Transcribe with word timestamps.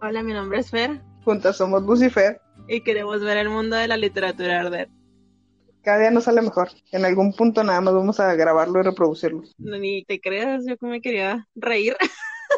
Hola, 0.00 0.22
mi 0.22 0.32
nombre 0.32 0.60
es 0.60 0.70
Fer. 0.70 1.00
Juntas 1.24 1.56
somos 1.56 1.82
Lucifer. 1.82 2.40
Y 2.68 2.82
queremos 2.82 3.20
ver 3.20 3.36
el 3.38 3.48
mundo 3.48 3.74
de 3.74 3.88
la 3.88 3.96
literatura 3.96 4.60
arder. 4.60 4.88
Cada 5.82 5.98
día 5.98 6.10
nos 6.12 6.22
sale 6.24 6.40
mejor. 6.40 6.68
En 6.92 7.04
algún 7.04 7.32
punto 7.32 7.64
nada 7.64 7.80
más 7.80 7.94
vamos 7.94 8.20
a 8.20 8.32
grabarlo 8.34 8.78
y 8.78 8.84
reproducirlo. 8.84 9.42
Ni 9.58 10.04
te 10.04 10.20
creas, 10.20 10.64
yo 10.68 10.76
que 10.76 10.86
me 10.86 11.00
quería 11.00 11.48
reír. 11.56 11.96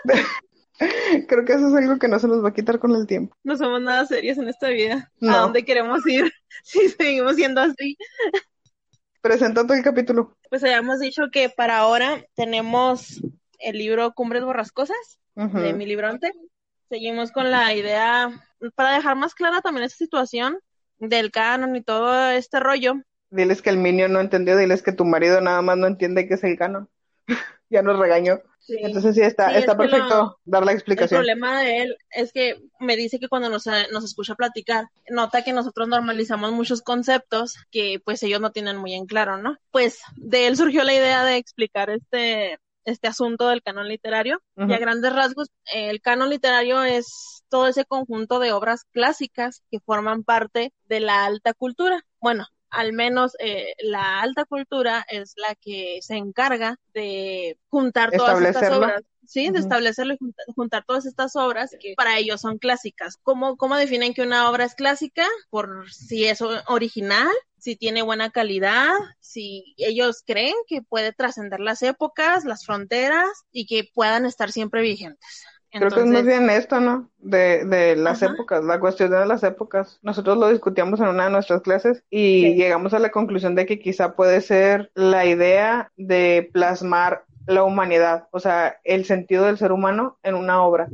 Creo 1.28 1.44
que 1.46 1.54
eso 1.54 1.68
es 1.68 1.74
algo 1.74 1.98
que 1.98 2.08
no 2.08 2.18
se 2.18 2.28
nos 2.28 2.44
va 2.44 2.50
a 2.50 2.54
quitar 2.54 2.78
con 2.78 2.94
el 2.94 3.06
tiempo. 3.06 3.34
No 3.42 3.56
somos 3.56 3.80
nada 3.80 4.04
serios 4.04 4.36
en 4.36 4.48
esta 4.48 4.68
vida. 4.68 5.10
¿A 5.22 5.38
dónde 5.38 5.64
queremos 5.64 6.06
ir 6.06 6.30
si 6.62 6.90
seguimos 6.90 7.36
siendo 7.36 7.62
así? 7.62 7.96
Presenta 9.22 9.62
todo 9.62 9.74
el 9.74 9.82
capítulo. 9.82 10.36
Pues 10.50 10.62
habíamos 10.62 10.98
dicho 11.00 11.22
que 11.32 11.48
para 11.48 11.78
ahora 11.78 12.22
tenemos 12.34 13.22
el 13.58 13.78
libro 13.78 14.12
Cumbres 14.12 14.44
Borrascosas 14.44 15.18
de 15.34 15.72
mi 15.72 15.86
libronte. 15.86 16.32
Seguimos 16.90 17.30
con 17.30 17.52
la 17.52 17.72
idea, 17.72 18.32
para 18.74 18.96
dejar 18.96 19.14
más 19.14 19.32
clara 19.36 19.60
también 19.60 19.84
esta 19.84 19.96
situación 19.96 20.58
del 20.98 21.30
canon 21.30 21.76
y 21.76 21.82
todo 21.82 22.30
este 22.30 22.58
rollo. 22.58 22.94
Diles 23.30 23.62
que 23.62 23.70
el 23.70 23.76
Minion 23.76 24.12
no 24.12 24.18
entendió, 24.18 24.56
diles 24.56 24.82
que 24.82 24.90
tu 24.90 25.04
marido 25.04 25.40
nada 25.40 25.62
más 25.62 25.78
no 25.78 25.86
entiende 25.86 26.26
qué 26.26 26.34
es 26.34 26.42
el 26.42 26.58
canon. 26.58 26.88
ya 27.70 27.82
nos 27.82 27.96
regañó. 27.96 28.40
Entonces 28.66 29.14
sí, 29.14 29.22
está, 29.22 29.56
está 29.56 29.76
perfecto 29.76 30.40
dar 30.44 30.64
la 30.64 30.72
explicación. 30.72 31.20
El 31.20 31.26
problema 31.26 31.60
de 31.60 31.82
él 31.82 31.96
es 32.10 32.32
que 32.32 32.60
me 32.80 32.96
dice 32.96 33.20
que 33.20 33.28
cuando 33.28 33.48
nos, 33.48 33.66
nos 33.66 34.04
escucha 34.04 34.34
platicar, 34.34 34.86
nota 35.08 35.44
que 35.44 35.52
nosotros 35.52 35.86
normalizamos 35.86 36.50
muchos 36.50 36.82
conceptos 36.82 37.54
que 37.70 38.00
pues 38.04 38.20
ellos 38.24 38.40
no 38.40 38.50
tienen 38.50 38.76
muy 38.76 38.94
en 38.94 39.06
claro, 39.06 39.36
¿no? 39.36 39.56
Pues 39.70 40.00
de 40.16 40.48
él 40.48 40.56
surgió 40.56 40.82
la 40.82 40.94
idea 40.94 41.24
de 41.24 41.36
explicar 41.36 41.88
este, 41.88 42.58
este 42.84 43.08
asunto 43.08 43.48
del 43.48 43.62
canon 43.62 43.88
literario. 43.88 44.42
Y 44.56 44.72
a 44.72 44.78
grandes 44.78 45.12
rasgos, 45.12 45.48
el 45.72 46.00
canon 46.00 46.30
literario 46.30 46.82
es 46.82 47.44
todo 47.48 47.68
ese 47.68 47.84
conjunto 47.84 48.38
de 48.38 48.52
obras 48.52 48.84
clásicas 48.92 49.62
que 49.70 49.80
forman 49.80 50.22
parte 50.22 50.72
de 50.86 51.00
la 51.00 51.24
alta 51.24 51.54
cultura. 51.54 52.04
Bueno, 52.20 52.46
al 52.70 52.92
menos 52.92 53.32
eh, 53.40 53.74
la 53.80 54.20
alta 54.20 54.44
cultura 54.44 55.04
es 55.08 55.34
la 55.36 55.54
que 55.56 55.98
se 56.02 56.16
encarga 56.16 56.76
de 56.94 57.58
juntar 57.68 58.10
todas 58.12 58.40
estas 58.40 58.72
obras. 58.72 59.02
Sí, 59.26 59.50
de 59.50 59.60
establecerlo 59.60 60.14
y 60.14 60.18
juntar, 60.56 60.84
todas 60.84 61.06
estas 61.06 61.36
obras 61.36 61.76
que 61.78 61.94
para 61.96 62.18
ellos 62.18 62.40
son 62.40 62.58
clásicas. 62.58 63.16
¿Cómo, 63.22 63.56
¿Cómo 63.56 63.76
definen 63.76 64.12
que 64.12 64.22
una 64.22 64.50
obra 64.50 64.64
es 64.64 64.74
clásica? 64.74 65.24
Por 65.50 65.88
si 65.92 66.24
es 66.24 66.40
original, 66.66 67.28
si 67.60 67.76
tiene 67.76 68.02
buena 68.02 68.30
calidad, 68.30 68.92
si 69.20 69.74
ellos 69.76 70.22
creen 70.26 70.54
que 70.66 70.82
puede 70.82 71.12
trascender 71.12 71.60
las 71.60 71.82
épocas, 71.82 72.44
las 72.44 72.64
fronteras 72.64 73.28
y 73.52 73.66
que 73.66 73.88
puedan 73.92 74.26
estar 74.26 74.50
siempre 74.50 74.82
vigentes. 74.82 75.44
Creo 75.72 75.88
que 75.88 76.00
es 76.00 76.06
más 76.06 76.24
bien 76.24 76.50
esto, 76.50 76.80
¿no? 76.80 77.08
De, 77.18 77.64
de 77.64 77.94
las 77.94 78.22
épocas, 78.22 78.64
la 78.64 78.80
cuestión 78.80 79.12
de 79.12 79.24
las 79.24 79.44
épocas. 79.44 80.00
Nosotros 80.02 80.36
lo 80.36 80.48
discutíamos 80.48 80.98
en 80.98 81.06
una 81.06 81.26
de 81.26 81.30
nuestras 81.30 81.62
clases 81.62 82.02
y 82.10 82.54
llegamos 82.56 82.92
a 82.92 82.98
la 82.98 83.10
conclusión 83.10 83.54
de 83.54 83.66
que 83.66 83.78
quizá 83.78 84.16
puede 84.16 84.40
ser 84.40 84.90
la 84.94 85.26
idea 85.26 85.92
de 85.96 86.50
plasmar 86.52 87.24
la 87.46 87.62
humanidad, 87.62 88.28
o 88.32 88.40
sea, 88.40 88.80
el 88.84 89.04
sentido 89.04 89.44
del 89.44 89.58
ser 89.58 89.70
humano 89.72 90.18
en 90.22 90.34
una 90.34 90.62
obra. 90.62 90.88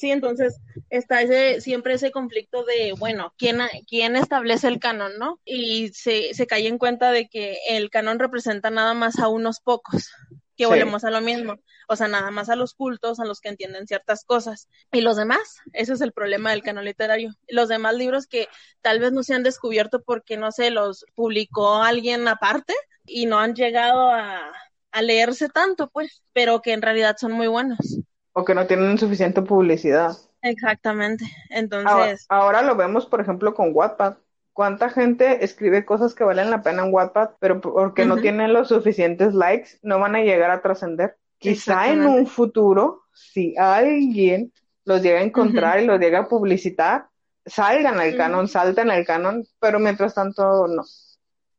Sí, 0.00 0.10
entonces 0.10 0.58
está 0.88 1.20
ese, 1.20 1.60
siempre 1.60 1.92
ese 1.92 2.10
conflicto 2.10 2.64
de, 2.64 2.94
bueno, 2.98 3.34
¿quién, 3.36 3.58
quién 3.86 4.16
establece 4.16 4.66
el 4.66 4.78
canon, 4.78 5.12
no? 5.18 5.38
Y 5.44 5.90
se, 5.90 6.32
se 6.32 6.46
cae 6.46 6.68
en 6.68 6.78
cuenta 6.78 7.12
de 7.12 7.28
que 7.28 7.58
el 7.68 7.90
canon 7.90 8.18
representa 8.18 8.70
nada 8.70 8.94
más 8.94 9.18
a 9.18 9.28
unos 9.28 9.60
pocos 9.60 10.10
que 10.56 10.64
volvemos 10.64 11.04
a 11.04 11.10
lo 11.10 11.20
mismo. 11.20 11.56
O 11.86 11.96
sea, 11.96 12.08
nada 12.08 12.30
más 12.30 12.48
a 12.48 12.56
los 12.56 12.72
cultos, 12.72 13.20
a 13.20 13.26
los 13.26 13.42
que 13.42 13.50
entienden 13.50 13.86
ciertas 13.86 14.24
cosas. 14.24 14.70
Y 14.90 15.02
los 15.02 15.18
demás, 15.18 15.58
ese 15.74 15.92
es 15.92 16.00
el 16.00 16.12
problema 16.12 16.50
del 16.50 16.62
canon 16.62 16.86
literario. 16.86 17.34
Los 17.46 17.68
demás 17.68 17.94
libros 17.94 18.26
que 18.26 18.48
tal 18.80 19.00
vez 19.00 19.12
no 19.12 19.22
se 19.22 19.34
han 19.34 19.42
descubierto 19.42 20.00
porque, 20.02 20.38
no 20.38 20.50
sé, 20.50 20.70
los 20.70 21.04
publicó 21.14 21.82
alguien 21.82 22.26
aparte 22.26 22.72
y 23.04 23.26
no 23.26 23.38
han 23.38 23.54
llegado 23.54 24.10
a, 24.10 24.50
leerse 25.02 25.50
tanto, 25.50 25.90
pues, 25.90 26.22
pero 26.32 26.62
que 26.62 26.72
en 26.72 26.80
realidad 26.80 27.16
son 27.20 27.32
muy 27.32 27.48
buenos. 27.48 28.00
O 28.32 28.44
que 28.44 28.54
no 28.54 28.66
tienen 28.66 28.98
suficiente 28.98 29.42
publicidad. 29.42 30.16
Exactamente. 30.42 31.24
Entonces. 31.50 32.26
ahora 32.28 32.62
lo 32.62 32.76
vemos, 32.76 33.06
por 33.06 33.20
ejemplo, 33.20 33.54
con 33.54 33.70
Wattpad 33.74 34.14
cuánta 34.60 34.90
gente 34.90 35.44
escribe 35.44 35.86
cosas 35.86 36.14
que 36.14 36.22
valen 36.22 36.50
la 36.50 36.62
pena 36.62 36.84
en 36.84 36.92
Wattpad, 36.92 37.30
pero 37.38 37.62
porque 37.62 38.04
no 38.04 38.18
tienen 38.18 38.52
los 38.52 38.68
suficientes 38.68 39.32
likes, 39.32 39.78
no 39.82 39.98
van 39.98 40.16
a 40.16 40.22
llegar 40.22 40.50
a 40.50 40.60
trascender. 40.60 41.16
Quizá 41.38 41.88
en 41.88 42.04
un 42.04 42.26
futuro, 42.26 43.04
si 43.14 43.56
alguien 43.56 44.52
los 44.84 45.02
llega 45.02 45.20
a 45.20 45.22
encontrar 45.22 45.80
y 45.80 45.86
los 45.86 45.98
llega 45.98 46.18
a 46.18 46.28
publicitar, 46.28 47.06
salgan 47.46 47.98
al 48.00 48.16
canon, 48.16 48.48
salten 48.48 48.90
al 48.90 49.06
canon, 49.06 49.46
pero 49.58 49.78
mientras 49.78 50.14
tanto 50.14 50.66
no. 50.68 50.84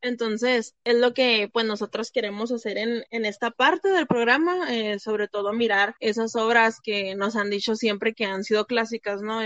Entonces, 0.02 0.76
es 0.84 0.96
lo 0.96 1.14
que 1.14 1.50
pues 1.52 1.66
nosotros 1.66 2.12
queremos 2.12 2.52
hacer 2.52 2.78
en, 2.78 3.04
en 3.12 3.26
esta 3.26 3.52
parte 3.52 3.90
del 3.90 4.08
programa, 4.08 4.74
eh, 4.74 5.00
sobre 5.00 5.28
todo 5.28 5.54
mirar 5.54 5.96
esas 6.00 6.36
obras 6.36 6.80
que 6.82 7.16
nos 7.16 7.36
han 7.36 7.50
dicho 7.50 7.76
siempre 7.76 8.14
que 8.14 8.26
han 8.26 8.44
sido 8.44 8.66
clásicas, 8.66 9.22
¿no? 9.22 9.42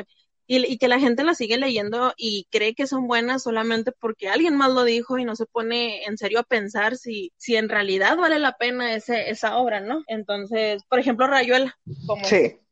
y, 0.48 0.78
que 0.78 0.88
la 0.88 1.00
gente 1.00 1.24
la 1.24 1.34
sigue 1.34 1.58
leyendo 1.58 2.14
y 2.18 2.48
cree 2.52 2.76
que 2.76 2.88
son 2.88 3.08
buenas 3.08 3.44
solamente 3.44 3.92
porque 3.92 4.30
alguien 4.30 4.56
más 4.56 4.72
lo 4.72 4.84
dijo 4.84 5.18
y 5.18 5.26
no 5.26 5.36
se 5.36 5.46
pone 5.46 6.04
en 6.06 6.18
serio 6.18 6.40
a 6.40 6.44
pensar 6.44 6.98
si, 6.98 7.32
si 7.38 7.56
en 7.56 7.70
realidad 7.70 8.18
vale 8.18 8.40
la 8.40 8.54
pena 8.54 8.94
ese, 8.94 9.30
esa 9.30 9.58
obra, 9.58 9.80
¿no? 9.82 10.04
Entonces, 10.08 10.84
por 10.90 11.00
ejemplo, 11.00 11.28
Rayuela, 11.28 11.78
como 12.06 12.24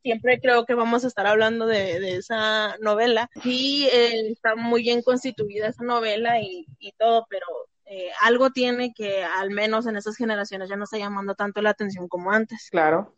siempre 0.02 0.38
creo 0.40 0.64
que 0.66 0.74
vamos 0.74 1.04
a 1.04 1.08
estar 1.08 1.26
hablando 1.26 1.66
de, 1.66 1.98
de 1.98 2.16
esa 2.16 2.76
novela, 2.78 3.30
y 3.44 3.88
eh, 3.92 4.30
está 4.30 4.54
muy 4.54 4.82
bien 4.82 5.02
constituida 5.02 5.68
esa 5.68 5.82
novela 5.82 6.40
y, 6.40 6.66
y 6.78 6.92
todo, 6.92 7.26
pero 7.28 7.46
eh, 7.86 8.10
algo 8.22 8.50
tiene 8.50 8.92
que 8.94 9.24
al 9.24 9.50
menos 9.50 9.86
en 9.86 9.96
esas 9.96 10.16
generaciones 10.16 10.68
ya 10.68 10.76
no 10.76 10.84
está 10.84 10.98
llamando 10.98 11.34
tanto 11.34 11.62
la 11.62 11.70
atención 11.70 12.08
como 12.08 12.30
antes. 12.30 12.68
Claro 12.70 13.14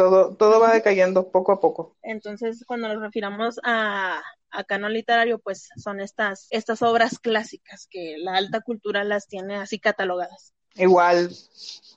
todo, 0.00 0.34
todo 0.34 0.60
va 0.60 0.72
decayendo 0.72 1.30
poco 1.30 1.52
a 1.52 1.60
poco. 1.60 1.94
Entonces, 2.02 2.64
cuando 2.66 2.88
nos 2.88 3.02
refiramos 3.02 3.60
a, 3.64 4.22
a 4.50 4.64
canon 4.64 4.94
literario, 4.94 5.38
pues 5.38 5.68
son 5.76 6.00
estas, 6.00 6.46
estas 6.48 6.80
obras 6.80 7.18
clásicas 7.18 7.86
que 7.90 8.16
la 8.18 8.36
alta 8.36 8.62
cultura 8.62 9.04
las 9.04 9.26
tiene 9.28 9.56
así 9.56 9.78
catalogadas. 9.78 10.54
Igual, 10.76 11.30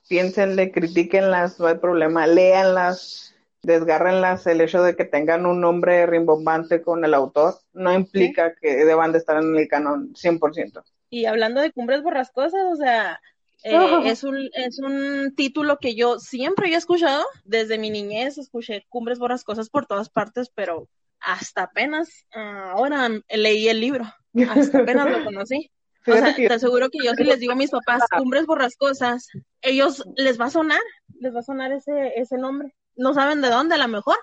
piénsenle, 0.06 0.70
critiquenlas, 0.70 1.58
no 1.58 1.66
hay 1.66 1.78
problema, 1.78 2.26
léanlas, 2.26 3.34
desgárrenlas. 3.62 4.46
El 4.46 4.60
hecho 4.60 4.82
de 4.82 4.96
que 4.96 5.06
tengan 5.06 5.46
un 5.46 5.62
nombre 5.62 6.04
rimbombante 6.04 6.82
con 6.82 7.06
el 7.06 7.14
autor 7.14 7.58
no 7.72 7.92
implica 7.94 8.54
que 8.54 8.84
deban 8.84 9.12
de 9.12 9.18
estar 9.18 9.42
en 9.42 9.56
el 9.56 9.66
canon 9.66 10.12
100%. 10.14 10.82
Y 11.14 11.26
hablando 11.26 11.60
de 11.60 11.70
cumbres 11.70 12.02
borrascosas, 12.02 12.64
o 12.72 12.74
sea, 12.74 13.20
eh, 13.62 13.70
es, 14.04 14.24
un, 14.24 14.50
es 14.52 14.80
un 14.80 15.32
título 15.36 15.78
que 15.78 15.94
yo 15.94 16.18
siempre 16.18 16.70
he 16.70 16.74
escuchado, 16.74 17.24
desde 17.44 17.78
mi 17.78 17.88
niñez 17.88 18.36
escuché 18.36 18.84
Cumbres 18.88 19.20
Borrascosas 19.20 19.70
por 19.70 19.86
todas 19.86 20.10
partes, 20.10 20.50
pero 20.52 20.88
hasta 21.20 21.62
apenas 21.62 22.26
ah, 22.34 22.72
ahora 22.72 23.08
leí 23.30 23.68
el 23.68 23.78
libro, 23.78 24.04
hasta 24.50 24.80
apenas 24.80 25.08
lo 25.08 25.24
conocí. 25.24 25.70
O 26.04 26.12
sea, 26.12 26.34
te 26.34 26.52
aseguro 26.52 26.90
que 26.90 26.98
yo 27.04 27.14
si 27.14 27.22
les 27.22 27.38
digo 27.38 27.52
a 27.52 27.56
mis 27.56 27.70
papás 27.70 28.02
Cumbres 28.18 28.46
Borrascosas, 28.46 29.28
ellos 29.62 30.04
les 30.16 30.38
va 30.40 30.46
a 30.46 30.50
sonar, 30.50 30.82
les 31.20 31.32
va 31.32 31.38
a 31.38 31.44
sonar 31.44 31.70
ese, 31.70 32.14
ese 32.16 32.38
nombre. 32.38 32.74
No 32.96 33.14
saben 33.14 33.40
de 33.40 33.50
dónde 33.50 33.76
a 33.76 33.78
lo 33.78 33.86
mejor, 33.86 34.16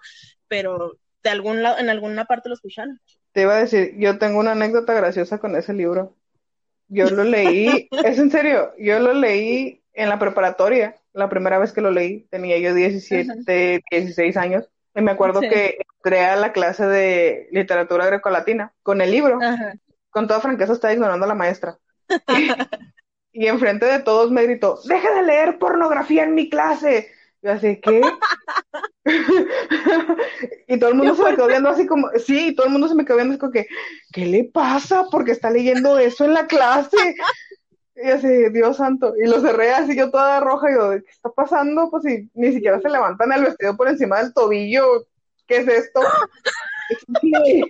pero 0.50 0.98
de 1.24 1.30
algún 1.30 1.64
lado, 1.64 1.78
en 1.78 1.90
alguna 1.90 2.26
parte 2.26 2.50
lo 2.50 2.56
escucharon. 2.56 3.00
Te 3.32 3.44
iba 3.44 3.56
a 3.56 3.60
decir, 3.60 3.96
yo 3.98 4.18
tengo 4.18 4.40
una 4.40 4.52
anécdota 4.52 4.94
graciosa 4.94 5.40
con 5.40 5.56
ese 5.56 5.74
libro. 5.74 6.18
Yo 6.94 7.10
lo 7.10 7.24
leí, 7.24 7.88
es 8.04 8.20
en 8.20 8.30
serio, 8.30 8.74
yo 8.78 9.00
lo 9.00 9.14
leí 9.14 9.82
en 9.94 10.10
la 10.10 10.20
preparatoria, 10.20 10.98
la 11.14 11.30
primera 11.30 11.58
vez 11.58 11.72
que 11.72 11.80
lo 11.80 11.90
leí, 11.90 12.28
tenía 12.30 12.58
yo 12.58 12.74
17, 12.74 13.82
16 13.90 14.38
años, 14.38 14.70
y 14.94 15.02
me 15.02 15.12
acuerdo 15.12 15.40
que 15.40 15.78
entré 15.96 16.26
a 16.26 16.36
la 16.36 16.52
clase 16.52 16.86
de 16.86 17.48
literatura 17.52 18.06
grecolatina 18.08 18.74
con 18.84 19.00
el 19.00 19.10
libro. 19.10 19.40
Con 20.10 20.28
toda 20.28 20.42
franqueza 20.42 20.74
estaba 20.74 20.94
ignorando 20.94 21.24
a 21.24 21.30
la 21.30 21.36
maestra. 21.36 21.78
y 23.32 23.48
enfrente 23.48 23.86
de 23.86 24.00
todos 24.00 24.30
me 24.30 24.44
gritó, 24.44 24.78
deje 24.84 25.14
de 25.14 25.24
leer 25.24 25.60
pornografía 25.60 26.26
en 26.26 26.36
mi 26.36 26.50
clase. 26.50 27.10
Yo 27.42 27.52
así, 27.52 27.80
¿qué? 27.82 28.02
y 30.68 30.80
todo 30.80 30.92
el 30.92 30.96
mundo 30.96 31.16
se 31.16 31.24
me 31.24 31.36
quedó 31.36 31.48
viendo 31.48 31.70
así 31.70 31.88
como, 31.88 32.10
sí, 32.24 32.54
todo 32.56 32.68
el 32.68 32.72
mundo 32.72 32.88
se 32.88 32.96
me 32.96 33.04
quedó 33.04 33.18
viendo 33.18 33.34
así 33.34 33.40
como 33.40 33.52
que, 33.52 33.68
¿qué 34.14 34.26
le 34.26 34.44
pasa? 34.44 35.06
Porque 35.12 35.32
está 35.32 35.50
leyendo 35.50 35.98
eso 35.98 36.26
en 36.26 36.34
la 36.34 36.46
clase. 36.46 36.98
Y 37.96 38.10
así, 38.10 38.50
Dios 38.52 38.78
santo. 38.78 39.14
Y 39.18 39.28
lo 39.28 39.42
cerré 39.42 39.72
así 39.72 39.96
yo 39.96 40.12
toda 40.12 40.40
roja 40.40 40.72
y 40.72 40.76
yo, 40.76 40.92
¿qué 40.92 41.12
está 41.12 41.30
pasando? 41.30 41.90
Pues 41.90 42.04
si 42.04 42.30
ni 42.34 42.54
siquiera 42.54 42.80
se 42.80 42.90
levantan 42.90 43.32
el 43.32 43.44
vestido 43.44 43.76
por 43.76 43.88
encima 43.88 44.22
del 44.22 44.34
tobillo. 44.34 45.08
¿Qué 45.48 45.58
es 45.58 45.68
esto? 45.68 46.02
Sí, 47.22 47.64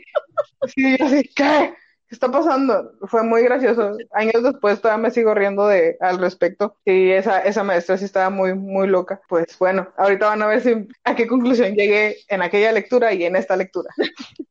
sí, 0.74 0.98
así, 1.00 1.24
¿qué? 1.36 1.76
¿Qué 2.12 2.16
está 2.16 2.30
pasando? 2.30 2.92
Fue 3.08 3.24
muy 3.24 3.42
gracioso. 3.42 3.96
Años 4.12 4.44
después 4.44 4.82
todavía 4.82 5.04
me 5.04 5.12
sigo 5.12 5.34
riendo 5.34 5.66
de 5.66 5.96
al 6.02 6.20
respecto. 6.20 6.76
Y 6.84 7.12
esa, 7.12 7.40
esa 7.40 7.64
maestra 7.64 7.98
sí 7.98 8.04
estaba 8.04 8.30
muy, 8.30 8.54
muy 8.54 8.90
loca. 8.90 9.22
Pues 9.30 9.58
bueno, 9.58 9.88
ahorita 9.96 10.28
van 10.28 10.42
a 10.42 10.48
ver 10.48 10.60
si 10.60 10.90
a 11.06 11.16
qué 11.16 11.26
conclusión 11.26 11.74
llegué 11.74 12.18
en 12.28 12.42
aquella 12.42 12.74
lectura 12.74 13.14
y 13.14 13.24
en 13.24 13.38
esta 13.38 13.56
lectura. 13.56 13.90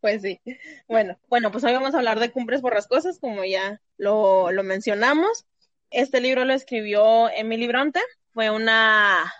Pues 0.00 0.22
sí. 0.22 0.40
Bueno, 0.88 1.16
bueno, 1.28 1.52
pues 1.52 1.62
hoy 1.62 1.72
vamos 1.72 1.94
a 1.94 1.98
hablar 1.98 2.18
de 2.18 2.32
Cumbres 2.32 2.60
Borrascosas, 2.60 3.20
como 3.20 3.44
ya 3.44 3.80
lo, 3.98 4.50
lo 4.50 4.64
mencionamos. 4.64 5.46
Este 5.92 6.20
libro 6.20 6.44
lo 6.44 6.54
escribió 6.54 7.28
Emily 7.28 7.68
Bronte. 7.68 8.00
Fue 8.34 8.50
una, 8.50 9.32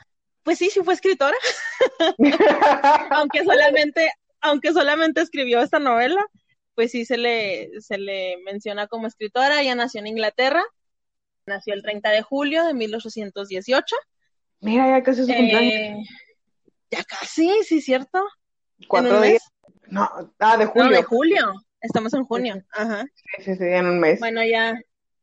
pues 0.45 0.59
sí, 0.59 0.71
sí 0.71 0.85
fue 0.85 0.95
escritora. 0.95 1.37
aunque 3.11 3.43
solamente, 3.43 4.13
aunque 4.41 4.73
solamente 4.73 5.21
escribió 5.21 5.63
esta 5.63 5.81
novela, 5.81 6.25
pues 6.75 6.91
sí 6.93 7.05
se 7.05 7.17
le, 7.17 7.71
se 7.81 7.99
le 7.99 8.37
menciona 8.45 8.87
como 8.87 9.07
escritora. 9.07 9.61
Ella 9.61 9.75
nació 9.75 10.01
en 10.01 10.07
Inglaterra, 10.09 10.63
nació 11.47 11.75
el 11.75 11.83
30 11.83 12.11
de 12.11 12.23
julio 12.23 12.65
de 12.65 12.75
1818. 12.75 13.97
Mira, 14.61 14.89
ya 14.89 15.03
casi 15.03 15.21
es 15.23 15.27
su 15.27 15.33
cumpleaños. 15.35 15.73
Eh, 15.73 16.03
ya 16.91 17.05
casi, 17.05 17.51
sí, 17.65 17.81
cierto. 17.81 18.23
Cuatro 18.89 19.21
días. 19.21 19.43
No, 19.89 20.09
ah, 20.39 20.57
de 20.57 20.65
No, 20.67 20.71
julio. 20.71 20.97
de 20.97 21.03
julio. 21.03 21.53
Estamos 21.81 22.13
en 22.15 22.25
junio. 22.25 22.63
Ajá. 22.73 23.07
Sí, 23.15 23.45
sí, 23.45 23.57
sí, 23.57 23.65
en 23.65 23.87
un 23.87 24.01
mes. 24.01 24.21
Bueno, 24.21 24.45
ya 24.45 24.79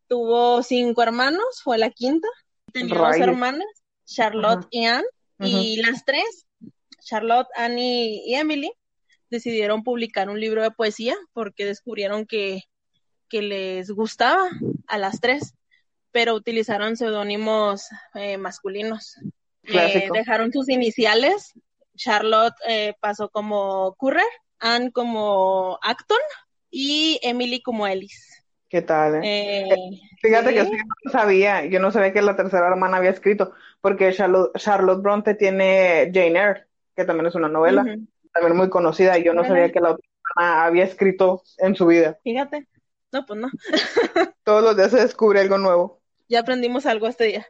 tuvo 0.07 0.63
cinco 0.63 1.03
hermanos, 1.03 1.61
fue 1.63 1.77
la 1.77 1.89
quinta. 1.91 2.27
Tenía 2.73 2.95
dos 2.95 3.17
hermanas, 3.17 3.67
Charlotte 4.05 4.59
Ajá. 4.59 4.69
y 4.71 4.85
Anne. 4.85 5.05
Y 5.39 5.81
las 5.83 6.03
tres, 6.03 6.47
Charlotte, 7.01 7.47
Annie 7.55 8.23
y 8.25 8.35
Emily, 8.35 8.71
decidieron 9.29 9.83
publicar 9.83 10.29
un 10.29 10.39
libro 10.39 10.61
de 10.63 10.71
poesía 10.71 11.15
porque 11.33 11.65
descubrieron 11.65 12.25
que, 12.25 12.63
que 13.29 13.41
les 13.41 13.91
gustaba 13.91 14.49
a 14.87 14.97
las 14.97 15.19
tres, 15.19 15.53
pero 16.11 16.33
utilizaron 16.35 16.97
seudónimos 16.97 17.87
eh, 18.15 18.37
masculinos. 18.37 19.15
Eh, 19.63 20.09
dejaron 20.13 20.51
sus 20.51 20.69
iniciales. 20.69 21.53
Charlotte 21.95 22.55
eh, 22.67 22.93
pasó 22.99 23.29
como 23.29 23.95
Currer, 23.95 24.23
Anne 24.59 24.91
como 24.91 25.77
Acton 25.81 26.17
y 26.69 27.19
Emily 27.21 27.61
como 27.61 27.87
Ellis. 27.87 28.43
¿Qué 28.69 28.81
tal? 28.81 29.23
eh? 29.23 29.61
Eh, 29.63 29.75
Fíjate 30.21 30.53
que 30.53 30.65
sí. 30.65 30.71
yo 30.71 30.77
no 31.05 31.11
sabía, 31.11 31.65
yo 31.65 31.79
no 31.79 31.91
sabía 31.91 32.11
que 32.13 32.21
la 32.21 32.35
tercera 32.35 32.67
hermana 32.67 32.97
había 32.97 33.11
escrito, 33.11 33.53
porque 33.81 34.11
Charlotte, 34.13 34.51
Charlotte 34.57 35.01
Bronte 35.01 35.35
tiene 35.35 36.11
Jane 36.13 36.39
Eyre, 36.39 36.67
que 36.95 37.05
también 37.05 37.27
es 37.27 37.35
una 37.35 37.47
novela. 37.47 37.85
También 38.39 38.57
muy 38.57 38.69
conocida, 38.69 39.17
y 39.17 39.23
yo 39.23 39.33
no 39.33 39.41
Bueno. 39.41 39.55
sabía 39.55 39.71
que 39.71 39.79
la 39.79 39.97
había 40.35 40.83
escrito 40.83 41.43
en 41.57 41.75
su 41.75 41.85
vida. 41.87 42.17
Fíjate. 42.23 42.67
No, 43.11 43.25
pues 43.25 43.39
no. 43.39 43.49
Todos 44.43 44.63
los 44.63 44.75
días 44.75 44.91
se 44.91 44.99
descubre 44.99 45.39
algo 45.39 45.57
nuevo. 45.57 46.01
Ya 46.29 46.39
aprendimos 46.41 46.85
algo 46.85 47.07
este 47.07 47.23
día. 47.25 47.47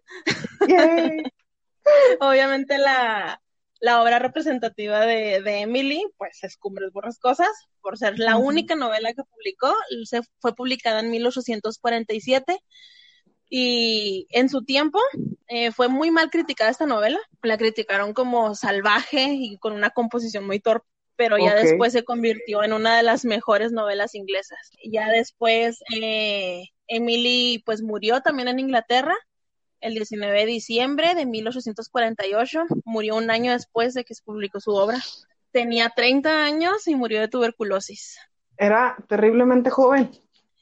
Yay. 0.68 1.24
Obviamente 2.20 2.78
la, 2.78 3.42
la 3.80 4.02
obra 4.02 4.20
representativa 4.20 5.02
de, 5.02 5.42
de 5.42 5.62
Emily, 5.62 6.06
pues 6.18 6.44
es 6.44 6.58
Cumbres 6.58 6.92
Borrascosas, 6.92 7.50
por 7.82 7.98
ser 7.98 8.20
la 8.20 8.38
única 8.38 8.76
novela 8.76 9.14
que 9.14 9.24
publicó. 9.24 9.74
Se 10.06 10.22
fue 10.40 10.54
publicada 10.56 11.00
en 11.00 11.10
1847 11.12 12.60
y 13.50 14.28
en 14.32 14.50
su 14.50 14.64
tiempo 14.64 15.00
eh, 15.48 15.72
fue 15.72 15.88
muy 15.88 16.12
mal 16.12 16.30
criticada 16.30 16.70
esta 16.70 16.86
novela. 16.86 17.20
La 17.42 17.58
criticaron 17.58 18.14
como 18.14 18.56
salvaje 18.56 19.34
y 19.34 19.58
con 19.58 19.74
una 19.74 19.90
composición 19.90 20.46
muy 20.46 20.60
torpe. 20.60 20.86
Pero 21.16 21.40
ya 21.40 21.56
después 21.56 21.94
se 21.94 22.04
convirtió 22.04 22.64
en 22.64 22.74
una 22.74 22.96
de 22.96 23.02
las 23.02 23.26
mejores 23.26 23.72
novelas 23.72 24.14
inglesas. 24.14 24.60
Ya 24.84 25.10
después 25.10 25.80
eh, 26.00 26.66
Emily 26.86 27.64
pues 27.66 27.82
murió 27.82 28.22
también 28.22 28.50
en 28.50 28.60
Inglaterra 28.60 29.16
el 29.82 29.96
19 29.96 30.42
de 30.42 30.46
diciembre 30.46 31.16
de 31.16 31.26
1848. 31.26 32.66
Murió 32.86 33.16
un 33.16 33.32
año 33.32 33.52
después 33.52 33.96
de 33.96 34.04
que 34.04 34.14
se 34.14 34.22
publicó 34.24 34.60
su 34.60 34.76
obra. 34.76 35.00
Tenía 35.52 35.90
30 35.90 36.44
años 36.44 36.88
y 36.88 36.94
murió 36.94 37.20
de 37.20 37.30
tuberculosis. 37.30 38.20
Era 38.56 38.96
terriblemente 39.08 39.72
joven. 39.72 40.12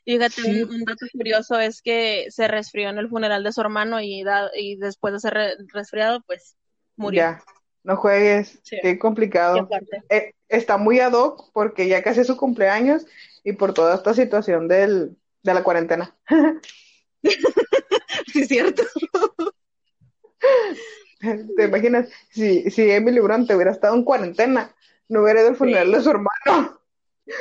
Fíjate, 0.06 0.42
Sí. 0.42 0.62
un, 0.64 0.70
un 0.76 0.84
dato 0.86 1.06
curioso 1.12 1.60
es 1.60 1.82
que 1.82 2.28
se 2.30 2.48
resfrió 2.48 2.90
en 2.90 2.98
el 3.00 3.10
funeral 3.10 3.44
de 3.44 3.52
su 3.52 3.62
hermano 3.62 4.00
y, 4.02 4.24
da- 4.24 4.52
y 4.56 4.76
después 4.76 5.14
de 5.14 5.20
ser 5.20 5.34
re- 5.34 5.56
resfriado, 5.74 6.22
pues 6.28 6.56
murió. 6.96 7.22
Ya, 7.22 7.44
no 7.84 7.98
juegues, 7.98 8.60
Sí. 8.64 8.78
qué 8.82 9.00
complicado. 9.00 9.68
Eh, 10.10 10.34
está 10.48 10.78
muy 10.78 11.00
ad 11.00 11.14
hoc 11.14 11.52
porque 11.54 11.88
ya 11.88 12.04
casi 12.04 12.20
es 12.22 12.28
su 12.28 12.38
cumpleaños 12.38 13.06
y 13.44 13.54
por 13.54 13.74
toda 13.74 13.96
esta 13.96 14.14
situación 14.14 14.68
del, 14.68 15.18
de 15.44 15.54
la 15.54 15.64
cuarentena. 15.64 16.16
Sí, 18.32 18.46
cierto. 18.46 18.84
¿Te 21.58 21.64
imaginas? 21.66 22.10
Si, 22.30 22.70
si 22.70 22.90
Emily 22.92 23.20
Bronte 23.20 23.56
hubiera 23.56 23.72
estado 23.72 23.96
en 23.96 24.04
cuarentena, 24.04 24.76
no 25.10 25.24
hubiera 25.24 25.40
ido 25.42 25.50
al 25.50 25.56
funeral 25.56 25.92
de 25.92 26.02
su 26.02 26.10
hermano, 26.12 26.80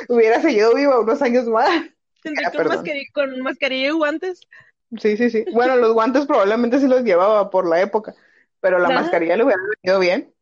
hubiera 0.07 0.41
seguido 0.41 0.73
viva 0.73 0.99
unos 0.99 1.21
años 1.21 1.45
más. 1.45 1.83
Ah, 2.45 2.51
con, 2.51 2.67
mascarilla, 2.67 3.09
con 3.13 3.41
mascarilla 3.41 3.87
y 3.87 3.91
guantes. 3.91 4.41
Sí, 4.97 5.17
sí, 5.17 5.29
sí. 5.29 5.45
Bueno, 5.53 5.75
los 5.75 5.93
guantes 5.93 6.25
probablemente 6.25 6.79
sí 6.79 6.87
los 6.87 7.03
llevaba 7.03 7.49
por 7.49 7.67
la 7.67 7.81
época, 7.81 8.15
pero 8.59 8.79
la 8.79 8.89
mascarilla 8.89 9.35
le 9.35 9.43
hubiera 9.43 9.61
venido 9.81 9.99
bien. 9.99 10.33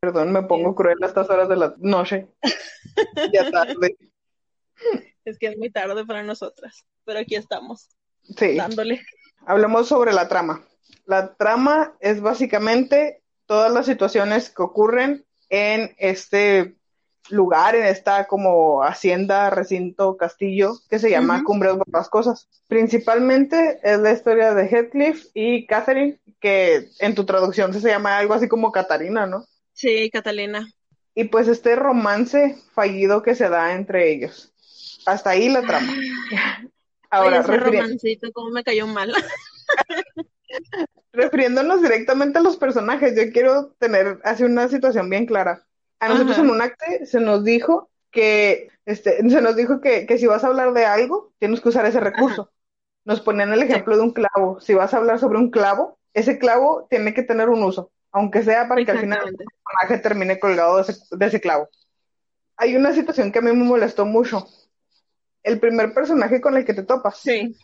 Perdón, 0.00 0.32
me 0.32 0.42
pongo 0.42 0.74
cruel 0.74 0.98
a 1.02 1.06
estas 1.06 1.28
horas 1.28 1.48
de 1.48 1.56
la 1.56 1.74
noche. 1.78 2.28
Ya 3.32 3.48
tarde. 3.50 3.96
Es 5.24 5.38
que 5.38 5.48
es 5.48 5.58
muy 5.58 5.70
tarde 5.70 6.04
para 6.04 6.22
nosotras, 6.24 6.84
pero 7.04 7.20
aquí 7.20 7.36
estamos, 7.36 7.90
Sí. 8.36 8.56
dándole. 8.56 9.00
Hablemos 9.46 9.86
sobre 9.86 10.12
la 10.12 10.28
trama. 10.28 10.64
La 11.04 11.34
trama 11.34 11.96
es 12.00 12.20
básicamente 12.20 13.22
todas 13.46 13.72
las 13.72 13.86
situaciones 13.86 14.50
que 14.50 14.62
ocurren 14.62 15.24
en 15.48 15.94
este 15.98 16.77
lugar, 17.30 17.74
en 17.76 17.84
esta 17.86 18.26
como 18.26 18.82
hacienda, 18.82 19.50
recinto, 19.50 20.16
castillo, 20.16 20.74
que 20.88 20.98
se 20.98 21.10
llama 21.10 21.36
Ujú. 21.36 21.44
Cumbres 21.44 21.74
Borrascosas. 21.76 22.48
Principalmente 22.68 23.78
es 23.82 23.98
la 23.98 24.12
historia 24.12 24.54
de 24.54 24.66
Heathcliff 24.68 25.26
y 25.34 25.66
Catherine, 25.66 26.18
que 26.40 26.88
en 27.00 27.14
tu 27.14 27.24
traducción 27.24 27.72
se 27.74 27.88
llama 27.88 28.18
algo 28.18 28.34
así 28.34 28.48
como 28.48 28.72
Catarina, 28.72 29.26
¿no? 29.26 29.44
Sí, 29.72 30.10
Catalina. 30.10 30.66
Y 31.14 31.24
pues 31.24 31.48
este 31.48 31.76
romance 31.76 32.56
fallido 32.72 33.22
que 33.22 33.34
se 33.34 33.48
da 33.48 33.74
entre 33.74 34.10
ellos. 34.12 34.52
Hasta 35.06 35.30
ahí 35.30 35.48
la 35.48 35.62
trama. 35.62 35.92
Ahora, 37.10 37.38
Oye, 37.40 37.40
ese 37.40 37.52
refiri- 37.52 37.72
romancito, 37.80 38.32
cómo 38.32 38.50
me 38.50 38.62
cayó 38.62 38.86
mal. 38.86 39.12
refiriéndonos 41.12 41.82
directamente 41.82 42.38
a 42.38 42.42
los 42.42 42.56
personajes, 42.56 43.14
yo 43.16 43.32
quiero 43.32 43.72
tener 43.78 44.18
así 44.24 44.44
una 44.44 44.68
situación 44.68 45.08
bien 45.10 45.26
clara. 45.26 45.66
A 46.00 46.08
nosotros 46.08 46.32
Ajá. 46.38 46.42
en 46.42 46.50
un 46.50 46.62
acte 46.62 47.06
se 47.06 47.20
nos 47.20 47.44
dijo 47.44 47.90
que, 48.10 48.68
este, 48.86 49.16
se 49.28 49.40
nos 49.42 49.56
dijo 49.56 49.80
que, 49.80 50.06
que 50.06 50.18
si 50.18 50.26
vas 50.26 50.44
a 50.44 50.48
hablar 50.48 50.72
de 50.72 50.86
algo, 50.86 51.32
tienes 51.38 51.60
que 51.60 51.68
usar 51.70 51.86
ese 51.86 52.00
recurso. 52.00 52.50
Nos 53.04 53.20
ponían 53.20 53.52
el 53.52 53.62
ejemplo 53.62 53.96
de 53.96 54.02
un 54.02 54.12
clavo. 54.12 54.60
Si 54.60 54.74
vas 54.74 54.92
a 54.94 54.98
hablar 54.98 55.18
sobre 55.18 55.38
un 55.38 55.50
clavo, 55.50 55.98
ese 56.14 56.38
clavo 56.38 56.86
tiene 56.90 57.14
que 57.14 57.22
tener 57.22 57.48
un 57.48 57.62
uso, 57.62 57.90
aunque 58.12 58.42
sea 58.42 58.68
para 58.68 58.84
que 58.84 58.90
al 58.90 58.98
final 59.00 59.18
el 59.28 59.36
personaje 59.36 59.98
termine 60.02 60.38
colgado 60.38 60.76
de 60.76 60.82
ese, 60.82 60.94
de 61.10 61.26
ese 61.26 61.40
clavo. 61.40 61.68
Hay 62.56 62.76
una 62.76 62.92
situación 62.92 63.30
que 63.32 63.38
a 63.38 63.42
mí 63.42 63.52
me 63.52 63.64
molestó 63.64 64.04
mucho. 64.04 64.46
El 65.42 65.60
primer 65.60 65.94
personaje 65.94 66.40
con 66.40 66.56
el 66.56 66.64
que 66.64 66.74
te 66.74 66.82
topas 66.82 67.18
Sí. 67.18 67.54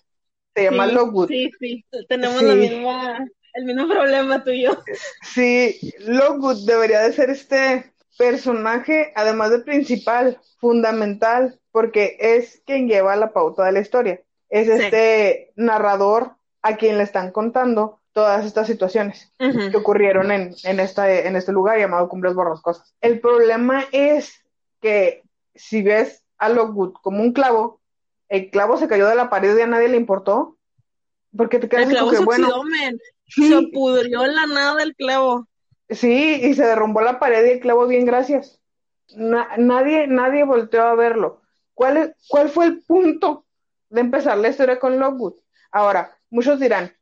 se 0.55 0.63
llama 0.65 0.89
sí, 0.89 0.95
Lockwood. 0.95 1.29
Sí, 1.29 1.51
sí, 1.59 1.85
tenemos 2.09 2.39
Sí. 2.39 2.45
la 2.47 2.55
misma, 2.55 3.29
el 3.55 3.65
mismo 3.65 3.89
problema 3.89 4.43
tú 4.45 4.51
y 4.51 4.63
yo. 4.63 4.83
Sí, 5.23 5.93
Lockwood 5.99 6.65
debería 6.67 7.01
de 7.01 7.13
ser 7.13 7.31
este 7.31 7.93
personaje, 8.17 9.13
además 9.15 9.51
de 9.51 9.61
principal, 9.61 10.41
fundamental, 10.59 11.61
porque 11.71 12.17
es 12.21 12.63
quien 12.67 12.89
lleva 12.89 13.17
la 13.17 13.33
pauta 13.33 13.65
de 13.65 13.73
la 13.73 13.81
historia. 13.81 14.21
Es 14.49 14.67
Sí. 14.67 14.73
este 14.73 15.53
narrador 15.57 16.37
a 16.63 16.77
quien 16.77 16.99
le 16.99 17.05
están 17.05 17.33
contando 17.33 18.01
todas 18.13 18.47
estas 18.47 18.69
situaciones 18.69 19.33
que 19.39 19.77
ocurrieron 19.77 20.31
en, 20.31 20.55
en, 20.63 20.81
esta, 20.81 21.13
en 21.13 21.35
este 21.35 21.51
lugar 21.51 21.79
llamado 21.79 22.09
Cumbres 22.09 22.35
Borrascosas. 22.35 22.95
El 23.01 23.21
problema 23.21 23.85
es 23.91 24.45
que 24.81 25.25
si 25.55 25.83
ves 25.83 26.23
a 26.39 26.49
Lockwood 26.49 26.93
como 27.03 27.23
un 27.23 27.33
clavo, 27.33 27.81
el 28.29 28.51
clavo 28.51 28.77
se 28.77 28.87
cayó 28.87 29.09
de 29.09 29.17
la 29.17 29.31
pared 29.31 29.57
y 29.59 29.61
a 29.61 29.67
nadie 29.67 29.89
le 29.89 29.97
importó, 29.97 30.57
porque 31.37 31.59
te 31.59 31.69
quedas 31.69 31.85
El 31.87 31.91
clavo 31.91 32.11
se 32.11 32.19
que, 32.19 32.25
bueno, 32.25 32.47
oxidó, 32.47 32.63
men. 32.63 32.99
sí, 33.27 33.49
Se 33.49 33.63
pudrió 33.73 34.25
la 34.27 34.47
nada 34.47 34.77
del 34.77 34.95
clavo. 34.95 35.49
Sí, 35.89 36.41
y 36.43 36.55
se 36.55 36.65
derrumbó 36.65 37.01
la 37.01 37.19
pared 37.19 37.45
y 37.47 37.51
el 37.51 37.61
clavo, 37.61 37.87
bien, 37.87 38.05
gracias. 38.05 38.61
nadie, 39.17 40.07
nadie 40.07 40.45
volteó 40.45 40.83
a 40.83 40.95
verlo. 40.95 41.43
¿Cuál, 41.75 41.97
es, 41.97 42.11
¿Cuál 42.29 42.49
fue 42.49 42.67
el 42.67 42.83
punto 42.85 43.47
de 43.91 44.01
empezar 44.01 44.39
la 44.39 44.49
historia 44.49 44.79
con 44.79 44.99
Lockwood? 44.99 45.35
Ahora, 45.71 46.17
muchos 46.31 46.59
dirán, 46.61 46.93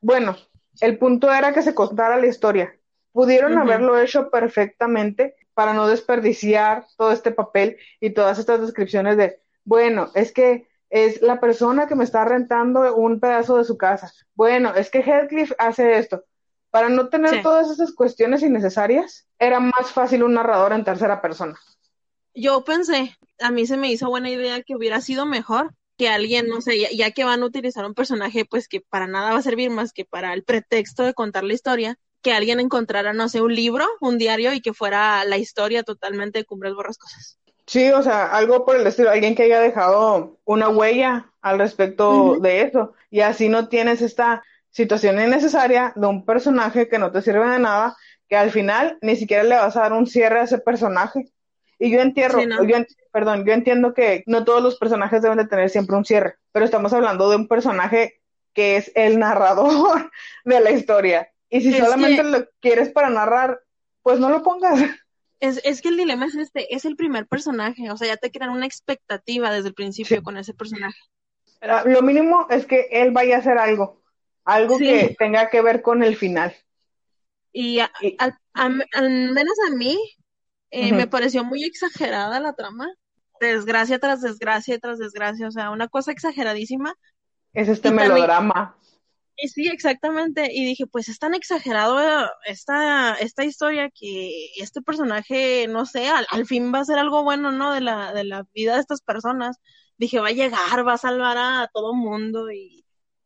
bueno, 0.00 0.36
el 0.80 0.98
punto 0.98 1.32
era 1.32 1.52
que 1.52 1.62
se 1.62 1.74
contara 1.74 2.16
la 2.16 2.26
historia. 2.26 2.74
Pudieron 3.12 3.58
haberlo 3.58 3.98
hecho 3.98 4.30
perfectamente 4.30 5.36
para 5.54 5.74
no 5.74 5.86
desperdiciar 5.86 6.86
todo 6.96 7.12
este 7.12 7.30
papel 7.30 7.76
y 8.00 8.10
todas 8.10 8.38
estas 8.38 8.60
descripciones 8.60 9.16
de, 9.18 9.40
bueno, 9.64 10.10
es 10.14 10.32
que 10.32 10.66
es 10.88 11.22
la 11.22 11.40
persona 11.40 11.86
que 11.86 11.94
me 11.94 12.04
está 12.04 12.24
rentando 12.24 12.94
un 12.94 13.20
pedazo 13.20 13.58
de 13.58 13.64
su 13.64 13.76
casa. 13.76 14.12
Bueno, 14.34 14.74
es 14.74 14.90
que 14.90 15.02
Heathcliff 15.02 15.52
hace 15.58 15.98
esto. 15.98 16.24
Para 16.72 16.88
no 16.88 17.10
tener 17.10 17.42
todas 17.42 17.70
esas 17.70 17.92
cuestiones 17.92 18.42
innecesarias, 18.42 19.26
era 19.38 19.60
más 19.60 19.92
fácil 19.92 20.22
un 20.22 20.32
narrador 20.32 20.72
en 20.72 20.84
tercera 20.84 21.20
persona. 21.20 21.60
Yo 22.34 22.64
pensé, 22.64 23.14
a 23.40 23.50
mí 23.50 23.66
se 23.66 23.76
me 23.76 23.92
hizo 23.92 24.08
buena 24.08 24.30
idea 24.30 24.62
que 24.62 24.74
hubiera 24.74 25.02
sido 25.02 25.26
mejor 25.26 25.74
que 25.98 26.08
alguien, 26.08 26.48
no 26.48 26.62
sé, 26.62 26.78
ya, 26.96 27.10
que 27.10 27.24
van 27.24 27.42
a 27.42 27.44
utilizar 27.44 27.84
un 27.84 27.92
personaje, 27.92 28.46
pues 28.46 28.68
que 28.68 28.80
para 28.80 29.06
nada 29.06 29.32
va 29.32 29.38
a 29.38 29.42
servir 29.42 29.68
más 29.68 29.92
que 29.92 30.06
para 30.06 30.32
el 30.32 30.44
pretexto 30.44 31.02
de 31.02 31.12
contar 31.12 31.44
la 31.44 31.52
historia, 31.52 31.98
que 32.22 32.32
alguien 32.32 32.58
encontrara, 32.58 33.12
no 33.12 33.28
sé, 33.28 33.42
un 33.42 33.54
libro, 33.54 33.86
un 34.00 34.16
diario 34.16 34.54
y 34.54 34.62
que 34.62 34.72
fuera 34.72 35.26
la 35.26 35.36
historia 35.36 35.82
totalmente 35.82 36.38
de 36.38 36.44
Cumbres 36.46 36.74
Borrascosas. 36.74 37.38
Sí, 37.66 37.90
o 37.90 38.02
sea, 38.02 38.34
algo 38.34 38.64
por 38.64 38.76
el 38.76 38.86
estilo, 38.86 39.10
alguien 39.10 39.34
que 39.34 39.42
haya 39.42 39.60
dejado 39.60 40.38
una 40.46 40.70
huella 40.70 41.30
al 41.42 41.58
respecto 41.58 42.38
de 42.40 42.62
eso. 42.62 42.94
Y 43.10 43.20
así 43.20 43.50
no 43.50 43.68
tienes 43.68 44.00
esta 44.00 44.42
situación 44.72 45.20
innecesaria 45.20 45.92
de 45.94 46.06
un 46.06 46.24
personaje 46.24 46.88
que 46.88 46.98
no 46.98 47.12
te 47.12 47.22
sirve 47.22 47.48
de 47.48 47.60
nada, 47.60 47.96
que 48.28 48.36
al 48.36 48.50
final 48.50 48.98
ni 49.02 49.14
siquiera 49.14 49.44
le 49.44 49.54
vas 49.54 49.76
a 49.76 49.82
dar 49.82 49.92
un 49.92 50.06
cierre 50.06 50.40
a 50.40 50.44
ese 50.44 50.58
personaje. 50.58 51.30
Y 51.78 51.90
yo 51.90 52.00
entierro, 52.00 52.40
yo, 52.40 52.76
perdón, 53.12 53.44
yo 53.44 53.52
entiendo 53.52 53.92
que 53.92 54.24
no 54.26 54.44
todos 54.44 54.62
los 54.62 54.78
personajes 54.78 55.22
deben 55.22 55.38
de 55.38 55.46
tener 55.46 55.68
siempre 55.68 55.96
un 55.96 56.04
cierre, 56.04 56.36
pero 56.52 56.64
estamos 56.64 56.92
hablando 56.92 57.28
de 57.28 57.36
un 57.36 57.48
personaje 57.48 58.20
que 58.54 58.76
es 58.76 58.90
el 58.94 59.18
narrador 59.18 60.10
de 60.44 60.60
la 60.60 60.70
historia. 60.70 61.30
Y 61.48 61.60
si 61.60 61.72
solamente 61.74 62.22
lo 62.22 62.48
quieres 62.60 62.90
para 62.90 63.10
narrar, 63.10 63.60
pues 64.02 64.18
no 64.18 64.30
lo 64.30 64.42
pongas. 64.42 64.80
Es, 65.40 65.60
es, 65.64 65.82
que 65.82 65.88
el 65.88 65.96
dilema 65.96 66.26
es 66.26 66.36
este, 66.36 66.74
es 66.74 66.84
el 66.84 66.96
primer 66.96 67.26
personaje, 67.26 67.90
o 67.90 67.96
sea, 67.96 68.06
ya 68.06 68.16
te 68.16 68.30
crean 68.30 68.50
una 68.50 68.64
expectativa 68.64 69.50
desde 69.50 69.68
el 69.68 69.74
principio 69.74 70.22
con 70.22 70.36
ese 70.36 70.54
personaje. 70.54 70.98
Lo 71.84 72.02
mínimo 72.02 72.46
es 72.48 72.64
que 72.64 72.88
él 72.90 73.10
vaya 73.10 73.36
a 73.36 73.38
hacer 73.40 73.58
algo, 73.58 74.01
algo 74.44 74.78
que 74.78 75.14
tenga 75.18 75.50
que 75.50 75.62
ver 75.62 75.82
con 75.82 76.02
el 76.02 76.16
final. 76.16 76.54
Y, 77.52 77.80
al, 77.80 78.34
menos 78.94 79.54
a 79.68 79.74
mí 79.74 79.98
eh, 80.70 80.92
me 80.92 81.06
pareció 81.06 81.44
muy 81.44 81.64
exagerada 81.64 82.40
la 82.40 82.54
trama, 82.54 82.88
desgracia 83.40 83.98
tras 83.98 84.22
desgracia 84.22 84.78
tras 84.78 84.98
desgracia, 84.98 85.48
o 85.48 85.50
sea, 85.50 85.70
una 85.70 85.88
cosa 85.88 86.12
exageradísima. 86.12 86.94
Es 87.52 87.68
este 87.68 87.90
melodrama. 87.90 88.78
Y 89.36 89.48
sí, 89.48 89.66
exactamente. 89.66 90.48
Y 90.52 90.64
dije, 90.64 90.86
pues 90.86 91.08
es 91.08 91.18
tan 91.18 91.34
exagerado 91.34 91.98
esta, 92.46 93.14
esta 93.14 93.44
historia 93.44 93.90
que 93.90 94.50
este 94.56 94.82
personaje, 94.82 95.66
no 95.68 95.84
sé, 95.84 96.08
al, 96.08 96.46
fin 96.46 96.72
va 96.72 96.80
a 96.80 96.84
ser 96.84 96.98
algo 96.98 97.22
bueno, 97.24 97.50
¿no? 97.50 97.72
De 97.72 97.80
la, 97.80 98.12
de 98.12 98.24
la 98.24 98.44
vida 98.54 98.74
de 98.74 98.80
estas 98.80 99.02
personas. 99.02 99.58
Dije, 99.96 100.20
va 100.20 100.28
a 100.28 100.32
llegar, 100.32 100.86
va 100.86 100.94
a 100.94 100.98
salvar 100.98 101.36
a 101.38 101.68
todo 101.72 101.94
mundo 101.94 102.50
y, 102.52 102.81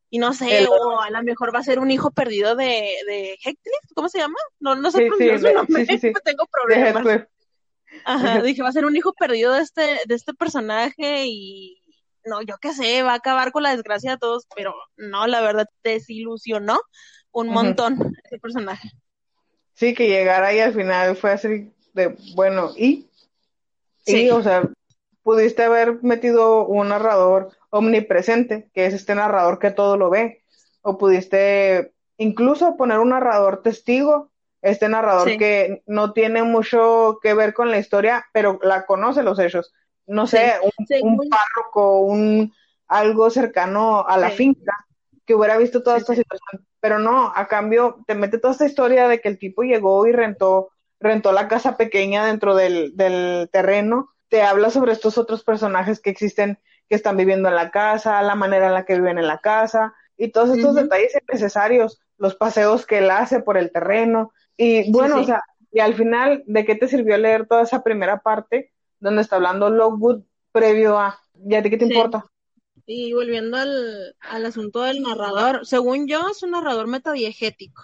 y 0.08 0.18
no 0.18 0.32
sé, 0.32 0.66
o 0.68 1.00
a 1.00 1.10
lo 1.10 1.22
mejor 1.22 1.54
va 1.54 1.58
a 1.58 1.64
ser 1.64 1.78
un 1.78 1.90
hijo 1.90 2.10
perdido 2.10 2.54
de, 2.54 2.96
de 3.06 3.38
Heathcliff, 3.44 3.92
¿cómo 3.94 4.08
se 4.08 4.18
llama? 4.18 4.38
No, 4.60 4.74
no 4.74 4.90
sé 4.90 5.08
sí, 5.18 5.38
su 5.38 5.52
nombre, 5.52 5.86
tengo 6.24 6.46
problemas. 6.46 7.26
Ajá, 8.04 8.42
dije, 8.42 8.62
va 8.62 8.68
a 8.68 8.72
ser 8.72 8.84
un 8.84 8.96
hijo 8.96 9.12
perdido 9.14 9.52
de 9.54 9.62
este, 9.62 10.00
de 10.06 10.14
este 10.14 10.34
personaje 10.34 11.24
y 11.26 11.82
no, 12.24 12.42
yo 12.42 12.56
qué 12.60 12.72
sé, 12.72 13.02
va 13.02 13.12
a 13.12 13.16
acabar 13.16 13.52
con 13.52 13.62
la 13.62 13.74
desgracia 13.74 14.12
de 14.12 14.18
todos, 14.18 14.46
pero 14.54 14.74
no, 14.96 15.26
la 15.26 15.40
verdad, 15.40 15.66
desilusionó 15.82 16.78
un 17.32 17.48
montón 17.48 18.14
ese 18.24 18.38
personaje. 18.38 18.90
Sí, 19.74 19.94
que 19.94 20.08
llegara 20.08 20.54
y 20.54 20.60
al 20.60 20.72
final 20.72 21.16
fue 21.16 21.32
así 21.32 21.72
de, 21.92 22.16
bueno, 22.34 22.72
¿y? 22.76 23.08
Sí. 24.04 24.30
o 24.30 24.42
sea, 24.42 24.68
pudiste 25.22 25.64
haber 25.64 26.02
metido 26.02 26.64
un 26.64 26.88
narrador 26.88 27.50
omnipresente, 27.78 28.70
que 28.72 28.86
es 28.86 28.94
este 28.94 29.14
narrador 29.14 29.58
que 29.58 29.70
todo 29.70 29.96
lo 29.96 30.10
ve, 30.10 30.42
o 30.82 30.98
pudiste 30.98 31.92
incluso 32.18 32.76
poner 32.76 32.98
un 32.98 33.10
narrador 33.10 33.62
testigo, 33.62 34.30
este 34.62 34.88
narrador 34.88 35.36
que 35.36 35.82
no 35.86 36.12
tiene 36.12 36.42
mucho 36.42 37.18
que 37.22 37.34
ver 37.34 37.54
con 37.54 37.70
la 37.70 37.78
historia, 37.78 38.26
pero 38.32 38.58
la 38.62 38.86
conoce 38.86 39.22
los 39.22 39.38
hechos. 39.38 39.72
No 40.06 40.26
sé, 40.26 40.54
un, 41.02 41.18
párroco, 41.28 42.00
un 42.00 42.52
algo 42.88 43.30
cercano 43.30 44.06
a 44.06 44.16
la 44.16 44.30
finca 44.30 44.72
que 45.24 45.34
hubiera 45.34 45.56
visto 45.56 45.82
toda 45.82 45.96
esta 45.96 46.14
situación. 46.14 46.66
Pero 46.80 46.98
no, 46.98 47.32
a 47.34 47.48
cambio 47.48 48.04
te 48.06 48.14
mete 48.14 48.38
toda 48.38 48.52
esta 48.52 48.66
historia 48.66 49.08
de 49.08 49.20
que 49.20 49.28
el 49.28 49.38
tipo 49.38 49.62
llegó 49.62 50.06
y 50.06 50.12
rentó, 50.12 50.70
rentó 51.00 51.32
la 51.32 51.48
casa 51.48 51.76
pequeña 51.76 52.24
dentro 52.24 52.54
del, 52.54 52.96
del 52.96 53.48
terreno. 53.52 54.10
Te 54.28 54.42
habla 54.42 54.70
sobre 54.70 54.92
estos 54.92 55.18
otros 55.18 55.42
personajes 55.42 56.00
que 56.00 56.10
existen, 56.10 56.58
que 56.88 56.96
están 56.96 57.16
viviendo 57.16 57.48
en 57.48 57.54
la 57.54 57.70
casa, 57.70 58.22
la 58.22 58.34
manera 58.34 58.66
en 58.68 58.74
la 58.74 58.84
que 58.84 58.94
viven 58.94 59.18
en 59.18 59.26
la 59.26 59.38
casa, 59.38 59.94
y 60.16 60.30
todos 60.30 60.56
estos 60.56 60.74
detalles 60.74 61.12
necesarios, 61.30 62.00
los 62.16 62.36
paseos 62.36 62.86
que 62.86 62.98
él 62.98 63.10
hace 63.10 63.40
por 63.40 63.58
el 63.58 63.70
terreno. 63.70 64.32
Y 64.56 64.90
bueno, 64.90 65.20
o 65.20 65.24
sea, 65.24 65.42
y 65.70 65.80
al 65.80 65.94
final, 65.94 66.42
¿de 66.46 66.64
qué 66.64 66.74
te 66.74 66.88
sirvió 66.88 67.18
leer 67.18 67.46
toda 67.46 67.62
esa 67.62 67.82
primera 67.82 68.20
parte 68.20 68.72
donde 68.98 69.22
está 69.22 69.36
hablando 69.36 69.68
Lockwood 69.68 70.22
previo 70.52 70.98
a, 70.98 71.20
¿ya 71.34 71.60
de 71.60 71.70
qué 71.70 71.76
te 71.76 71.84
importa? 71.84 72.24
Y 72.86 73.12
volviendo 73.12 73.58
al, 73.58 74.14
asunto 74.46 74.82
del 74.82 75.02
narrador, 75.02 75.66
según 75.66 76.06
yo 76.06 76.28
es 76.30 76.42
un 76.42 76.52
narrador 76.52 76.86
metadiegético. 76.86 77.82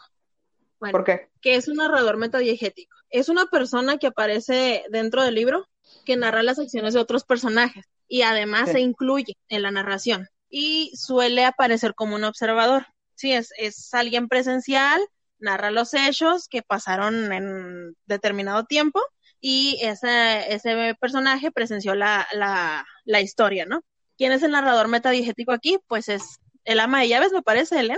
¿Por 0.79 1.05
qué? 1.05 1.29
Que 1.41 1.57
es 1.57 1.69
un 1.69 1.77
narrador 1.77 2.17
metadiegético. 2.17 2.97
Es 3.11 3.29
una 3.29 3.47
persona 3.47 3.99
que 3.99 4.07
aparece 4.07 4.85
dentro 4.91 5.23
del 5.23 5.35
libro 5.35 5.69
que 6.05 6.17
narra 6.17 6.43
las 6.43 6.59
acciones 6.59 6.95
de 6.95 7.01
otros 7.01 7.25
personajes 7.25 7.85
y 8.13 8.21
además 8.21 8.71
se 8.71 8.81
incluye 8.81 9.39
en 9.49 9.63
la 9.63 9.71
narración 9.71 10.29
y 10.51 10.93
suele 10.95 11.47
aparecer 11.47 11.95
como 11.95 12.15
un 12.15 12.25
observador. 12.25 12.85
Sí, 13.15 13.33
es, 13.33 13.55
es 13.57 13.95
alguien 13.95 14.29
presencial, 14.29 15.01
narra 15.39 15.71
los 15.71 15.95
hechos 15.95 16.47
que 16.47 16.61
pasaron 16.61 17.33
en 17.33 17.97
determinado 18.05 18.65
tiempo 18.65 19.01
y 19.41 19.79
ese, 19.81 20.53
ese 20.53 20.95
personaje 21.01 21.51
presenció 21.51 21.95
la, 21.95 22.27
la, 22.35 22.85
la 23.07 23.23
historia, 23.23 23.65
¿no? 23.65 23.81
¿Quién 24.19 24.33
es 24.33 24.43
el 24.43 24.51
narrador 24.51 24.89
metadiegético 24.89 25.53
aquí? 25.53 25.79
Pues 25.89 26.11
es 26.11 26.39
el 26.65 26.81
ama 26.81 27.01
de 27.01 27.09
llaves, 27.09 27.33
me 27.33 27.41
parece, 27.41 27.81
Elena. 27.81 27.97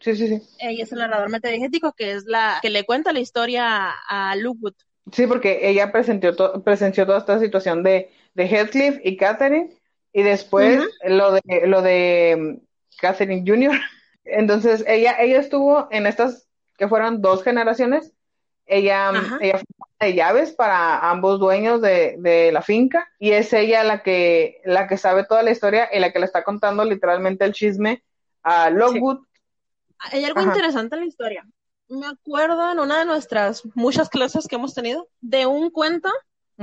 Sí, 0.00 0.14
sí, 0.14 0.28
sí. 0.28 0.42
Ella 0.60 0.84
es 0.84 0.92
el 0.92 1.00
narrador 1.00 1.28
metadiegético 1.28 1.92
que 1.92 2.12
es 2.12 2.26
la 2.26 2.60
que 2.62 2.70
le 2.70 2.84
cuenta 2.84 3.12
la 3.12 3.18
historia 3.18 3.90
a, 4.08 4.36
Lukewood. 4.36 4.74
Sí, 5.10 5.26
porque 5.26 5.68
ella 5.68 5.90
presenció, 5.90 6.36
presenció 6.62 7.04
toda 7.04 7.18
esta 7.18 7.40
situación 7.40 7.82
de, 7.82 8.12
de 8.36 8.46
Heathcliff 8.46 9.00
y 9.02 9.16
Catherine 9.16 9.74
y 10.12 10.22
después 10.22 10.86
lo 11.04 11.32
de 11.32 11.66
lo 11.66 11.82
de 11.82 12.36
mm, 12.38 12.98
Catherine 13.00 13.44
Jr. 13.46 13.80
Entonces 14.24 14.84
ella 14.86 15.16
ella 15.18 15.40
estuvo 15.40 15.88
en 15.90 16.06
estas 16.06 16.46
que 16.76 16.88
fueron 16.88 17.22
dos 17.22 17.42
generaciones. 17.42 18.12
Ella, 18.68 19.12
ella 19.40 19.62
de 20.00 20.14
llaves 20.14 20.52
para 20.52 21.08
ambos 21.08 21.38
dueños 21.38 21.80
de, 21.80 22.50
la 22.52 22.62
finca 22.62 23.08
y 23.18 23.30
es 23.30 23.52
ella 23.52 23.84
la 23.84 24.02
que, 24.02 24.60
la 24.64 24.88
que 24.88 24.98
sabe 24.98 25.24
toda 25.24 25.44
la 25.44 25.52
historia 25.52 25.88
y 25.92 26.00
la 26.00 26.12
que 26.12 26.18
le 26.18 26.26
está 26.26 26.42
contando 26.42 26.84
literalmente 26.84 27.44
el 27.44 27.52
chisme 27.52 28.02
a 28.42 28.68
Lockwood. 28.70 29.20
Hay 30.00 30.24
algo 30.24 30.42
interesante 30.42 30.96
en 30.96 31.02
la 31.02 31.06
historia. 31.06 31.46
Me 31.88 32.08
acuerdo 32.08 32.72
en 32.72 32.80
una 32.80 32.98
de 32.98 33.04
nuestras 33.04 33.62
muchas 33.76 34.08
clases 34.08 34.48
que 34.48 34.56
hemos 34.56 34.74
tenido 34.74 35.08
de 35.20 35.46
un 35.46 35.70
cuento 35.70 36.10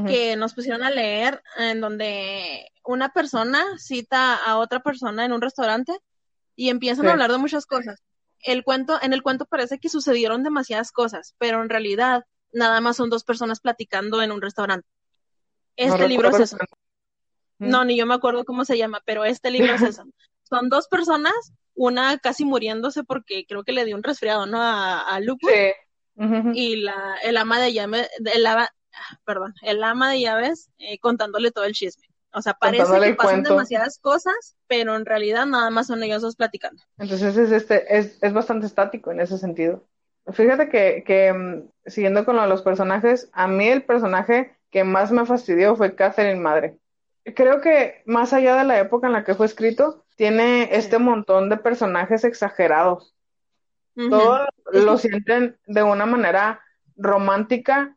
que 0.08 0.36
nos 0.36 0.54
pusieron 0.56 0.84
a 0.84 0.90
leer 0.90 1.44
en 1.58 1.80
donde 1.80 2.72
una 2.84 3.10
persona 3.10 3.64
cita 3.78 4.36
a 4.36 4.58
otra 4.58 4.82
persona 4.82 5.24
en 5.24 5.34
un 5.34 5.42
restaurante 5.42 5.94
y 6.56 6.70
empiezan 6.70 7.08
a 7.08 7.12
hablar 7.12 7.32
de 7.32 7.38
muchas 7.38 7.66
cosas. 7.66 8.02
El 8.40 8.64
cuento, 8.64 8.98
en 9.02 9.14
el 9.14 9.22
cuento 9.22 9.46
parece 9.46 9.80
que 9.80 9.90
sucedieron 9.90 10.44
demasiadas 10.44 10.92
cosas, 10.92 11.36
pero 11.38 11.62
en 11.62 11.70
realidad 11.70 12.26
nada 12.52 12.82
más 12.82 12.98
son 12.98 13.10
dos 13.10 13.24
personas 13.24 13.60
platicando 13.60 14.22
en 14.22 14.32
un 14.32 14.42
restaurante. 14.42 14.88
Este 15.76 16.08
libro 16.08 16.30
es 16.30 16.40
eso. 16.40 16.58
No, 17.60 17.86
ni 17.86 17.98
yo 17.98 18.06
me 18.06 18.16
acuerdo 18.16 18.44
cómo 18.46 18.66
se 18.66 18.78
llama, 18.78 19.02
pero 19.06 19.26
este 19.26 19.52
libro 19.52 19.74
es 19.74 19.82
eso. 19.98 20.04
Son 20.44 20.70
dos 20.70 20.88
personas, 20.88 21.34
una 21.74 22.18
casi 22.18 22.46
muriéndose 22.46 23.04
porque 23.04 23.46
creo 23.48 23.64
que 23.64 23.72
le 23.72 23.86
dio 23.86 23.96
un 23.96 24.04
resfriado, 24.04 24.46
¿no? 24.46 24.62
A, 24.62 25.00
a 25.00 25.20
Luke. 25.20 25.76
Y 26.54 26.76
la, 26.78 27.18
el 27.24 27.38
ama 27.38 27.60
de 27.60 27.74
llaves, 27.74 28.08
el, 28.24 28.46
perdón, 29.26 29.54
el 29.62 29.84
ama 29.84 30.12
de 30.12 30.22
llaves 30.22 30.70
eh, 30.78 31.00
contándole 31.00 31.52
todo 31.52 31.66
el 31.66 31.74
chisme. 31.74 32.08
O 32.34 32.42
sea, 32.42 32.54
parece 32.54 33.00
que 33.00 33.14
pasan 33.14 33.44
demasiadas 33.44 34.00
cosas, 34.00 34.56
pero 34.68 34.96
en 34.96 35.06
realidad 35.06 35.46
nada 35.46 35.70
más 35.70 35.88
son 35.88 36.02
ellos 36.02 36.22
dos 36.24 36.36
platicando. 36.36 36.82
Entonces 36.98 37.38
es, 37.38 37.52
este, 37.52 37.96
es, 37.96 38.18
es 38.22 38.34
bastante 38.34 38.66
estático 38.66 39.12
en 39.12 39.20
ese 39.20 39.38
sentido. 39.38 39.86
Fíjate 40.32 40.70
que, 40.70 41.04
que 41.06 41.32
mm, 41.32 41.70
siguiendo 41.86 42.26
con 42.26 42.36
los 42.36 42.62
personajes, 42.64 43.30
a 43.34 43.48
mí 43.48 43.68
el 43.68 43.84
personaje 43.84 44.56
que 44.72 44.84
más 44.84 45.12
me 45.12 45.26
fastidió 45.26 45.76
fue 45.76 45.96
Catherine 45.96 46.40
Madre. 46.40 46.80
Creo 47.36 47.62
que 47.62 48.02
más 48.06 48.34
allá 48.34 48.56
de 48.56 48.64
la 48.64 48.80
época 48.80 49.08
en 49.08 49.14
la 49.14 49.24
que 49.24 49.36
fue 49.36 49.46
escrito, 49.46 50.04
tiene 50.16 50.76
este 50.76 50.98
montón 50.98 51.50
de 51.50 51.58
personajes 51.58 52.24
exagerados. 52.24 53.16
Todos 53.96 54.48
lo 54.72 54.98
sienten 54.98 55.58
de 55.68 55.84
una 55.84 56.08
manera 56.08 56.62
romántica, 56.96 57.96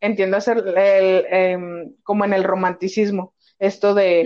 entiéndase 0.00 0.52
el, 0.52 1.26
em, 1.30 1.94
como 2.02 2.24
en 2.24 2.32
el 2.32 2.44
romanticismo. 2.44 3.34
Esto 3.58 3.94
de 3.94 4.24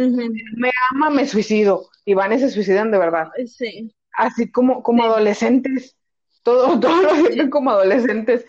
me 0.56 0.70
ama, 0.90 1.10
me 1.10 1.26
suicido. 1.26 1.88
Y 2.04 2.14
van 2.14 2.32
y 2.32 2.38
se 2.38 2.50
suicidan 2.50 2.90
de 2.90 2.98
verdad. 2.98 3.28
Sí. 3.46 3.94
Así 4.12 4.50
como, 4.50 4.82
como 4.82 5.04
adolescentes. 5.04 5.96
Todo, 6.42 6.78
todo 6.80 7.02
lo 7.02 7.14
sienten 7.16 7.50
como 7.50 7.70
adolescentes. 7.70 8.44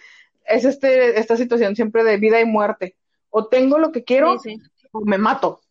Es 0.46 0.66
este, 0.66 1.20
esta 1.20 1.38
situación 1.38 1.76
siempre 1.76 2.04
de 2.04 2.18
vida 2.18 2.40
y 2.42 2.46
muerte 2.46 2.96
o 3.32 3.48
tengo 3.48 3.80
lo 3.80 3.92
que 3.92 4.04
quiero 4.04 4.36
o 4.92 5.02
me 5.02 5.18
mato. 5.18 5.62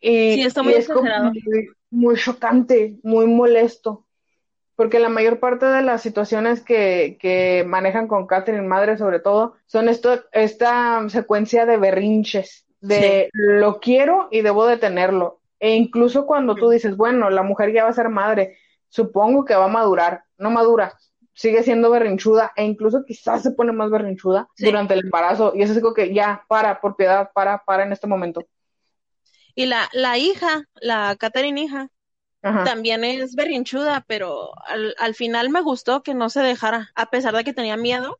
Y, 0.00 0.34
sí, 0.34 0.42
está 0.42 0.62
muy 0.62 0.72
es 0.72 0.88
muy, 1.90 2.16
chocante, 2.16 2.96
muy 3.02 3.26
molesto. 3.26 4.06
Porque 4.82 4.98
la 4.98 5.08
mayor 5.08 5.38
parte 5.38 5.64
de 5.64 5.80
las 5.80 6.02
situaciones 6.02 6.60
que, 6.60 7.16
que 7.20 7.62
manejan 7.64 8.08
con 8.08 8.26
Catherine 8.26 8.66
Madre, 8.66 8.98
sobre 8.98 9.20
todo, 9.20 9.54
son 9.66 9.88
esto, 9.88 10.24
esta 10.32 11.08
secuencia 11.08 11.66
de 11.66 11.76
berrinches, 11.76 12.66
de 12.80 13.30
lo 13.32 13.78
quiero 13.78 14.26
y 14.32 14.40
debo 14.40 14.66
de 14.66 14.78
tenerlo. 14.78 15.38
E 15.60 15.76
incluso 15.76 16.26
cuando 16.26 16.56
tú 16.56 16.68
dices, 16.68 16.96
bueno, 16.96 17.30
la 17.30 17.44
mujer 17.44 17.72
ya 17.72 17.84
va 17.84 17.90
a 17.90 17.92
ser 17.92 18.08
madre, 18.08 18.58
supongo 18.88 19.44
que 19.44 19.54
va 19.54 19.66
a 19.66 19.68
madurar, 19.68 20.24
no 20.36 20.50
madura, 20.50 20.98
sigue 21.32 21.62
siendo 21.62 21.88
berrinchuda 21.88 22.50
e 22.56 22.64
incluso 22.64 23.04
quizás 23.06 23.44
se 23.44 23.52
pone 23.52 23.70
más 23.70 23.88
berrinchuda 23.88 24.48
durante 24.58 24.94
el 24.94 25.04
embarazo 25.04 25.52
y 25.54 25.62
eso 25.62 25.70
es 25.70 25.78
algo 25.78 25.94
que 25.94 26.12
ya, 26.12 26.44
para, 26.48 26.80
por 26.80 26.96
piedad, 26.96 27.30
para, 27.32 27.62
para 27.64 27.84
en 27.84 27.92
este 27.92 28.08
momento. 28.08 28.44
Y 29.54 29.66
la, 29.66 29.88
la 29.92 30.18
hija, 30.18 30.64
la 30.80 31.14
Catherine 31.14 31.60
hija, 31.60 31.88
también 32.42 33.04
es 33.04 33.34
berrinchuda, 33.36 34.04
pero 34.06 34.50
al, 34.66 34.94
al 34.98 35.14
final 35.14 35.50
me 35.50 35.60
gustó 35.60 36.02
que 36.02 36.14
no 36.14 36.28
se 36.28 36.40
dejara, 36.40 36.90
a 36.94 37.06
pesar 37.06 37.34
de 37.34 37.44
que 37.44 37.52
tenía 37.52 37.76
miedo, 37.76 38.18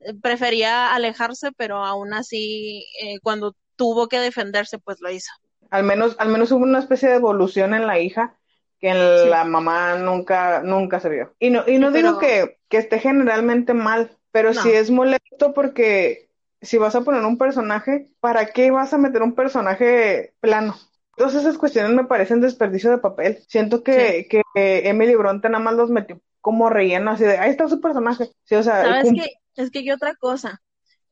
eh, 0.00 0.14
prefería 0.14 0.94
alejarse, 0.94 1.50
pero 1.52 1.84
aún 1.84 2.14
así, 2.14 2.86
eh, 3.02 3.18
cuando 3.22 3.56
tuvo 3.76 4.08
que 4.08 4.20
defenderse, 4.20 4.78
pues 4.78 5.00
lo 5.00 5.10
hizo. 5.10 5.32
Al 5.70 5.82
menos, 5.82 6.14
al 6.18 6.28
menos 6.28 6.52
hubo 6.52 6.62
una 6.62 6.78
especie 6.78 7.08
de 7.08 7.16
evolución 7.16 7.74
en 7.74 7.86
la 7.86 7.98
hija 7.98 8.36
que 8.78 8.92
la 8.94 9.44
mamá 9.44 9.96
nunca, 9.96 10.60
nunca 10.62 11.00
se 11.00 11.08
vio. 11.08 11.34
Y 11.38 11.50
no, 11.50 11.64
y 11.66 11.78
no 11.78 11.90
digo 11.90 12.18
que, 12.18 12.58
que, 12.68 12.76
esté 12.76 12.98
generalmente 12.98 13.72
mal, 13.72 14.18
pero 14.30 14.52
sí 14.52 14.70
es 14.70 14.90
molesto 14.90 15.54
porque 15.54 16.28
si 16.60 16.76
vas 16.76 16.94
a 16.94 17.00
poner 17.00 17.24
un 17.24 17.38
personaje, 17.38 18.10
¿para 18.20 18.46
qué 18.46 18.70
vas 18.70 18.92
a 18.92 18.98
meter 18.98 19.22
un 19.22 19.34
personaje 19.34 20.34
plano? 20.40 20.76
Todas 21.16 21.34
esas 21.34 21.58
cuestiones 21.58 21.92
me 21.92 22.04
parecen 22.04 22.40
desperdicio 22.40 22.90
de 22.90 22.98
papel. 22.98 23.38
Siento 23.48 23.82
que, 23.82 24.26
que 24.28 24.42
Emily 24.54 25.14
Bronte 25.14 25.48
nada 25.48 25.62
más 25.62 25.74
los 25.74 25.90
metió 25.90 26.20
como 26.44 26.68
relleno, 26.68 27.12
así 27.12 27.24
de, 27.24 27.38
ahí 27.38 27.50
está 27.50 27.68
su 27.68 27.80
personaje. 27.80 28.30
Sí, 28.44 28.54
o 28.54 28.62
sea, 28.62 28.82
¿Sabes 28.82 29.12
qué? 29.14 29.32
Es 29.56 29.70
que 29.70 29.78
hay 29.78 29.90
otra 29.90 30.14
cosa. 30.14 30.60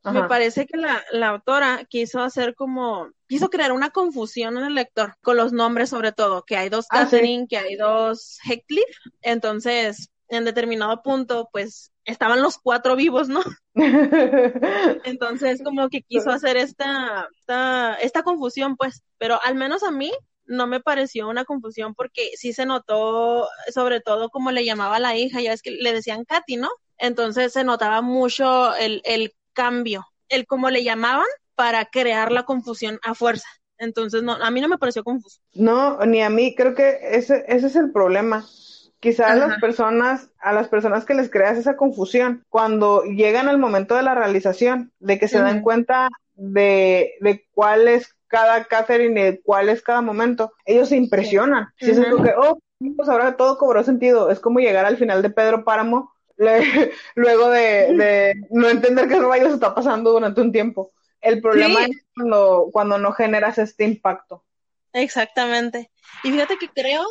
Me 0.04 0.24
parece 0.24 0.66
que 0.66 0.76
la, 0.76 1.02
la, 1.12 1.28
autora 1.28 1.86
quiso 1.88 2.20
hacer 2.20 2.54
como, 2.54 3.08
quiso 3.28 3.48
crear 3.48 3.72
una 3.72 3.90
confusión 3.90 4.58
en 4.58 4.64
el 4.64 4.74
lector, 4.74 5.14
con 5.22 5.36
los 5.36 5.52
nombres 5.52 5.90
sobre 5.90 6.12
todo, 6.12 6.42
que 6.42 6.56
hay 6.56 6.68
dos 6.68 6.86
ah, 6.90 7.04
Catherine, 7.04 7.46
que 7.48 7.56
hay 7.56 7.76
dos 7.76 8.38
Heathcliff, 8.44 8.96
entonces 9.22 10.10
en 10.32 10.44
determinado 10.44 11.02
punto, 11.02 11.48
pues 11.52 11.92
estaban 12.04 12.40
los 12.40 12.58
cuatro 12.58 12.96
vivos, 12.96 13.28
¿no? 13.28 13.42
Entonces, 15.04 15.62
como 15.62 15.88
que 15.88 16.02
quiso 16.02 16.30
hacer 16.30 16.56
esta, 16.56 17.28
esta, 17.38 17.94
esta 17.96 18.22
confusión, 18.22 18.76
pues, 18.76 19.02
pero 19.18 19.38
al 19.44 19.54
menos 19.54 19.82
a 19.82 19.90
mí 19.90 20.10
no 20.46 20.66
me 20.66 20.80
pareció 20.80 21.28
una 21.28 21.44
confusión 21.44 21.94
porque 21.94 22.30
sí 22.34 22.52
se 22.52 22.64
notó, 22.64 23.46
sobre 23.72 24.00
todo 24.00 24.30
como 24.30 24.50
le 24.50 24.64
llamaba 24.64 24.96
a 24.96 25.00
la 25.00 25.16
hija, 25.16 25.40
ya 25.40 25.52
es 25.52 25.60
que 25.60 25.70
le 25.70 25.92
decían 25.92 26.24
Katy, 26.24 26.56
¿no? 26.56 26.70
Entonces 26.96 27.52
se 27.52 27.62
notaba 27.62 28.00
mucho 28.00 28.74
el, 28.76 29.02
el 29.04 29.34
cambio, 29.52 30.06
el 30.28 30.46
cómo 30.46 30.70
le 30.70 30.82
llamaban 30.82 31.26
para 31.54 31.84
crear 31.84 32.32
la 32.32 32.44
confusión 32.44 32.98
a 33.02 33.14
fuerza. 33.14 33.48
Entonces, 33.76 34.22
no, 34.22 34.32
a 34.32 34.50
mí 34.50 34.60
no 34.60 34.68
me 34.68 34.78
pareció 34.78 35.04
confuso. 35.04 35.40
No, 35.52 35.98
ni 36.06 36.22
a 36.22 36.30
mí, 36.30 36.54
creo 36.54 36.74
que 36.74 37.00
ese, 37.02 37.44
ese 37.48 37.66
es 37.66 37.76
el 37.76 37.90
problema. 37.92 38.46
Quizás 39.02 39.32
a 39.32 39.34
las 39.34 39.60
personas, 39.60 40.30
a 40.38 40.52
las 40.52 40.68
personas 40.68 41.04
que 41.04 41.14
les 41.14 41.28
creas 41.28 41.58
esa 41.58 41.76
confusión, 41.76 42.44
cuando 42.48 43.02
llegan 43.02 43.48
al 43.48 43.58
momento 43.58 43.96
de 43.96 44.04
la 44.04 44.14
realización, 44.14 44.92
de 45.00 45.18
que 45.18 45.26
se 45.26 45.40
dan 45.40 45.60
cuenta 45.60 46.08
de, 46.34 47.14
de 47.20 47.44
cuál 47.52 47.88
es 47.88 48.14
cada 48.28 48.62
Catherine 48.62 49.20
y 49.20 49.24
de 49.24 49.42
cuál 49.42 49.70
es 49.70 49.82
cada 49.82 50.02
momento, 50.02 50.52
ellos 50.64 50.88
se 50.90 50.96
impresionan. 50.96 51.66
Si 51.80 51.90
es 51.90 51.98
algo 51.98 52.22
que, 52.22 52.32
oh, 52.38 52.60
pues 52.96 53.08
ahora 53.08 53.36
todo 53.36 53.58
cobró 53.58 53.82
sentido. 53.82 54.30
Es 54.30 54.38
como 54.38 54.60
llegar 54.60 54.84
al 54.86 54.96
final 54.96 55.20
de 55.20 55.30
Pedro 55.30 55.64
Páramo 55.64 56.12
luego 57.16 57.50
de, 57.50 58.34
no 58.50 58.68
entender 58.68 59.08
qué 59.08 59.18
rayos 59.20 59.52
está 59.52 59.74
pasando 59.74 60.12
durante 60.12 60.40
un 60.40 60.52
tiempo. 60.52 60.92
El 61.20 61.40
problema 61.40 61.86
es 61.86 62.04
cuando, 62.14 62.68
cuando 62.72 62.98
no 62.98 63.10
generas 63.10 63.58
este 63.58 63.84
impacto. 63.84 64.44
Exactamente. 64.92 65.90
Y 66.22 66.30
fíjate 66.30 66.56
que 66.56 66.68
creo 66.68 67.04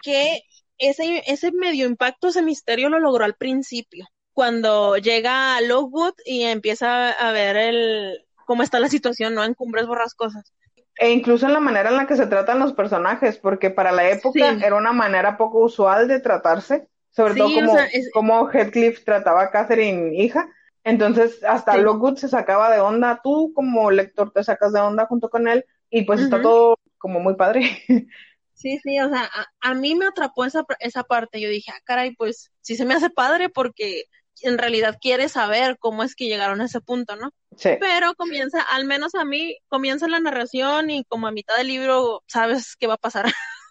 que 0.00 0.42
ese, 0.78 1.22
ese 1.26 1.52
medio 1.52 1.86
impacto, 1.86 2.28
ese 2.28 2.42
misterio 2.42 2.88
lo 2.88 2.98
logró 2.98 3.24
al 3.24 3.34
principio, 3.34 4.06
cuando 4.32 4.96
llega 4.96 5.56
a 5.56 5.60
Lockwood 5.60 6.14
y 6.24 6.42
empieza 6.42 7.10
a 7.10 7.32
ver 7.32 7.56
el 7.56 8.24
cómo 8.46 8.62
está 8.62 8.80
la 8.80 8.88
situación, 8.88 9.34
¿no? 9.34 9.44
En 9.44 9.54
Cumbres 9.54 9.86
Borrascosas. 9.86 10.52
E 10.96 11.10
incluso 11.10 11.46
en 11.46 11.52
la 11.52 11.60
manera 11.60 11.90
en 11.90 11.96
la 11.96 12.06
que 12.06 12.16
se 12.16 12.26
tratan 12.26 12.60
los 12.60 12.72
personajes, 12.72 13.38
porque 13.38 13.70
para 13.70 13.90
la 13.90 14.08
época 14.10 14.50
era 14.64 14.76
una 14.76 14.92
manera 14.92 15.36
poco 15.36 15.58
usual 15.58 16.06
de 16.06 16.20
tratarse 16.20 16.88
sobre 17.14 17.34
todo 17.36 17.48
como, 17.54 17.76
como 18.12 18.50
Heathcliff 18.50 19.04
trataba 19.04 19.44
a 19.44 19.50
Catherine 19.50 20.16
hija. 20.16 20.48
Entonces, 20.82 21.42
hasta 21.44 21.76
Lockwood 21.76 22.16
se 22.16 22.28
sacaba 22.28 22.70
de 22.70 22.80
onda. 22.80 23.20
Tú, 23.22 23.52
como 23.54 23.90
lector, 23.90 24.32
te 24.32 24.42
sacas 24.42 24.72
de 24.72 24.80
onda 24.80 25.06
junto 25.06 25.30
con 25.30 25.46
él 25.46 25.64
y 25.90 26.02
pues 26.02 26.20
está 26.20 26.42
todo 26.42 26.76
como 26.98 27.20
muy 27.20 27.36
padre. 27.36 27.62
Sí, 28.54 28.78
sí, 28.82 28.98
o 29.00 29.08
sea, 29.08 29.30
a, 29.60 29.74
mí 29.74 29.94
me 29.94 30.06
atrapó 30.06 30.44
esa, 30.44 30.64
esa 30.78 31.02
parte. 31.02 31.40
Yo 31.40 31.48
dije, 31.48 31.72
ah, 31.74 31.80
caray, 31.84 32.14
pues 32.14 32.50
sí 32.60 32.76
se 32.76 32.84
me 32.84 32.94
hace 32.94 33.10
padre 33.10 33.48
porque 33.48 34.04
en 34.42 34.58
realidad 34.58 34.98
quiere 35.00 35.28
saber 35.28 35.76
cómo 35.78 36.02
es 36.02 36.14
que 36.14 36.26
llegaron 36.26 36.60
a 36.60 36.66
ese 36.66 36.80
punto, 36.80 37.16
¿no? 37.16 37.30
Sí. 37.56 37.70
Pero 37.80 38.14
comienza, 38.14 38.60
al 38.62 38.84
menos 38.84 39.14
a 39.14 39.24
mí, 39.24 39.56
comienza 39.68 40.08
la 40.08 40.20
narración 40.20 40.90
y 40.90 41.04
como 41.04 41.26
a 41.26 41.32
mitad 41.32 41.56
del 41.56 41.68
libro 41.68 42.22
sabes 42.26 42.76
qué 42.76 42.86
va 42.86 42.94
a 42.94 42.98
pasar. 42.98 43.26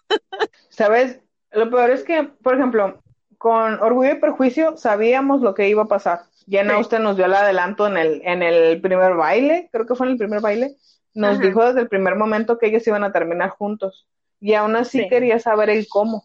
¿Sabes? 0.68 1.20
Lo 1.50 1.70
peor 1.70 1.90
es 1.90 2.02
que, 2.02 2.24
por 2.24 2.54
ejemplo, 2.54 3.02
con 3.38 3.80
Orgullo 3.80 4.12
y 4.12 4.20
Perjuicio 4.20 4.76
sabíamos 4.76 5.40
lo 5.40 5.54
que 5.54 5.68
iba 5.68 5.82
a 5.82 5.88
pasar. 5.88 6.24
Jane 6.48 6.72
Austen 6.72 7.02
nos 7.02 7.16
dio 7.16 7.26
el 7.26 7.34
adelanto 7.34 7.86
en 7.86 7.96
el, 7.96 8.22
en 8.24 8.42
el 8.42 8.80
primer 8.80 9.14
baile, 9.14 9.68
creo 9.72 9.86
que 9.86 9.94
fue 9.94 10.06
en 10.06 10.12
el 10.12 10.18
primer 10.18 10.40
baile. 10.40 10.76
Nos 11.14 11.38
dijo 11.38 11.64
desde 11.64 11.80
el 11.80 11.88
primer 11.88 12.16
momento 12.16 12.58
que 12.58 12.66
ellos 12.66 12.86
iban 12.88 13.04
a 13.04 13.12
terminar 13.12 13.50
juntos. 13.50 14.08
Y 14.40 14.54
aún 14.54 14.76
así 14.76 15.08
quería 15.08 15.38
saber 15.38 15.70
el 15.70 15.86
cómo. 15.88 16.24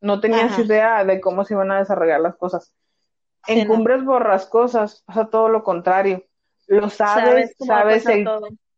No 0.00 0.20
tenías 0.20 0.58
idea 0.58 1.04
de 1.04 1.20
cómo 1.20 1.44
se 1.44 1.54
iban 1.54 1.70
a 1.70 1.78
desarrollar 1.78 2.20
las 2.20 2.36
cosas. 2.36 2.72
En 3.46 3.66
Cumbres 3.68 4.04
Borrascosas 4.04 5.02
pasa 5.06 5.28
todo 5.28 5.48
lo 5.48 5.62
contrario. 5.62 6.24
Lo 6.66 6.88
sabes, 6.88 7.54
sabes, 7.58 8.06
el, 8.06 8.28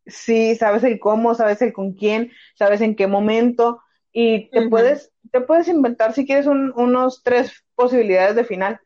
sí, 0.06 0.56
sabes 0.56 0.84
el 0.84 0.98
cómo, 0.98 1.34
sabes 1.34 1.62
el 1.62 1.72
con 1.72 1.92
quién, 1.92 2.32
sabes 2.56 2.80
en 2.80 2.96
qué 2.96 3.06
momento, 3.06 3.82
y 4.12 4.48
te 4.50 4.68
puedes 4.68 5.12
te 5.32 5.40
puedes 5.40 5.68
inventar 5.68 6.12
si 6.12 6.24
quieres 6.24 6.46
unos 6.46 7.22
tres 7.24 7.64
posibilidades 7.74 8.36
de 8.36 8.44
final, 8.44 8.80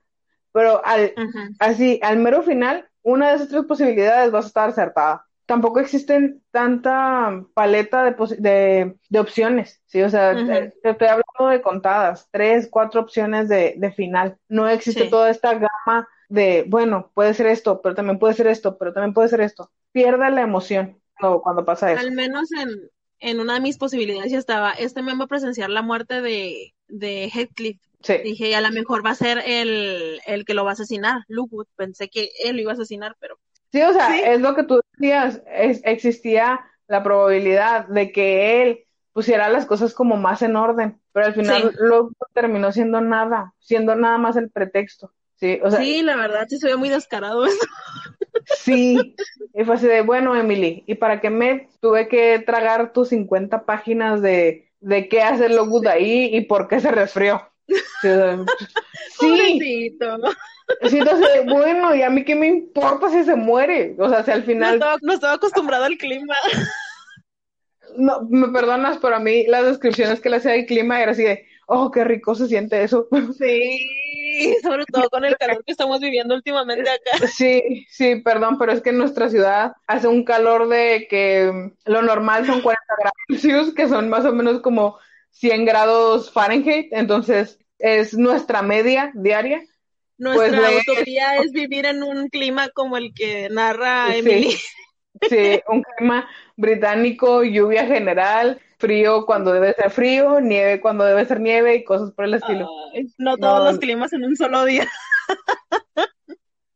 pero 0.53 0.85
al 0.85 1.13
así 1.59 2.01
al 2.03 2.19
mero 2.19 2.43
final 2.43 2.89
una 3.03 3.29
de 3.29 3.37
esas 3.37 3.49
tres 3.49 3.65
posibilidades 3.65 4.31
vas 4.31 4.47
a 4.47 4.49
estar 4.49 4.69
acertada. 4.71 5.27
Tampoco 5.49 5.81
existen 5.81 6.43
tanta 6.51 7.43
paleta 7.55 8.05
de, 8.05 8.95
de, 9.09 9.19
opciones, 9.19 9.81
¿sí? 9.87 10.03
O 10.03 10.11
sea, 10.11 10.35
te, 10.35 10.75
estoy 10.83 11.09
hablando 11.09 11.49
de 11.49 11.63
contadas, 11.63 12.29
tres, 12.31 12.69
cuatro 12.71 13.01
opciones 13.01 13.49
de, 13.49 13.73
de 13.79 13.91
final. 13.91 14.37
No 14.51 14.69
existe 14.69 15.07
toda 15.07 15.31
esta 15.31 15.55
gama 15.55 16.07
de, 16.29 16.67
bueno, 16.69 17.11
puede 17.15 17.33
ser 17.33 17.47
esto, 17.47 17.81
pero 17.81 17.95
también 17.95 18.19
puede 18.19 18.35
ser 18.35 18.47
esto, 18.47 18.77
pero 18.77 18.93
también 18.93 19.15
puede 19.15 19.31
ser 19.31 19.41
esto. 19.41 19.71
Pierda 19.91 20.29
la 20.29 20.43
emoción 20.43 21.01
cuando, 21.19 21.41
cuando 21.41 21.65
pasa 21.65 21.93
eso. 21.93 22.03
Al 22.03 22.13
menos 22.13 22.53
en, 22.53 22.91
en 23.19 23.41
una 23.41 23.55
de 23.55 23.61
mis 23.61 23.79
posibilidades 23.79 24.31
ya 24.31 24.39
estaba, 24.39 24.73
este 24.73 25.01
me 25.01 25.17
va 25.17 25.25
a 25.25 25.29
presenciar 25.29 25.71
la 25.71 25.81
muerte 25.81 26.21
de, 26.21 26.75
de 26.89 27.31
Heathcliff. 27.33 27.81
Sí. 28.03 28.19
Dije, 28.23 28.55
a 28.55 28.61
lo 28.61 28.71
mejor 28.71 29.03
va 29.03 29.13
a 29.13 29.15
ser 29.15 29.43
el, 29.47 30.21
el 30.27 30.45
que 30.45 30.53
lo 30.53 30.65
va 30.65 30.73
a 30.73 30.75
asesinar, 30.75 31.23
Lookwood. 31.27 31.69
Pensé 31.75 32.11
que 32.11 32.33
él 32.45 32.57
lo 32.57 32.61
iba 32.63 32.73
a 32.73 32.75
asesinar, 32.75 33.17
pero... 33.19 33.39
Sí, 33.73 33.83
o 33.83 33.93
sea, 33.93 34.19
es 34.33 34.41
lo 34.41 34.55
que 34.55 34.65
tú 34.65 34.81
decías, 34.93 35.43
es, 35.53 35.81
existía 35.85 36.61
la 36.87 37.03
probabilidad 37.03 37.87
de 37.87 38.13
que 38.13 38.63
él 38.63 38.85
pusiera 39.13 39.49
las 39.49 39.67
cosas 39.67 39.95
como 39.95 40.17
más 40.17 40.43
en 40.43 40.57
orden, 40.57 41.01
pero 41.13 41.27
al 41.27 41.35
final 41.35 41.75
Lookwood 41.79 42.13
terminó 42.33 42.73
siendo 42.73 43.01
nada, 43.01 43.53
siendo 43.59 43.95
nada 43.95 44.17
más 44.17 44.37
el 44.37 44.51
pretexto. 44.51 45.13
Sí, 45.35 45.61
o 45.63 45.71
sea, 45.71 45.81
sí, 45.81 46.03
la 46.03 46.17
verdad, 46.17 46.47
sí 46.49 46.59
se 46.59 46.69
ve 46.69 46.77
muy 46.77 46.89
descarado 46.89 47.45
eso. 47.45 47.59
Sí, 48.57 48.97
y 49.55 49.65
fue 49.65 49.75
así 49.75 49.87
de, 49.87 50.03
bueno, 50.03 50.35
Emily, 50.35 50.85
¿y 50.87 50.95
para 50.95 51.21
qué 51.21 51.31
me 51.31 51.69
tuve 51.81 52.09
que 52.09 52.39
tragar 52.41 52.93
tus 52.93 53.11
50 53.11 53.65
páginas 53.65 54.23
de, 54.23 54.71
de 54.81 55.09
qué 55.09 55.23
hace 55.23 55.49
Lockwood 55.49 55.87
ahí 55.87 56.31
y 56.33 56.43
por 56.43 56.69
qué 56.69 56.81
se 56.81 56.91
resfrió? 56.91 57.43
Sí, 57.67 57.75
sí, 59.21 59.27
Pobrecito. 59.27 60.19
Sí, 60.89 60.99
entonces, 60.99 61.45
bueno, 61.47 61.95
¿y 61.95 62.03
a 62.03 62.11
mí 62.11 62.25
qué 62.25 62.35
me 62.35 62.47
importa 62.47 63.11
si 63.11 63.25
se 63.25 63.37
muere? 63.37 63.97
O 63.99 64.09
sea, 64.09 64.25
si 64.25 64.31
al 64.31 64.41
No 64.41 64.47
final, 64.47 64.75
estaba, 64.75 64.97
no 65.03 65.13
estaba 65.13 65.33
acostumbrado 65.35 65.85
al 65.85 65.97
clima. 65.99 66.35
no, 67.97 68.23
me 68.29 68.49
perdonas, 68.49 68.99
pero 68.99 69.17
a 69.17 69.21
mí 69.21 69.47
las 69.47 69.65
descripciones 69.65 70.21
que 70.21 70.31
le 70.31 70.37
hacía 70.37 70.53
del 70.53 70.67
clima 70.67 71.01
era 71.03 71.13
así 71.13 71.25
de, 71.25 71.47
oh, 71.67 71.91
qué 71.91 72.05
rico 72.05 72.35
se 72.35 72.47
siente 72.49 72.83
eso. 72.83 73.09
Sí, 73.39 74.57
sobre 74.63 74.85
todo 74.87 75.09
con 75.11 75.25
el 75.25 75.37
calor 75.37 75.65
que 75.65 75.73
estamos 75.73 76.01
viviendo 76.01 76.35
últimamente 76.35 76.91
acá. 76.91 77.27
Sí, 77.27 77.87
sí, 77.89 78.17
perdón, 78.17 78.59
pero 78.59 78.73
es 78.73 78.81
que 78.83 78.91
en 78.91 78.99
nuestra 78.99 79.29
ciudad 79.31 79.73
hace 79.87 80.07
un 80.09 80.25
calor 80.25 80.69
de 80.69 81.07
que 81.09 81.73
lo 81.85 82.03
normal 82.03 82.47
son 82.47 82.61
40 82.63 82.85
grados 82.99 83.15
Celsius, 83.29 83.75
que 83.75 83.89
son 83.89 84.09
más 84.09 84.25
o 84.25 84.33
menos 84.33 84.61
como 84.61 84.99
100 85.31 85.65
grados 85.65 86.33
Fahrenheit, 86.33 86.93
entonces 86.93 87.59
es 87.79 88.15
nuestra 88.17 88.63
media 88.63 89.13
diaria. 89.15 89.63
Nuestra 90.19 90.61
Pues, 90.61 90.89
utopía 90.89 91.37
es 91.37 91.53
vivir 91.53 91.87
en 91.87 92.03
un 92.03 92.29
clima 92.29 92.69
como 92.75 92.97
el 92.97 93.15
que 93.15 93.49
narra. 93.51 94.15
Emily. 94.17 94.57
Sí, 95.29 95.61
un 95.69 95.83
clima 95.97 96.29
británico, 96.57 97.43
lluvia 97.43 97.87
general, 97.87 98.61
frío 98.79 99.27
cuando 99.27 99.53
debe 99.53 99.73
ser 99.75 99.91
frío, 99.91 100.41
nieve 100.41 100.81
cuando 100.81 101.05
debe 101.05 101.25
ser 101.25 101.41
nieve 101.41 101.75
y 101.77 101.85
cosas 101.85 102.13
por 102.13 102.25
el 102.25 102.35
estilo. 102.35 102.69
No 103.17 103.37
todos 103.37 103.65
No. 103.65 103.71
los 103.71 103.79
climas 103.81 104.13
en 104.13 104.25
un 104.25 104.37
solo 104.37 104.65
día. 104.65 104.89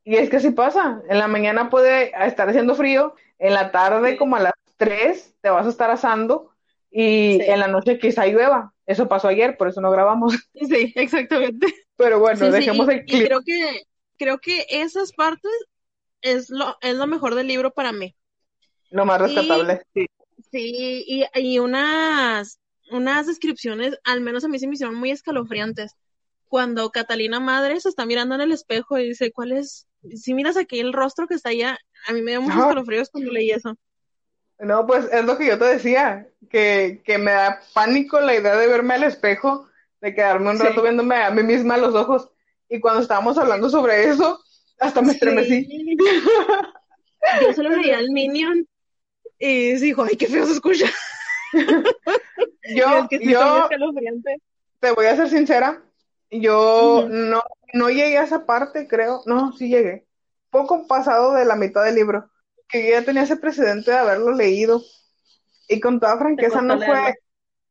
Y 0.05 0.17
es 0.17 0.29
que 0.31 0.41
sí 0.41 0.51
pasa, 0.51 1.01
en 1.09 1.19
la 1.19 1.29
mañana 1.29 1.71
puede 1.71 2.13
estar 2.27 2.49
haciendo 2.49 2.75
frío, 2.75 3.15
en 3.39 3.55
la 3.55 3.71
tarde 3.71 4.13
Sí. 4.13 4.17
como 4.17 4.35
a 4.37 4.41
las 4.41 4.53
3 4.77 5.35
te 5.41 5.49
vas 5.51 5.67
a 5.67 5.71
estar 5.71 5.91
asando 5.91 6.51
y 6.91 7.39
Sí. 7.41 7.47
en 7.51 7.61
la 7.61 7.69
noche 7.69 7.99
quizá 8.01 8.27
llueva. 8.27 8.73
Eso 8.87 9.09
pasó 9.09 9.29
ayer, 9.29 9.57
por 9.57 9.69
eso 9.69 9.81
no 9.81 9.91
grabamos. 9.93 10.35
Sí, 10.55 10.93
exactamente. 10.97 11.67
Pero 12.03 12.19
bueno, 12.21 12.47
Sí, 12.47 12.51
dejemos 12.53 12.89
y, 12.89 12.93
el 12.93 13.01
y 13.01 13.07
clima. 13.07 13.27
creo 13.29 13.41
que 13.43 13.83
creo 14.19 14.39
que 14.39 14.67
esas 14.69 15.13
partes 15.13 15.53
es 16.21 16.51
lo 16.51 16.77
es 16.81 16.97
lo 16.97 17.07
mejor 17.07 17.35
del 17.35 17.49
libro 17.49 17.73
para 17.73 17.93
mí. 17.93 18.15
Lo 18.91 19.05
más 19.05 19.21
y- 19.21 19.25
rescatable. 19.35 19.83
Sí. 19.95 20.07
Sí, 20.51 21.05
y, 21.07 21.25
y 21.35 21.59
unas 21.59 22.59
unas 22.91 23.27
descripciones, 23.27 23.97
al 24.05 24.21
menos 24.21 24.45
a 24.45 24.49
mí 24.49 24.59
se 24.59 24.67
me 24.67 24.75
hicieron 24.75 24.97
muy 24.97 25.11
escalofriantes. 25.11 25.93
Cuando 26.49 26.91
Catalina 26.91 27.41
Madre 27.41 27.81
se 27.81 27.89
está 27.89 28.05
mirando 28.05 28.35
en 28.35 28.43
el 28.43 28.53
espejo 28.53 28.99
y 28.99 29.09
dice, 29.09 29.33
¿cuál 29.33 29.53
es? 29.53 29.87
Si 30.15 30.35
miras 30.35 30.59
aquí 30.59 30.81
el 30.81 30.93
rostro 30.93 31.27
que 31.27 31.35
está 31.35 31.49
allá, 31.51 31.79
a 32.07 32.13
mí 32.13 32.21
me 32.21 32.33
dio 32.33 32.43
muchos 32.43 32.61
escalofríos 32.61 33.09
cuando 33.11 33.33
leí 33.33 33.51
eso. 33.51 33.77
No, 34.59 34.87
pues 34.87 35.07
es 35.13 35.25
lo 35.25 35.37
que 35.39 35.47
yo 35.47 35.59
te 35.59 35.65
decía, 35.65 36.29
que, 36.51 37.03
que 37.05 37.19
me 37.19 37.33
da 37.33 37.61
pánico 37.75 38.21
la 38.21 38.35
idea 38.37 38.57
de 38.57 38.69
verme 38.69 38.95
al 38.95 39.03
espejo, 39.05 39.69
de 40.03 40.15
quedarme 40.15 40.51
un 40.51 40.59
Sí. 40.59 40.65
rato 40.65 40.83
viéndome 40.83 41.17
a 41.17 41.31
mí 41.31 41.43
misma 41.43 41.75
a 41.75 41.79
los 41.79 41.95
ojos. 41.95 42.29
Y 42.69 42.81
cuando 42.81 43.01
estábamos 43.01 43.39
hablando 43.39 43.71
sobre 43.71 44.05
eso, 44.05 44.41
hasta 44.79 45.01
me 45.01 45.13
estremecí. 45.13 45.65
Sí. 45.65 45.97
Yo 47.41 47.53
se 47.53 47.63
lo 47.63 47.71
leí 47.71 47.91
al 47.91 48.11
Minion 48.11 48.67
y 49.39 49.75
dijo, 49.75 50.03
ay, 50.03 50.17
qué 50.17 50.27
feo 50.27 50.45
se 50.45 50.55
escucha. 50.55 50.87
Yo, 52.75 52.87
es 52.99 53.09
que 53.09 53.27
yo 53.27 53.69
te 54.81 54.91
voy 54.93 55.07
a 55.07 55.17
ser 55.17 55.29
sincera, 55.29 55.83
yo 56.31 57.07
no, 57.09 57.43
no 57.75 57.91
llegué 57.91 58.17
a 58.17 58.25
esa 58.25 58.47
parte, 58.47 58.89
creo. 58.89 59.23
No, 59.27 59.53
sí 59.53 59.69
llegué. 59.69 60.07
Poco 60.49 60.87
pasado 60.87 61.35
de 61.35 61.45
la 61.45 61.57
mitad 61.57 61.85
del 61.85 61.97
libro, 61.97 62.31
que 62.69 62.85
yo 62.85 62.91
ya 62.93 63.05
tenía 63.05 63.25
ese 63.25 63.37
precedente 63.37 63.91
de 63.91 63.99
haberlo 63.99 64.33
leído. 64.33 64.83
Y 65.69 65.81
con 65.81 66.01
toda 66.01 66.17
franqueza 66.19 66.63
no 66.63 66.81
fue. 66.81 67.15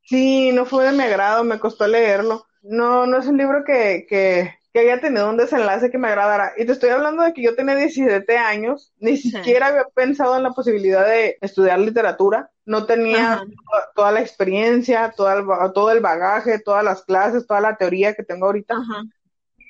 Sí, 0.04 0.52
no 0.52 0.66
fue 0.66 0.86
de 0.86 0.92
mi 0.92 1.04
agrado, 1.04 1.44
me 1.44 1.60
costó 1.60 1.88
leerlo. 1.88 2.46
No, 2.62 3.06
no 3.08 3.18
es 3.18 3.28
un 3.28 3.38
libro 3.38 3.64
que, 3.66 4.06
que, 4.08 4.54
que 4.74 4.80
haya 4.80 5.02
tenido 5.02 5.30
un 5.30 5.38
desenlace 5.38 5.90
que 5.90 5.98
me 5.98 6.08
agradara. 6.08 6.54
Y 6.58 6.66
te 6.66 6.72
estoy 6.72 6.90
hablando 6.90 7.24
de 7.24 7.34
que 7.34 7.42
yo 7.42 7.56
tenía 7.56 7.76
17 7.76 8.38
años, 8.38 8.94
ni 9.00 9.18
siquiera 9.18 9.68
había 9.68 9.86
pensado 9.94 10.38
en 10.38 10.44
la 10.44 10.52
posibilidad 10.52 11.06
de 11.06 11.38
estudiar 11.42 11.80
literatura. 11.80 12.52
No 12.66 12.86
tenía 12.86 13.38
toda, 13.38 13.92
toda 13.96 14.12
la 14.12 14.22
experiencia, 14.22 15.14
toda 15.16 15.34
el 15.34 15.46
todo 15.74 15.92
el 15.92 16.00
bagaje, 16.00 16.60
todas 16.60 16.84
las 16.84 17.04
clases, 17.04 17.48
toda 17.48 17.60
la 17.60 17.76
teoría 17.76 18.14
que 18.14 18.24
tengo 18.24 18.46
ahorita. 18.46 18.76
Ajá. 18.76 19.04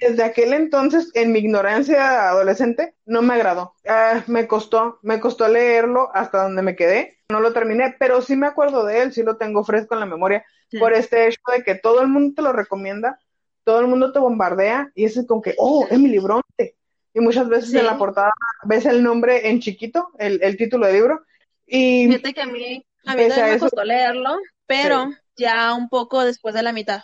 Desde 0.02 0.24
aquel 0.24 0.54
entonces, 0.54 1.12
en 1.13 1.32
mi 1.32 1.39
ignorancia 1.39 2.30
adolescente, 2.30 2.96
no 3.06 3.22
me 3.22 3.36
agradó. 3.36 3.76
Ah, 3.88 4.24
me 4.26 4.48
costó, 4.48 4.98
me 5.04 5.20
costó 5.20 5.48
leerlo 5.48 6.10
hasta 6.13 6.41
donde 6.44 6.63
me 6.63 6.76
quedé. 6.76 7.20
No 7.32 7.39
lo 7.39 7.54
terminé, 7.54 7.96
pero 8.00 8.22
sí 8.22 8.36
me 8.36 8.48
acuerdo 8.48 8.86
de 8.86 9.02
él, 9.02 9.13
sí 9.13 9.24
lo 9.24 9.38
tengo 9.38 9.63
fresco 9.63 9.94
en 9.96 10.02
la 10.02 10.06
memoria, 10.06 10.46
Sí. 10.70 10.78
por 10.78 10.94
este 10.94 11.28
hecho 11.28 11.41
de 11.56 11.63
que 11.63 11.76
todo 11.76 12.02
el 12.02 12.08
mundo 12.08 12.34
te 12.36 12.41
lo 12.41 12.54
recomienda, 12.54 13.20
todo 13.63 13.80
el 13.80 13.88
mundo 13.88 14.12
te 14.12 14.20
bombardea, 14.20 14.91
y 14.96 15.06
es 15.06 15.20
como 15.28 15.41
que, 15.41 15.56
oh, 15.58 15.88
Emily 15.89 16.20
Bronte. 16.20 16.76
Y 17.13 17.20
muchas 17.20 17.48
veces 17.50 17.72
Sí. 17.72 17.78
en 17.78 17.86
la 17.86 17.98
portada 17.98 18.32
ves 18.63 18.86
el 18.86 19.04
nombre 19.04 19.50
en 19.50 19.60
chiquito, 19.60 20.10
el, 20.17 20.41
el 20.44 20.56
título 20.58 20.86
de 20.88 20.94
libro, 20.94 21.22
y 21.65 22.08
Fíjate 22.08 22.34
que 22.34 22.41
a 22.41 22.46
mí, 22.46 22.86
a 23.06 23.12
mí 23.15 23.17
Pese 23.17 23.30
también 23.30 23.50
a 23.50 23.54
me 23.54 23.60
costó 23.60 23.84
leerlo, 23.84 24.38
pero 24.67 25.08
Sí. 25.10 25.44
ya 25.44 25.74
un 25.74 25.89
poco 25.89 26.24
después 26.24 26.54
de 26.56 26.63
la 26.63 26.74
mitad. 26.74 27.02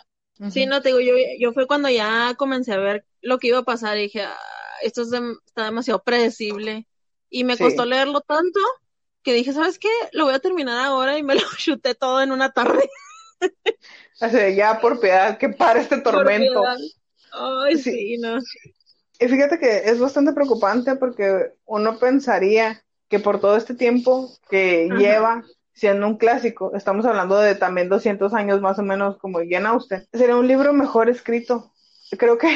Sí, 0.50 0.66
no 0.66 0.80
te 0.82 0.90
digo, 0.90 1.00
yo, 1.00 1.14
yo 1.40 1.52
fue 1.52 1.66
cuando 1.66 1.88
ya 1.90 2.32
comencé 2.36 2.72
a 2.72 2.78
ver 2.78 3.04
lo 3.20 3.38
que 3.38 3.48
iba 3.48 3.58
a 3.58 3.64
pasar 3.64 3.96
y 3.98 4.02
dije, 4.02 4.22
"Ah, 4.22 4.36
esto 4.82 5.02
es 5.02 5.12
está 5.46 5.64
demasiado 5.64 6.02
predecible. 6.04 6.86
Y 7.28 7.42
me 7.44 7.58
costó 7.58 7.84
leerlo 7.84 8.20
tanto 8.20 8.60
que 9.22 9.34
dije, 9.34 9.52
¿sabes 9.52 9.78
qué? 9.78 9.88
Lo 10.12 10.24
voy 10.24 10.34
a 10.34 10.38
terminar 10.40 10.78
ahora 10.84 11.18
y 11.18 11.22
me 11.22 11.34
lo 11.34 11.40
chuté 11.58 11.94
todo 11.94 12.22
en 12.22 12.32
una 12.32 12.52
tarde. 12.52 12.88
así 14.20 14.54
ya 14.54 14.80
por 14.80 15.00
piedad, 15.00 15.38
que 15.38 15.48
para 15.48 15.80
este 15.80 15.98
tormento. 15.98 16.64
Ay, 17.32 17.76
Sí. 17.76 17.92
sí, 17.92 18.18
no. 18.18 18.38
Y 19.20 19.26
fíjate 19.28 19.58
que 19.58 19.78
es 19.90 19.98
bastante 19.98 20.32
preocupante 20.32 20.94
porque 20.96 21.52
uno 21.66 21.98
pensaría 21.98 22.82
que 23.08 23.18
por 23.18 23.40
todo 23.40 23.56
este 23.56 23.74
tiempo 23.74 24.30
que 24.48 24.88
Ajá. 24.90 24.98
lleva 25.00 25.44
siendo 25.74 26.06
un 26.06 26.16
clásico, 26.18 26.72
estamos 26.74 27.04
hablando 27.06 27.38
de 27.38 27.54
también 27.54 27.88
200 27.88 28.34
años 28.34 28.60
más 28.60 28.78
o 28.78 28.82
menos 28.82 29.16
como 29.18 29.38
Jane 29.38 29.68
Austen, 29.68 30.06
sería 30.12 30.36
un 30.36 30.46
libro 30.48 30.72
mejor 30.72 31.08
escrito. 31.08 31.72
Creo 32.18 32.38
que 32.38 32.48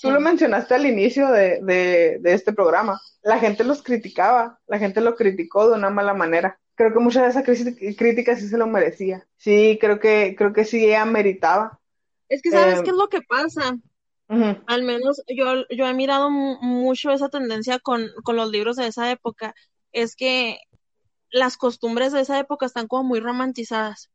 tú 0.00 0.10
lo 0.10 0.20
mencionaste 0.20 0.74
al 0.74 0.86
inicio 0.86 1.28
de, 1.30 1.60
de, 1.62 2.18
de 2.20 2.34
este 2.34 2.52
programa. 2.52 2.98
La 3.22 3.38
gente 3.38 3.64
los 3.64 3.82
criticaba, 3.82 4.58
la 4.66 4.78
gente 4.78 5.00
lo 5.00 5.14
criticó 5.16 5.68
de 5.68 5.76
una 5.76 5.90
mala 5.90 6.14
manera. 6.14 6.58
Creo 6.74 6.92
que 6.92 6.98
mucha 7.00 7.22
de 7.22 7.28
esa 7.30 7.42
crítica 7.42 7.78
crítica 7.98 8.36
sí 8.36 8.48
se 8.48 8.56
lo 8.58 8.66
merecía. 8.66 9.26
Sí, 9.36 9.78
creo 9.80 10.00
que, 10.00 10.34
creo 10.36 10.52
que 10.52 10.64
sí 10.64 10.84
ella 10.86 11.04
meritaba. 11.04 11.78
Es 12.28 12.40
que 12.42 12.50
¿sabes 12.50 12.80
Eh, 12.80 12.82
qué 12.82 12.90
es 12.90 12.96
lo 12.96 13.08
que 13.08 13.20
pasa? 13.22 13.76
Al 14.66 14.82
menos 14.84 15.22
yo, 15.28 15.66
yo 15.70 15.86
he 15.86 15.94
mirado 15.94 16.30
mu- 16.30 16.58
mucho 16.62 17.10
esa 17.12 17.28
tendencia 17.28 17.78
con, 17.80 18.08
con 18.24 18.36
los 18.36 18.50
libros 18.50 18.76
de 18.76 18.86
esa 18.88 19.10
época. 19.10 19.54
Es 19.92 20.16
que 20.16 20.60
las 21.30 21.56
costumbres 21.58 22.12
de 22.12 22.20
esa 22.22 22.38
época 22.40 22.66
están 22.66 22.88
como 22.88 23.04
muy 23.04 23.20
romantizadas. 23.20 24.10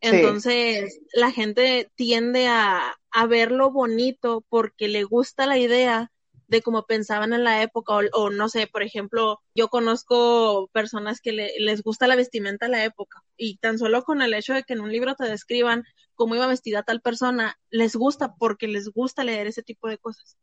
Sí. 0.00 0.10
Entonces, 0.10 1.00
la 1.12 1.32
gente 1.32 1.90
tiende 1.96 2.48
a, 2.48 2.94
a 3.10 3.26
ver 3.26 3.50
lo 3.52 3.70
bonito 3.70 4.44
porque 4.48 4.88
le 4.88 5.04
gusta 5.04 5.46
la 5.46 5.58
idea 5.58 6.12
de 6.48 6.62
cómo 6.62 6.84
pensaban 6.86 7.32
en 7.32 7.42
la 7.44 7.62
época 7.62 7.94
o, 7.96 8.02
o 8.12 8.30
no 8.30 8.48
sé, 8.48 8.68
por 8.68 8.82
ejemplo, 8.82 9.40
yo 9.54 9.68
conozco 9.68 10.68
personas 10.72 11.20
que 11.20 11.32
le- 11.32 11.52
les 11.58 11.82
gusta 11.82 12.06
la 12.06 12.14
vestimenta 12.16 12.66
de 12.66 12.72
la 12.72 12.84
época 12.84 13.22
y 13.36 13.56
tan 13.58 13.78
solo 13.78 14.04
con 14.04 14.22
el 14.22 14.32
hecho 14.34 14.54
de 14.54 14.62
que 14.62 14.74
en 14.74 14.80
un 14.80 14.92
libro 14.92 15.16
te 15.16 15.24
describan 15.24 15.84
cómo 16.14 16.36
iba 16.36 16.46
vestida 16.46 16.82
tal 16.84 17.00
persona, 17.00 17.58
les 17.70 17.96
gusta 17.96 18.34
porque 18.36 18.68
les 18.68 18.90
gusta 18.92 19.24
leer 19.24 19.48
ese 19.48 19.62
tipo 19.62 19.88
de 19.88 19.98
cosas. 19.98 20.36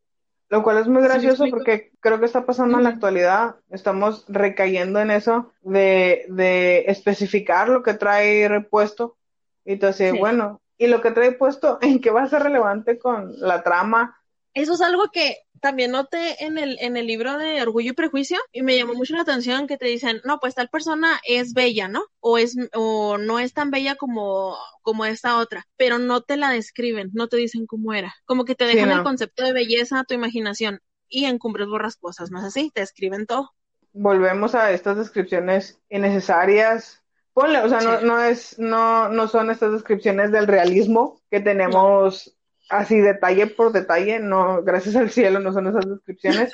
Lo 0.50 0.62
cual 0.62 0.78
es 0.78 0.86
muy 0.86 0.96
¿Sí 0.98 1.00
me 1.00 1.08
gracioso 1.08 1.44
porque 1.50 1.92
creo 2.00 2.20
que 2.20 2.26
está 2.26 2.46
pasando 2.46 2.76
en 2.78 2.84
la 2.84 2.90
actualidad. 2.90 3.56
Estamos 3.70 4.24
recayendo 4.28 5.00
en 5.00 5.10
eso 5.10 5.52
de, 5.62 6.26
de 6.28 6.84
especificar 6.86 7.68
lo 7.68 7.82
que 7.82 7.94
trae 7.94 8.46
repuesto. 8.48 9.16
Y 9.64 9.74
entonces, 9.74 10.12
Sí. 10.12 10.18
bueno, 10.18 10.62
y 10.78 10.86
lo 10.88 11.00
que 11.00 11.10
trae 11.12 11.32
puesto, 11.32 11.78
¿en 11.82 12.00
qué 12.00 12.10
va 12.10 12.22
a 12.24 12.28
ser 12.28 12.42
relevante 12.42 12.98
con 12.98 13.32
la 13.40 13.62
trama? 13.62 14.16
Eso 14.54 14.74
es 14.74 14.80
algo 14.80 15.10
que 15.12 15.36
también 15.60 15.90
noté 15.92 16.44
en 16.44 16.58
el, 16.58 16.76
en 16.80 16.96
el 16.96 17.06
libro 17.06 17.38
de 17.38 17.60
Orgullo 17.62 17.90
y 17.90 17.94
Prejuicio 17.94 18.38
y 18.52 18.62
me 18.62 18.76
llamó 18.76 18.94
mucho 18.94 19.14
la 19.14 19.22
atención 19.22 19.66
que 19.66 19.78
te 19.78 19.86
dicen, 19.86 20.20
no, 20.24 20.38
pues 20.38 20.54
tal 20.54 20.68
persona 20.68 21.20
es 21.26 21.54
bella, 21.54 21.88
¿no? 21.88 22.04
O 22.20 22.38
es, 22.38 22.56
o 22.74 23.18
no 23.18 23.38
es 23.40 23.52
tan 23.54 23.70
bella 23.70 23.96
como, 23.96 24.56
como 24.82 25.04
esta 25.06 25.38
otra, 25.38 25.66
pero 25.76 25.98
no 25.98 26.22
te 26.22 26.36
la 26.36 26.50
describen, 26.50 27.10
no 27.14 27.28
te 27.28 27.36
dicen 27.38 27.66
cómo 27.66 27.94
era. 27.94 28.14
Como 28.26 28.44
que 28.44 28.54
te 28.54 28.66
Sí, 28.66 28.76
dejan 28.76 28.86
no. 28.86 28.92
el 28.92 29.02
concepto 29.02 29.42
de 29.44 29.52
belleza 29.52 30.00
a 30.00 30.04
tu 30.04 30.14
imaginación 30.14 30.80
y 31.08 31.24
en 31.26 31.38
Cumbres 31.38 31.68
Borrascosas, 31.68 32.30
no 32.30 32.38
es 32.38 32.44
así, 32.44 32.70
te 32.74 32.82
escriben 32.82 33.26
todo. 33.26 33.50
Volvemos 33.94 34.54
a 34.54 34.72
estas 34.72 34.96
descripciones 34.98 35.80
innecesarias. 35.88 37.03
Ponle, 37.34 37.58
o 37.58 37.68
sea, 37.68 37.80
no, 37.80 37.98
Sí. 37.98 38.06
no 38.06 38.22
es, 38.22 38.58
no, 38.58 39.08
no 39.08 39.28
son 39.28 39.50
estas 39.50 39.72
descripciones 39.72 40.30
del 40.32 40.46
realismo 40.46 41.20
que 41.30 41.40
tenemos 41.40 42.34
así 42.70 43.00
detalle 43.00 43.48
por 43.48 43.72
detalle, 43.72 44.20
no, 44.20 44.62
gracias 44.62 44.96
al 44.96 45.10
cielo 45.10 45.40
no 45.40 45.52
son 45.52 45.66
esas 45.66 45.84
descripciones. 45.86 46.52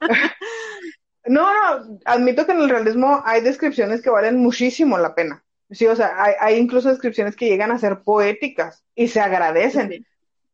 no, 1.26 1.50
no, 1.52 1.98
admito 2.04 2.46
que 2.46 2.52
en 2.52 2.60
el 2.60 2.68
realismo 2.68 3.22
hay 3.24 3.40
descripciones 3.40 4.02
que 4.02 4.10
valen 4.10 4.38
muchísimo 4.38 4.98
la 4.98 5.14
pena. 5.14 5.42
Sí, 5.70 5.86
o 5.86 5.96
sea, 5.96 6.12
hay, 6.38 6.56
incluso 6.56 6.90
descripciones 6.90 7.34
que 7.34 7.48
llegan 7.48 7.72
a 7.72 7.78
ser 7.78 8.02
poéticas 8.02 8.84
y 8.94 9.08
se 9.08 9.20
agradecen, 9.20 10.06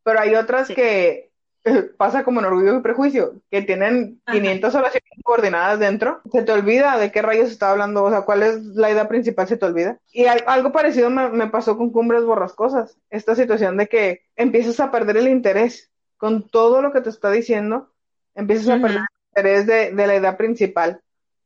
pero 0.04 0.20
hay 0.20 0.34
otras 0.36 0.68
que 0.68 1.29
pasa 1.96 2.24
como 2.24 2.40
en 2.40 2.46
Orgullo 2.46 2.78
y 2.78 2.82
Prejuicio, 2.82 3.34
que 3.50 3.62
tienen 3.62 4.20
500 4.30 4.74
oraciones 4.74 5.10
coordinadas 5.22 5.78
dentro, 5.78 6.20
se 6.30 6.42
te 6.42 6.52
olvida 6.52 6.98
de 6.98 7.12
qué 7.12 7.22
rayos 7.22 7.50
está 7.50 7.70
hablando, 7.70 8.04
o 8.04 8.10
sea, 8.10 8.22
cuál 8.22 8.42
es 8.42 8.62
la 8.64 8.90
idea 8.90 9.08
principal, 9.08 9.46
se 9.46 9.56
te 9.56 9.66
olvida. 9.66 9.98
Y 10.12 10.26
algo 10.26 10.72
parecido 10.72 11.10
me, 11.10 11.46
pasó 11.48 11.76
con 11.76 11.90
Cumbres 11.90 12.24
Borrascosas, 12.24 12.96
esta 13.10 13.34
situación 13.34 13.76
de 13.76 13.88
que 13.88 14.22
empiezas 14.36 14.80
a 14.80 14.90
perder 14.90 15.18
el 15.18 15.28
interés 15.28 15.90
con 16.16 16.48
todo 16.48 16.82
lo 16.82 16.92
que 16.92 17.00
te 17.00 17.10
está 17.10 17.30
diciendo, 17.30 17.90
empiezas 18.34 18.68
a 18.68 18.80
perder 18.80 18.98
el 18.98 19.28
interés 19.30 19.66
de, 19.66 20.06
la 20.06 20.16
idea 20.16 20.36
principal. 20.36 21.00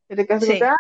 Y 0.09 0.17
te 0.17 0.27
quedas 0.27 0.45
ah, 0.63 0.77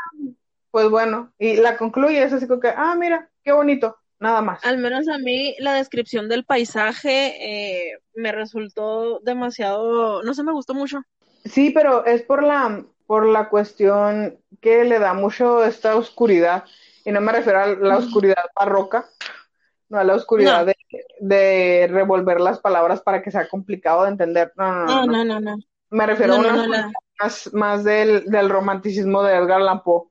pues 0.70 0.90
bueno, 0.90 1.32
y 1.38 1.56
la 1.56 1.76
concluye, 1.76 2.22
es 2.22 2.32
así 2.32 2.46
como 2.46 2.60
que, 2.60 2.68
ah, 2.68 2.94
mira, 2.96 3.30
qué 3.42 3.52
bonito 3.52 3.96
nada 4.24 4.42
más. 4.42 4.64
Al 4.64 4.78
menos 4.78 5.06
a 5.08 5.18
mí 5.18 5.54
la 5.58 5.74
descripción 5.74 6.28
del 6.28 6.44
paisaje 6.44 7.90
eh, 7.92 7.98
me 8.14 8.32
resultó 8.32 9.20
demasiado, 9.20 10.22
no 10.22 10.34
sé, 10.34 10.42
me 10.42 10.52
gustó 10.52 10.74
mucho. 10.74 11.02
Sí, 11.44 11.70
pero 11.70 12.04
es 12.06 12.22
por 12.22 12.42
la, 12.42 12.84
por 13.06 13.26
la 13.26 13.48
cuestión 13.48 14.38
que 14.60 14.84
le 14.84 14.98
da 14.98 15.14
mucho 15.14 15.64
esta 15.64 15.94
oscuridad, 15.94 16.64
y 17.04 17.12
no 17.12 17.20
me 17.20 17.32
refiero 17.32 17.60
a 17.60 17.66
la 17.66 17.98
oscuridad 17.98 18.44
barroca, 18.56 19.06
no 19.90 19.98
a 19.98 20.04
la 20.04 20.14
oscuridad 20.14 20.66
De, 21.20 21.86
revolver 21.90 22.40
las 22.40 22.58
palabras 22.58 23.02
para 23.02 23.22
que 23.22 23.30
sea 23.30 23.46
complicado 23.48 24.04
de 24.04 24.10
entender. 24.10 24.52
No, 24.56 24.86
no, 24.86 25.06
no. 25.06 25.24
no, 25.24 25.40
no, 25.40 25.56
Me 25.90 26.06
refiero 26.06 26.34
a 26.34 26.38
una 26.38 26.92
más, 27.20 27.52
más 27.52 27.84
del, 27.84 28.24
del 28.24 28.48
romanticismo 28.48 29.22
de 29.22 29.36
Edgar 29.36 29.60
Allan 29.60 29.82
Poe. 29.82 30.08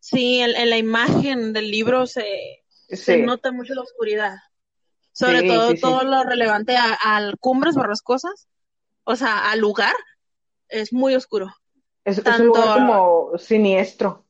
Sí, 0.00 0.40
en, 0.40 0.70
la 0.70 0.78
imagen 0.78 1.52
del 1.52 1.70
libro 1.70 2.06
se, 2.06 2.59
se 2.96 3.18
nota 3.18 3.52
mucho 3.52 3.74
la 3.74 3.82
oscuridad. 3.82 4.36
Sobre 5.12 5.42
todo 5.42 5.74
todo 5.74 6.04
lo 6.04 6.22
relevante 6.24 6.76
a, 6.76 7.32
cumbres 7.40 7.74
borrascosas, 7.74 8.48
o 9.04 9.16
sea, 9.16 9.50
al 9.50 9.60
lugar, 9.60 9.94
es 10.68 10.92
muy 10.92 11.14
oscuro. 11.14 11.54
Es, 12.04 12.22
tanto, 12.22 12.42
un 12.42 12.46
lugar 12.48 12.78
como 12.78 13.38
siniestro. 13.38 14.24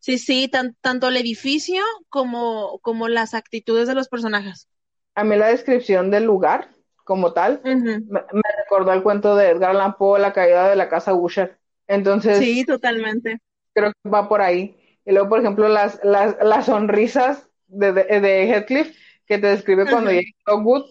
Sí, 0.00 0.18
sí, 0.18 0.50
tanto 0.80 1.08
el 1.08 1.16
edificio 1.16 1.82
como, 2.08 2.78
como 2.80 3.08
las 3.08 3.34
actitudes 3.34 3.88
de 3.88 3.94
los 3.94 4.08
personajes. 4.08 4.68
A 5.14 5.24
mí 5.24 5.36
la 5.36 5.48
descripción 5.48 6.10
del 6.10 6.24
lugar, 6.24 6.70
como 7.04 7.32
tal, 7.32 7.60
me, 7.64 8.42
recordó 8.58 8.92
el 8.92 9.02
cuento 9.02 9.36
de 9.36 9.50
Edgar 9.50 9.70
Allan 9.70 9.96
Poe, 9.96 10.20
La 10.20 10.32
caída 10.32 10.68
de 10.68 10.76
la 10.76 10.88
casa 10.88 11.14
Usher. 11.14 11.58
Entonces. 11.86 12.38
Sí, 12.38 12.64
totalmente. 12.64 13.38
Creo 13.72 13.92
que 13.92 14.08
va 14.08 14.28
por 14.28 14.42
ahí. 14.42 14.76
Y 15.04 15.12
luego, 15.12 15.28
por 15.28 15.40
ejemplo, 15.40 15.68
las, 15.68 16.00
las, 16.02 16.36
las 16.42 16.66
sonrisas 16.66 17.48
de, 17.68 17.92
de, 17.92 18.48
Heathcliff 18.48 18.96
que 19.26 19.38
te 19.38 19.48
describe 19.48 19.90
cuando 19.90 20.10
llega 20.10 20.30
Dogwood, 20.46 20.84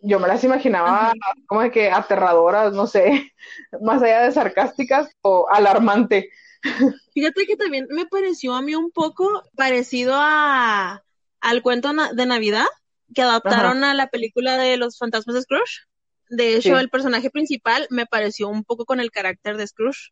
yo 0.00 0.20
me 0.20 0.28
las 0.28 0.42
imaginaba 0.44 1.12
como 1.46 1.68
que 1.70 1.90
aterradoras, 1.90 2.72
no 2.72 2.86
sé, 2.86 3.32
más 3.80 4.02
allá 4.02 4.22
de 4.22 4.32
sarcásticas 4.32 5.08
o 5.22 5.46
alarmante. 5.50 6.30
Fíjate 7.14 7.46
que 7.46 7.56
también 7.56 7.86
me 7.90 8.06
pareció 8.06 8.54
a 8.54 8.62
mí 8.62 8.74
un 8.74 8.90
poco 8.90 9.42
parecido 9.54 10.14
a 10.16 11.02
al 11.40 11.62
cuento 11.62 11.92
de 12.12 12.26
Navidad 12.26 12.66
que 13.14 13.22
adaptaron 13.22 13.84
a 13.84 13.94
la 13.94 14.08
película 14.08 14.58
de 14.58 14.76
los 14.76 14.98
fantasmas 14.98 15.34
de 15.34 15.42
Scrooge. 15.42 15.86
De 16.28 16.56
hecho, 16.56 16.78
el 16.78 16.90
personaje 16.90 17.30
principal 17.30 17.86
me 17.88 18.06
pareció 18.06 18.48
un 18.48 18.64
poco 18.64 18.84
con 18.84 18.98
el 18.98 19.12
carácter 19.12 19.56
de 19.56 19.66
Scrooge. 19.66 20.10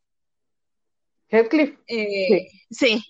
Heathcliff. 1.28 1.76
Eh, 1.88 2.46
sí. 2.70 3.02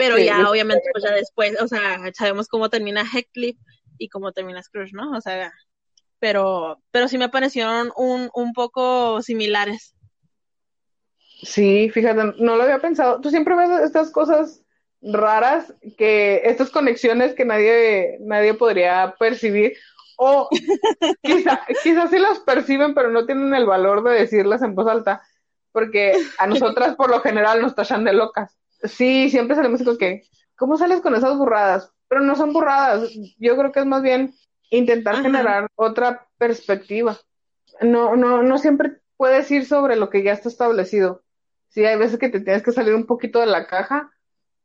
Pero 0.00 0.16
ya, 0.16 0.48
obviamente, 0.48 0.88
pues 0.94 1.04
ya 1.04 1.12
después, 1.12 1.60
o 1.60 1.68
sea, 1.68 2.00
sabemos 2.14 2.48
cómo 2.48 2.70
termina 2.70 3.04
Heathcliff 3.04 3.58
y 3.98 4.08
cómo 4.08 4.32
termina 4.32 4.62
Scrooge, 4.62 4.94
¿no? 4.94 5.10
O 5.10 5.20
sea, 5.20 5.52
pero, 6.18 6.80
pero 6.90 7.06
sí 7.06 7.18
me 7.18 7.28
parecieron 7.28 7.92
un, 7.96 8.30
un 8.32 8.54
poco 8.54 9.20
similares. 9.20 9.94
Sí, 11.42 11.90
fíjate, 11.90 12.32
no 12.38 12.56
lo 12.56 12.62
había 12.62 12.78
pensado. 12.78 13.20
Tú 13.20 13.28
siempre 13.28 13.54
ves 13.54 13.68
estas 13.82 14.10
cosas 14.10 14.62
raras, 15.02 15.74
que 15.98 16.40
estas 16.46 16.70
conexiones 16.70 17.34
que 17.34 17.44
nadie, 17.44 18.16
nadie 18.20 18.54
podría 18.54 19.14
percibir, 19.18 19.74
o 20.16 20.48
quizá, 21.22 21.60
quizás 21.82 22.08
sí 22.08 22.18
las 22.18 22.38
perciben, 22.38 22.94
pero 22.94 23.10
no 23.10 23.26
tienen 23.26 23.52
el 23.52 23.66
valor 23.66 24.02
de 24.02 24.12
decirlas 24.14 24.62
en 24.62 24.74
voz 24.74 24.88
alta, 24.88 25.20
porque 25.72 26.14
a 26.38 26.46
nosotras 26.46 26.96
por 26.96 27.10
lo 27.10 27.20
general 27.20 27.60
nos 27.60 27.74
tachan 27.74 28.02
de 28.04 28.14
locas. 28.14 28.59
Sí, 28.82 29.30
siempre 29.30 29.56
salimos 29.56 29.82
con 29.82 29.98
que, 29.98 30.22
¿cómo 30.56 30.76
sales 30.76 31.00
con 31.00 31.14
esas 31.14 31.36
burradas? 31.36 31.92
Pero 32.08 32.22
no 32.22 32.34
son 32.36 32.52
burradas. 32.52 33.10
Yo 33.38 33.56
creo 33.56 33.72
que 33.72 33.80
es 33.80 33.86
más 33.86 34.02
bien 34.02 34.34
intentar 34.70 35.22
generar 35.22 35.68
otra 35.74 36.28
perspectiva. 36.38 37.18
No, 37.80 38.16
no, 38.16 38.42
no 38.42 38.58
siempre 38.58 39.00
puedes 39.16 39.50
ir 39.50 39.66
sobre 39.66 39.96
lo 39.96 40.10
que 40.10 40.22
ya 40.22 40.32
está 40.32 40.48
establecido. 40.48 41.22
Sí, 41.68 41.84
hay 41.84 41.96
veces 41.96 42.18
que 42.18 42.28
te 42.28 42.40
tienes 42.40 42.62
que 42.62 42.72
salir 42.72 42.94
un 42.94 43.06
poquito 43.06 43.38
de 43.40 43.46
la 43.46 43.66
caja 43.66 44.10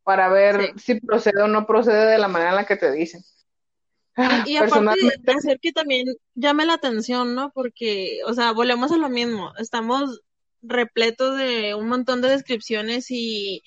para 0.02 0.28
ver 0.28 0.72
si 0.76 1.00
procede 1.00 1.42
o 1.42 1.48
no 1.48 1.66
procede 1.66 2.06
de 2.06 2.18
la 2.18 2.28
manera 2.28 2.50
en 2.50 2.56
la 2.56 2.66
que 2.66 2.76
te 2.76 2.90
dicen. 2.90 3.22
Y, 4.46 4.56
aparte 4.56 4.94
de 5.20 5.32
hacer 5.32 5.60
que 5.60 5.72
también 5.72 6.06
llame 6.34 6.64
la 6.64 6.74
atención, 6.74 7.34
¿no? 7.34 7.50
Porque, 7.50 8.20
o 8.26 8.32
sea, 8.32 8.52
volvemos 8.52 8.90
a 8.92 8.96
lo 8.96 9.10
mismo. 9.10 9.52
Estamos 9.58 10.22
repletos 10.62 11.36
de 11.36 11.74
un 11.74 11.88
montón 11.88 12.22
de 12.22 12.30
descripciones 12.30 13.10
y 13.10 13.62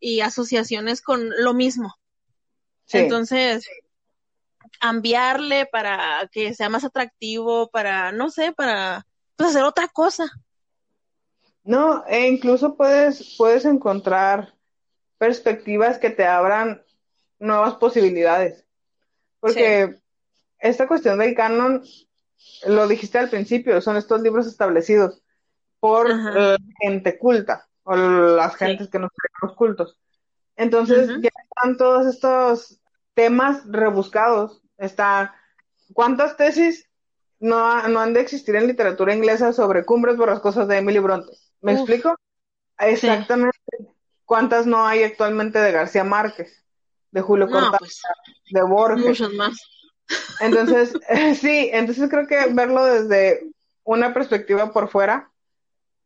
y 0.00 0.20
asociaciones 0.20 1.02
con 1.02 1.30
lo 1.38 1.54
mismo. 1.54 1.94
Entonces, 2.92 3.68
cambiarle 4.80 5.66
para 5.66 6.28
que 6.32 6.54
sea 6.54 6.68
más 6.68 6.84
atractivo, 6.84 7.70
para, 7.70 8.10
no 8.10 8.30
sé, 8.30 8.52
para 8.52 9.06
pues, 9.36 9.50
hacer 9.50 9.62
otra 9.62 9.86
cosa. 9.88 10.30
No, 11.62 12.04
e 12.08 12.26
incluso 12.26 12.76
puedes, 12.76 13.36
puedes 13.36 13.64
encontrar 13.64 14.54
perspectivas 15.18 15.98
que 15.98 16.10
te 16.10 16.24
abran 16.24 16.82
nuevas 17.38 17.74
posibilidades. 17.74 18.66
Porque 19.38 20.00
esta 20.58 20.88
cuestión 20.88 21.18
del 21.18 21.34
canon, 21.34 21.84
lo 22.66 22.88
dijiste 22.88 23.18
al 23.18 23.30
principio, 23.30 23.80
son 23.80 23.96
estos 23.96 24.20
libros 24.22 24.46
establecidos 24.46 25.22
por 25.78 26.08
gente 26.80 27.18
culta 27.18 27.69
o 27.90 27.96
las 27.96 28.54
gentes 28.54 28.88
que 28.88 29.00
nos 29.00 29.10
creen 29.10 29.32
los 29.42 29.56
cultos. 29.56 29.98
Entonces 30.54 31.08
ya 31.20 31.30
están 31.48 31.76
todos 31.76 32.06
estos 32.06 32.80
temas 33.14 33.62
rebuscados. 33.66 34.62
Está, 34.78 35.34
¿cuántas 35.92 36.36
tesis 36.36 36.88
no, 37.40 37.88
no 37.88 38.00
han 38.00 38.14
de 38.14 38.20
existir 38.20 38.54
en 38.54 38.68
literatura 38.68 39.12
inglesa 39.12 39.52
sobre 39.52 39.84
cumbres 39.84 40.16
borrascosas 40.16 40.68
de 40.68 40.78
Emily 40.78 41.00
Bronte? 41.00 41.32
¿Me 41.62 41.72
explico? 41.72 42.16
Exactamente. 42.78 43.58
¿Cuántas 44.24 44.66
no 44.66 44.86
hay 44.86 45.02
actualmente 45.02 45.58
de 45.58 45.72
García 45.72 46.04
Márquez, 46.04 46.64
de 47.10 47.20
Julio 47.22 47.50
Cortázar, 47.50 47.80
pues, 47.80 48.02
de 48.50 48.62
Borges? 48.62 49.04
Muchas 49.04 49.32
más. 49.32 49.56
Entonces, 50.38 50.92
sí, 51.40 51.70
entonces 51.72 52.08
creo 52.08 52.28
que 52.28 52.52
verlo 52.52 52.84
desde 52.84 53.50
una 53.82 54.14
perspectiva 54.14 54.72
por 54.72 54.88
fuera 54.88 55.32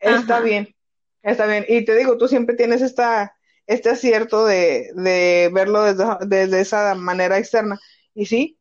está 0.01 0.41
bien. 0.41 0.75
Está 1.25 1.47
bien. 1.47 1.65
Y 1.67 1.85
te 1.85 1.97
digo, 1.97 2.19
tú 2.19 2.29
siempre 2.29 2.55
tienes 2.55 2.83
esta, 2.83 3.35
este 3.67 3.89
acierto 3.89 4.45
de, 4.45 4.91
de 4.95 5.51
verlo 5.53 5.83
desde, 5.83 6.05
desde, 6.27 6.61
esa 6.61 6.95
manera 6.95 7.39
externa. 7.39 7.81
Y 8.15 8.27
sí, 8.27 8.59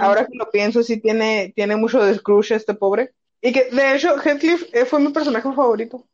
ahora 0.00 0.24
que 0.24 0.38
lo 0.38 0.48
pienso, 0.50 0.84
sí 0.84 1.00
tiene, 1.00 1.52
tiene 1.56 1.76
mucho 1.76 2.02
de 2.02 2.14
Scrooge 2.14 2.54
este 2.54 2.74
pobre. 2.74 3.12
Y 3.42 3.52
que, 3.52 3.64
de 3.64 3.96
hecho, 3.96 4.16
Heathcliff 4.16 4.72
eh, 4.72 4.84
fue 4.84 5.00
mi 5.00 5.08
personaje 5.08 5.52
favorito. 5.52 6.06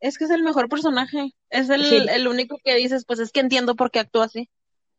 Es 0.00 0.16
que 0.16 0.24
es 0.24 0.30
el 0.30 0.42
mejor 0.42 0.68
personaje. 0.70 1.34
Es 1.50 1.68
el, 1.68 2.08
el 2.08 2.26
único 2.26 2.58
que 2.64 2.74
dices, 2.74 3.04
pues 3.04 3.20
es 3.20 3.30
que 3.30 3.40
entiendo 3.40 3.76
por 3.76 3.90
qué 3.90 4.00
actúa 4.00 4.24
así. 4.24 4.48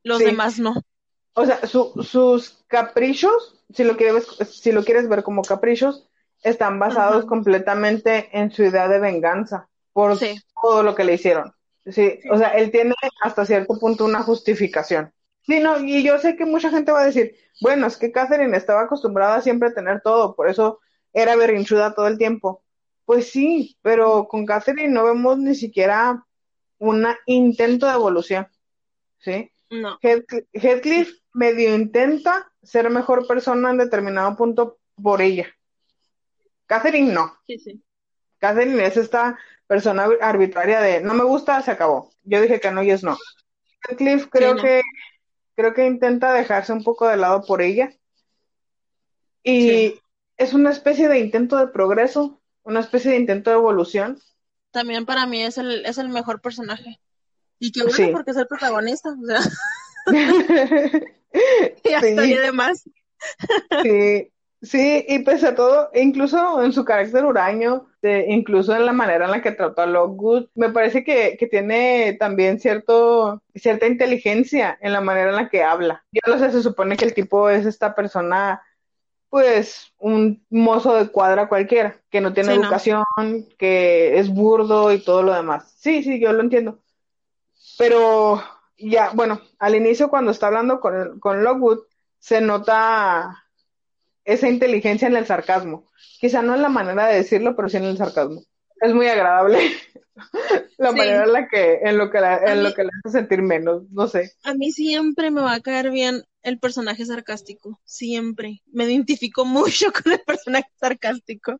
Los 0.04 0.20
demás 0.20 0.60
no. 0.60 0.76
O 1.34 1.46
sea, 1.46 1.66
su, 1.66 1.94
sus 2.04 2.64
caprichos, 2.68 3.64
si 3.74 3.84
lo, 3.84 3.98
quieres, 3.98 4.28
si 4.50 4.72
lo 4.72 4.84
quieres 4.84 5.10
ver 5.10 5.24
como 5.24 5.42
caprichos, 5.42 6.08
están 6.44 6.78
basados 6.80 7.26
completamente 7.26 8.30
en 8.32 8.52
su 8.52 8.64
idea 8.64 8.88
de 8.88 9.00
venganza 9.00 9.68
por 9.98 10.16
todo 10.62 10.84
lo 10.84 10.94
que 10.94 11.04
le 11.04 11.16
hicieron. 11.16 11.52
Sí, 11.84 12.20
o 12.30 12.38
sea, 12.38 12.50
él 12.50 12.70
tiene 12.70 12.94
hasta 13.20 13.48
cierto 13.48 13.80
punto 13.80 14.06
una 14.06 14.22
justificación. 14.22 15.12
Sí, 15.42 15.60
no, 15.60 15.80
y 15.80 16.04
yo 16.04 16.20
sé 16.20 16.36
que 16.36 16.46
mucha 16.46 16.70
gente 16.70 16.92
va 16.92 17.02
a 17.02 17.06
decir, 17.08 17.36
bueno, 17.62 17.88
es 17.88 17.98
que 17.98 18.12
Catherine 18.12 18.56
estaba 18.56 18.82
acostumbrada 18.82 19.42
siempre 19.42 19.70
a 19.70 19.74
tener 19.74 20.02
todo, 20.02 20.36
por 20.36 20.50
eso 20.50 20.80
era 21.14 21.36
berrinchuda 21.36 21.96
todo 21.96 22.06
el 22.06 22.20
tiempo. 22.20 22.64
Pues 23.06 23.32
sí, 23.32 23.76
pero 23.82 24.28
con 24.28 24.46
Catherine 24.46 24.94
no 24.94 25.04
vemos 25.04 25.40
ni 25.40 25.56
siquiera 25.56 26.24
un 26.78 27.08
intento 27.26 27.88
de 27.88 27.94
evolución. 27.94 28.48
¿Sí? 29.18 29.52
No. 29.72 29.98
Heathcliff 30.00 31.12
medio 31.34 31.74
intenta 31.74 32.52
ser 32.62 32.92
mejor 32.92 33.26
persona 33.26 33.72
en 33.72 33.80
determinado 33.80 34.36
punto 34.36 34.78
por 35.02 35.24
ella. 35.24 35.48
Catherine 36.68 37.12
no. 37.12 37.34
Sí, 37.48 37.58
sí. 37.58 37.84
Catherine 38.38 38.86
es 38.86 38.98
esta 38.98 39.40
persona 39.68 40.08
arbitraria 40.22 40.80
de 40.82 41.02
no 41.02 41.14
me 41.14 41.24
gusta, 41.24 41.62
se 41.62 41.72
acabó. 41.72 42.10
Yo 42.24 42.42
dije 42.42 42.60
que 42.60 42.72
no 42.72 42.82
y 42.84 42.92
es 42.92 43.04
no. 43.04 43.18
Cliff 43.98 44.28
creo 44.32 44.56
no. 44.56 44.62
que 44.62 44.82
creo 45.56 45.74
que 45.74 45.86
intenta 45.86 46.34
dejarse 46.34 46.72
un 46.74 46.84
poco 46.84 47.08
de 47.08 47.18
lado 47.18 47.44
por 47.46 47.62
ella. 47.62 47.92
Y 49.44 49.70
Sí. 49.70 50.02
es 50.38 50.54
una 50.54 50.72
especie 50.72 51.08
de 51.08 51.20
intento 51.20 51.58
de 51.58 51.68
progreso, 51.68 52.42
una 52.64 52.80
especie 52.80 53.12
de 53.12 53.18
intento 53.18 53.50
de 53.50 53.56
evolución. 53.58 54.20
También 54.72 55.06
para 55.06 55.26
mí 55.26 55.42
es 55.44 55.58
el, 55.58 55.86
es 55.86 55.98
el 55.98 56.10
mejor 56.10 56.42
personaje. 56.42 57.00
Y 57.60 57.72
qué 57.72 57.82
bueno, 57.82 57.96
Sí. 57.96 58.10
porque 58.12 58.32
es 58.32 58.38
el 58.38 58.48
protagonista. 58.48 59.10
O 59.10 59.26
sea, 59.26 59.40
ya 61.84 62.00
Sí. 62.02 62.08
estaría 62.08 62.42
de 62.42 62.52
más. 62.52 62.84
Sí, 63.84 64.32
sí, 64.62 65.06
y 65.08 65.20
pese 65.20 65.48
a 65.48 65.56
todo, 65.56 65.90
incluso 65.96 66.62
en 66.62 66.72
su 66.74 66.86
carácter 66.86 67.26
huraño, 67.26 67.88
de- 68.08 68.26
incluso 68.30 68.76
en 68.76 68.86
la 68.86 68.94
manera 68.94 69.26
en 69.26 69.32
la 69.32 69.42
que 69.42 69.52
trató 69.52 69.82
a 69.82 69.86
Lockwood, 69.88 70.48
me 70.56 70.70
parece 70.72 71.04
que, 71.04 71.38
que 71.40 71.48
tiene 71.48 72.14
también 72.20 72.60
cierto, 72.60 73.42
cierta 73.56 73.88
inteligencia 73.88 74.78
en 74.82 74.94
la 74.94 75.02
manera 75.02 75.30
en 75.30 75.36
la 75.38 75.50
que 75.50 75.64
habla. 75.64 76.06
Yo 76.12 76.22
no 76.34 76.40
sé, 76.40 76.52
se 76.52 76.64
supone 76.64 76.98
que 76.98 77.06
el 77.06 77.14
tipo 77.14 77.50
es 77.50 77.66
esta 77.66 77.96
persona, 77.96 78.62
pues, 79.30 79.94
un 80.00 80.46
mozo 80.50 80.96
de 80.96 81.10
cuadra 81.10 81.50
cualquiera, 81.50 82.02
que 82.12 82.22
no 82.22 82.34
tiene 82.34 82.54
Sí, 82.54 82.60
¿no? 82.60 82.64
educación, 82.64 83.04
que 83.58 84.20
es 84.20 84.30
burdo 84.30 84.92
y 84.94 85.04
todo 85.04 85.24
lo 85.24 85.34
demás. 85.34 85.74
Sí, 85.78 86.04
sí, 86.04 86.20
yo 86.20 86.34
lo 86.34 86.42
entiendo. 86.42 86.80
Pero 87.78 88.42
ya, 88.78 89.12
bueno, 89.14 89.42
al 89.60 89.76
inicio 89.76 90.10
cuando 90.10 90.32
está 90.32 90.48
hablando 90.48 90.80
con, 90.80 91.20
con 91.20 91.44
Lockwood, 91.44 91.80
se 92.20 92.42
nota 92.42 93.46
esa 94.28 94.48
inteligencia 94.50 95.08
en 95.08 95.16
el 95.16 95.26
sarcasmo. 95.26 95.90
Quizá 96.20 96.42
no 96.44 96.54
en 96.56 96.62
la 96.62 96.70
manera 96.70 97.08
de 97.08 97.16
decirlo, 97.18 97.56
pero 97.56 97.70
sí 97.70 97.78
en 97.78 97.86
el 97.86 97.98
sarcasmo. 97.98 98.42
Es 98.80 98.94
muy 98.94 99.08
agradable 99.08 99.58
la 100.78 100.92
Sí. 100.92 100.98
manera 100.98 101.24
en 101.24 101.34
la 101.34 101.48
que, 101.48 101.80
en 101.84 101.98
lo 101.98 102.10
que 102.12 102.20
la- 102.22 102.38
en 102.38 102.64
lo 102.64 102.74
que 102.74 102.84
le 102.84 102.90
hace 103.04 103.18
sentir 103.20 103.42
menos, 103.42 103.84
no 103.92 104.08
sé. 104.08 104.32
A 104.44 104.54
mí 104.54 104.72
siempre 104.72 105.32
me 105.32 105.42
va 105.42 105.54
a 105.56 105.60
caer 105.62 105.90
bien 105.92 106.24
el 106.44 106.60
personaje 106.60 107.06
sarcástico. 107.06 107.80
Siempre. 107.86 108.62
Me 108.72 108.86
identifico 108.86 109.44
mucho 109.46 109.88
con 110.04 110.14
el 110.14 110.20
personaje 110.20 110.70
sarcástico. 110.80 111.58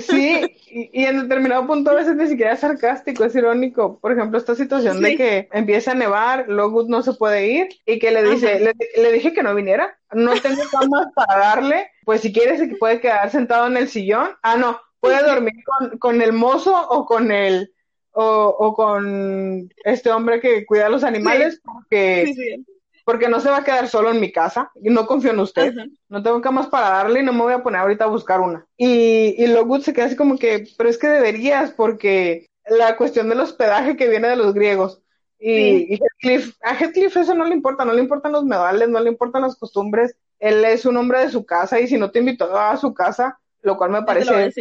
Sí, 0.00 0.40
y, 0.70 1.02
y 1.02 1.04
en 1.04 1.22
determinado 1.22 1.66
punto 1.66 1.90
a 1.90 1.94
veces 1.94 2.16
ni 2.16 2.26
siquiera 2.26 2.54
es 2.54 2.60
sarcástico, 2.60 3.24
es 3.24 3.34
irónico. 3.34 3.98
Por 4.00 4.12
ejemplo, 4.12 4.38
esta 4.38 4.54
situación 4.54 5.00
de 5.02 5.16
que 5.16 5.48
empieza 5.52 5.92
a 5.92 5.94
nevar, 5.94 6.48
Lockwood 6.48 6.88
no 6.88 7.02
se 7.02 7.12
puede 7.14 7.46
ir 7.48 7.68
y 7.86 7.98
que 7.98 8.10
le 8.10 8.22
dice, 8.24 8.58
le, 8.60 8.72
le 9.02 9.12
dije 9.12 9.32
que 9.32 9.42
no 9.42 9.54
viniera, 9.54 9.96
no 10.12 10.32
tengo 10.40 10.62
camas 10.70 11.06
para 11.14 11.38
darle, 11.38 11.88
pues 12.04 12.20
si 12.20 12.32
quieres 12.32 12.58
se 12.60 12.68
puede 12.76 13.00
quedar 13.00 13.30
sentado 13.30 13.66
en 13.66 13.76
el 13.76 13.88
sillón. 13.88 14.30
Ah, 14.42 14.56
no, 14.56 14.80
puede 15.00 15.22
dormir 15.22 15.54
con, 15.64 15.98
con 15.98 16.22
el 16.22 16.32
mozo 16.32 16.74
o 16.88 17.04
con 17.06 17.30
el 17.32 17.72
o, 18.12 18.46
o 18.58 18.74
con 18.74 19.68
este 19.84 20.10
hombre 20.10 20.40
que 20.40 20.64
cuida 20.66 20.86
a 20.86 20.90
los 20.90 21.02
animales 21.04 21.60
porque, 21.64 22.24
Sí, 22.26 22.34
sí. 22.34 22.66
porque 23.04 23.28
no 23.28 23.40
se 23.40 23.50
va 23.50 23.58
a 23.58 23.64
quedar 23.64 23.88
solo 23.88 24.10
en 24.10 24.20
mi 24.20 24.30
casa 24.30 24.70
y 24.80 24.88
no 24.90 25.06
confío 25.06 25.32
en 25.32 25.40
usted. 25.40 25.76
Ajá. 25.76 25.86
No 26.08 26.22
tengo 26.22 26.40
camas 26.40 26.68
para 26.68 26.90
darle 26.90 27.20
y 27.20 27.22
no 27.24 27.32
me 27.32 27.42
voy 27.42 27.52
a 27.54 27.62
poner 27.62 27.80
ahorita 27.80 28.04
a 28.04 28.08
buscar 28.08 28.40
una. 28.40 28.66
Y, 28.76 29.34
y 29.36 29.46
Lockwood 29.48 29.82
se 29.82 29.92
queda 29.92 30.06
así 30.06 30.16
como 30.16 30.38
que, 30.38 30.64
pero 30.78 30.88
es 30.88 30.96
que 30.98 31.08
deberías, 31.08 31.72
porque 31.72 32.46
la 32.68 32.96
cuestión 32.96 33.28
del 33.28 33.40
hospedaje 33.40 33.96
que 33.96 34.08
viene 34.08 34.28
de 34.28 34.36
los 34.36 34.54
griegos. 34.54 35.02
Y, 35.38 35.92
y 35.94 35.98
Heathcliff, 35.98 36.54
a 36.62 36.74
Heathcliff 36.74 37.16
eso 37.16 37.34
no 37.34 37.44
le 37.44 37.54
importa, 37.54 37.84
no 37.84 37.92
le 37.92 38.00
importan 38.00 38.32
los 38.32 38.44
medales, 38.44 38.88
no 38.88 39.00
le 39.00 39.10
importan 39.10 39.42
las 39.42 39.56
costumbres. 39.56 40.16
Él 40.44 40.62
es 40.66 40.84
un 40.84 40.98
hombre 40.98 41.20
de 41.20 41.30
su 41.30 41.46
casa 41.46 41.80
y 41.80 41.88
si 41.88 41.96
no 41.96 42.10
te 42.10 42.18
invitó 42.18 42.54
a 42.54 42.76
su 42.76 42.92
casa, 42.92 43.40
lo 43.62 43.78
cual 43.78 43.92
me 43.92 44.02
parece 44.02 44.52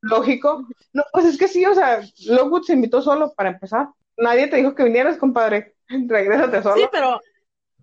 lógico. 0.00 0.66
No, 0.92 1.04
pues 1.12 1.26
es 1.26 1.38
que 1.38 1.46
sí, 1.46 1.64
o 1.64 1.74
sea, 1.74 2.00
Lockwood 2.26 2.64
se 2.64 2.72
invitó 2.72 3.00
solo 3.00 3.32
para 3.34 3.50
empezar. 3.50 3.86
Nadie 4.16 4.48
te 4.48 4.56
dijo 4.56 4.74
que 4.74 4.82
vinieras, 4.82 5.16
compadre. 5.16 5.76
Regrésate 5.88 6.60
solo. 6.60 6.74
Sí, 6.74 6.88
pero, 6.90 7.20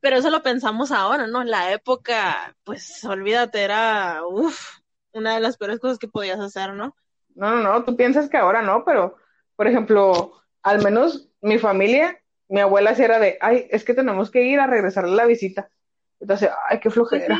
pero 0.01 0.17
eso 0.17 0.29
lo 0.31 0.43
pensamos 0.43 0.91
ahora, 0.91 1.27
¿no? 1.27 1.43
En 1.43 1.49
la 1.49 1.71
época, 1.71 2.57
pues 2.65 3.05
olvídate, 3.05 3.61
era 3.61 4.19
uf, 4.27 4.79
una 5.13 5.35
de 5.35 5.39
las 5.39 5.55
peores 5.55 5.79
cosas 5.79 5.97
que 5.97 6.09
podías 6.09 6.41
hacer, 6.41 6.73
¿no? 6.73 6.93
No, 7.35 7.51
no, 7.51 7.63
no, 7.63 7.85
tú 7.85 7.95
piensas 7.95 8.27
que 8.27 8.35
ahora 8.35 8.63
no, 8.63 8.83
pero, 8.83 9.15
por 9.55 9.67
ejemplo, 9.69 10.33
al 10.61 10.83
menos 10.83 11.29
mi 11.39 11.57
familia, 11.57 12.21
mi 12.49 12.59
abuela 12.59 12.95
sí 12.95 13.03
era 13.03 13.17
de, 13.17 13.37
ay, 13.39 13.65
es 13.69 13.85
que 13.85 13.93
tenemos 13.93 14.29
que 14.29 14.43
ir 14.43 14.59
a 14.59 14.67
regresarle 14.67 15.15
la 15.15 15.25
visita. 15.25 15.69
Entonces, 16.19 16.49
ay, 16.69 16.79
qué 16.79 16.89
Pues 16.89 16.93
flojera, 16.93 17.37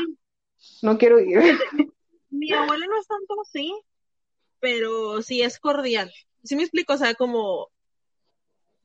sí, 0.58 0.78
no 0.82 0.98
quiero 0.98 1.18
ir. 1.20 1.40
mi 2.30 2.52
abuela 2.52 2.86
no 2.86 2.98
es 2.98 3.06
tanto 3.06 3.40
así, 3.40 3.72
pero 4.60 5.22
sí 5.22 5.42
es 5.42 5.58
cordial. 5.58 6.12
Sí 6.44 6.56
me 6.56 6.62
explico, 6.62 6.94
o 6.94 6.96
sea, 6.96 7.14
como, 7.14 7.68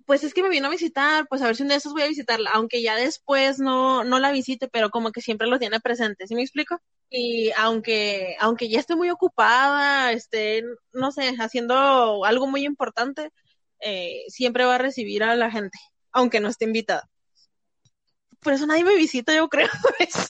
pues 0.05 0.23
es 0.23 0.33
que 0.33 0.43
me 0.43 0.49
vino 0.49 0.67
a 0.67 0.71
visitar, 0.71 1.27
pues 1.29 1.41
a 1.41 1.45
ver 1.45 1.55
si 1.55 1.63
un 1.63 1.69
día 1.69 1.75
de 1.75 1.79
esos 1.79 1.93
voy 1.93 2.01
a 2.01 2.07
visitarla, 2.07 2.49
aunque 2.53 2.81
ya 2.81 2.95
después 2.95 3.59
no, 3.59 4.03
no 4.03 4.19
la 4.19 4.31
visite, 4.31 4.67
pero 4.67 4.89
como 4.89 5.11
que 5.11 5.21
siempre 5.21 5.47
lo 5.47 5.59
tiene 5.59 5.79
presente, 5.79 6.27
¿sí 6.27 6.35
me 6.35 6.41
explico? 6.41 6.79
Y 7.09 7.51
aunque, 7.57 8.35
aunque 8.39 8.69
ya 8.69 8.79
esté 8.79 8.95
muy 8.95 9.09
ocupada, 9.09 10.11
esté, 10.11 10.63
no 10.93 11.11
sé, 11.11 11.35
haciendo 11.39 12.25
algo 12.25 12.47
muy 12.47 12.65
importante, 12.65 13.31
eh, 13.79 14.23
siempre 14.27 14.65
va 14.65 14.75
a 14.75 14.79
recibir 14.79 15.23
a 15.23 15.35
la 15.35 15.51
gente, 15.51 15.77
aunque 16.11 16.39
no 16.39 16.47
esté 16.47 16.65
invitada. 16.65 17.09
Por 18.41 18.53
eso 18.53 18.65
nadie 18.65 18.83
me 18.83 18.95
visita, 18.95 19.33
yo 19.33 19.47
creo, 19.49 19.67
eso. 19.99 20.29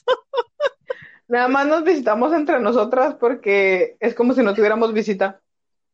Nada 1.28 1.48
más 1.48 1.66
nos 1.66 1.82
visitamos 1.82 2.32
entre 2.34 2.60
nosotras 2.60 3.14
porque 3.18 3.96
es 4.00 4.14
como 4.14 4.34
si 4.34 4.42
no 4.42 4.54
tuviéramos 4.54 4.92
visita. 4.92 5.40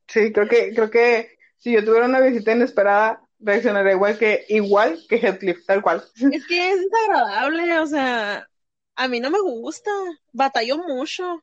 Sí, 0.09 0.33
creo 0.33 0.48
que, 0.48 0.74
creo 0.74 0.90
que 0.90 1.38
si 1.59 1.72
yo 1.72 1.85
tuviera 1.85 2.07
una 2.07 2.20
visita 2.20 2.52
inesperada, 2.52 3.22
reaccionaría 3.38 3.92
igual 3.92 4.18
que, 4.18 4.44
igual 4.48 4.98
que 5.09 5.16
Heathcliff, 5.18 5.64
tal 5.64 5.83
cual. 5.83 6.02
Es 6.33 6.46
que 6.46 6.70
es 6.72 6.81
desagradable, 6.81 7.78
o 7.78 7.87
sea, 7.87 8.48
a 8.96 9.09
mí 9.09 9.20
no 9.20 9.31
me 9.31 9.40
gusta, 9.40 9.90
batallo 10.33 10.78
mucho. 10.78 11.42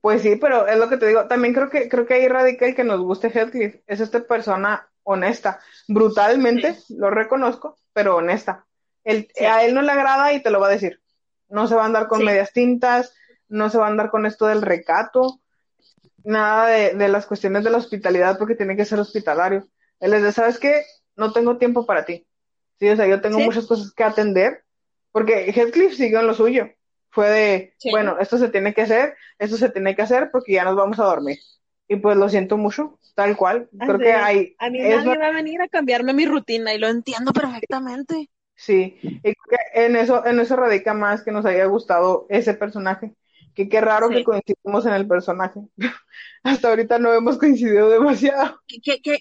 Pues 0.00 0.22
sí, 0.22 0.36
pero 0.36 0.66
es 0.66 0.78
lo 0.78 0.88
que 0.88 0.96
te 0.96 1.06
digo. 1.06 1.26
También 1.26 1.54
creo 1.54 1.68
que, 1.70 1.88
creo 1.88 2.06
que 2.06 2.14
ahí 2.14 2.28
radica 2.28 2.66
el 2.66 2.74
que 2.74 2.84
nos 2.84 3.00
guste 3.00 3.30
Heathcliff. 3.30 3.76
Es 3.86 4.00
esta 4.00 4.24
persona 4.24 4.88
honesta. 5.02 5.60
Brutalmente, 5.88 6.76
lo 6.90 7.10
reconozco, 7.10 7.78
pero 7.92 8.16
honesta. 8.16 8.65
Sí. 9.06 9.44
A 9.44 9.64
él 9.64 9.74
no 9.74 9.82
le 9.82 9.92
agrada 9.92 10.32
y 10.32 10.42
te 10.42 10.50
lo 10.50 10.60
va 10.60 10.66
a 10.68 10.70
decir. 10.70 11.00
No 11.48 11.66
se 11.68 11.74
va 11.76 11.82
a 11.82 11.86
andar 11.86 12.08
con 12.08 12.20
Sí. 12.20 12.24
medias 12.24 12.52
tintas, 12.52 13.14
no 13.48 13.70
se 13.70 13.78
va 13.78 13.86
a 13.86 13.90
andar 13.90 14.10
con 14.10 14.26
esto 14.26 14.46
del 14.46 14.62
recato, 14.62 15.40
nada 16.24 16.66
de, 16.68 16.94
de 16.94 17.08
las 17.08 17.26
cuestiones 17.26 17.62
de 17.64 17.70
la 17.70 17.78
hospitalidad 17.78 18.38
porque 18.38 18.56
tiene 18.56 18.76
que 18.76 18.84
ser 18.84 18.98
hospitalario. 18.98 19.68
Él 20.00 20.12
es 20.14 20.22
de, 20.22 20.32
¿sabes 20.32 20.58
qué? 20.58 20.84
No 21.14 21.32
tengo 21.32 21.56
tiempo 21.56 21.86
para 21.86 22.04
ti. 22.04 22.26
Sí, 22.78 22.88
o 22.88 22.96
sea, 22.96 23.06
yo 23.06 23.20
tengo 23.20 23.38
Sí. 23.38 23.44
muchas 23.44 23.66
cosas 23.66 23.92
que 23.92 24.04
atender 24.04 24.64
porque 25.12 25.50
Heathcliff 25.52 25.94
siguió 25.94 26.20
en 26.20 26.26
lo 26.26 26.34
suyo. 26.34 26.68
Fue 27.10 27.30
de, 27.30 27.74
Sí. 27.78 27.90
bueno, 27.90 28.16
esto 28.20 28.36
se 28.36 28.48
tiene 28.50 28.74
que 28.74 28.82
hacer, 28.82 29.14
esto 29.38 29.56
se 29.56 29.70
tiene 29.70 29.94
que 29.96 30.02
hacer 30.02 30.30
porque 30.30 30.52
ya 30.54 30.64
nos 30.64 30.76
vamos 30.76 30.98
a 30.98 31.04
dormir. 31.04 31.38
Y 31.88 31.96
pues 31.96 32.16
lo 32.16 32.28
siento 32.28 32.56
mucho, 32.58 32.98
tal 33.14 33.36
cual. 33.36 33.68
Creo 33.78 33.94
Así 33.94 34.02
que 34.02 34.10
es. 34.10 34.16
hay, 34.16 34.56
A 34.58 34.68
mí 34.68 34.80
es 34.82 35.04
nadie 35.04 35.18
va 35.18 35.26
a 35.28 35.32
venir 35.32 35.62
a 35.62 35.68
cambiarme 35.68 36.12
mi 36.12 36.26
rutina 36.26 36.74
y 36.74 36.78
lo 36.78 36.88
entiendo 36.88 37.32
perfectamente. 37.32 38.28
Sí, 38.56 38.98
y 39.02 39.34
en 39.74 39.96
eso, 39.96 40.24
en 40.26 40.40
eso 40.40 40.56
radica 40.56 40.94
más 40.94 41.22
que 41.22 41.30
nos 41.30 41.44
haya 41.44 41.66
gustado 41.66 42.26
ese 42.30 42.54
personaje. 42.54 43.14
Que 43.54 43.70
qué 43.70 43.80
raro 43.80 44.08
Sí. 44.08 44.16
que 44.16 44.24
coincidimos 44.24 44.84
en 44.84 44.92
el 44.92 45.08
personaje. 45.08 45.60
Hasta 46.42 46.68
ahorita 46.68 46.98
no 46.98 47.12
hemos 47.14 47.38
coincidido 47.38 47.88
demasiado. 47.88 48.60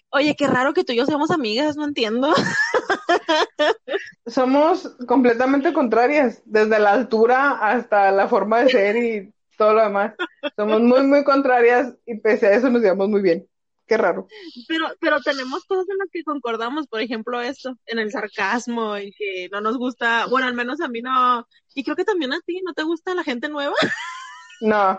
Oye, 0.09 0.35
qué 0.35 0.47
raro 0.47 0.73
que 0.73 0.83
tú 0.83 0.91
y 0.93 0.97
yo 0.97 1.05
seamos 1.05 1.31
amigas, 1.31 1.77
no 1.77 1.85
entiendo. 1.85 2.33
Somos 4.25 4.95
completamente 5.07 5.73
contrarias, 5.73 6.41
desde 6.45 6.79
la 6.79 6.91
altura 6.91 7.51
hasta 7.61 8.11
la 8.11 8.27
forma 8.27 8.61
de 8.61 8.69
ser 8.69 8.95
y 8.97 9.33
todo 9.57 9.73
lo 9.73 9.83
demás. 9.83 10.13
Somos 10.55 10.81
muy, 10.81 11.03
muy 11.03 11.23
contrarias 11.23 11.95
y 12.05 12.17
pese 12.17 12.47
a 12.47 12.51
eso 12.55 12.69
nos 12.69 12.81
llevamos 12.81 13.09
muy 13.09 13.21
bien. 13.21 13.47
Qué 13.87 13.97
raro. 13.97 14.27
Pero, 14.67 14.87
pero 14.99 15.21
tenemos 15.21 15.63
cosas 15.65 15.85
en 15.89 15.97
las 15.99 16.09
que 16.11 16.23
concordamos, 16.23 16.87
por 16.87 17.01
ejemplo, 17.01 17.39
esto, 17.41 17.75
en 17.85 17.99
el 17.99 18.11
sarcasmo 18.11 18.97
y 18.97 19.11
que 19.13 19.47
no 19.51 19.61
nos 19.61 19.77
gusta, 19.77 20.25
bueno, 20.27 20.47
al 20.47 20.55
menos 20.55 20.81
a 20.81 20.87
mí 20.87 21.01
no, 21.01 21.47
y 21.75 21.83
creo 21.83 21.95
que 21.95 22.03
también 22.05 22.33
a 22.33 22.39
ti, 22.41 22.61
¿no 22.65 22.73
te 22.73 22.83
gusta 22.83 23.13
la 23.13 23.23
gente 23.23 23.49
nueva? 23.49 23.75
No. 24.61 24.97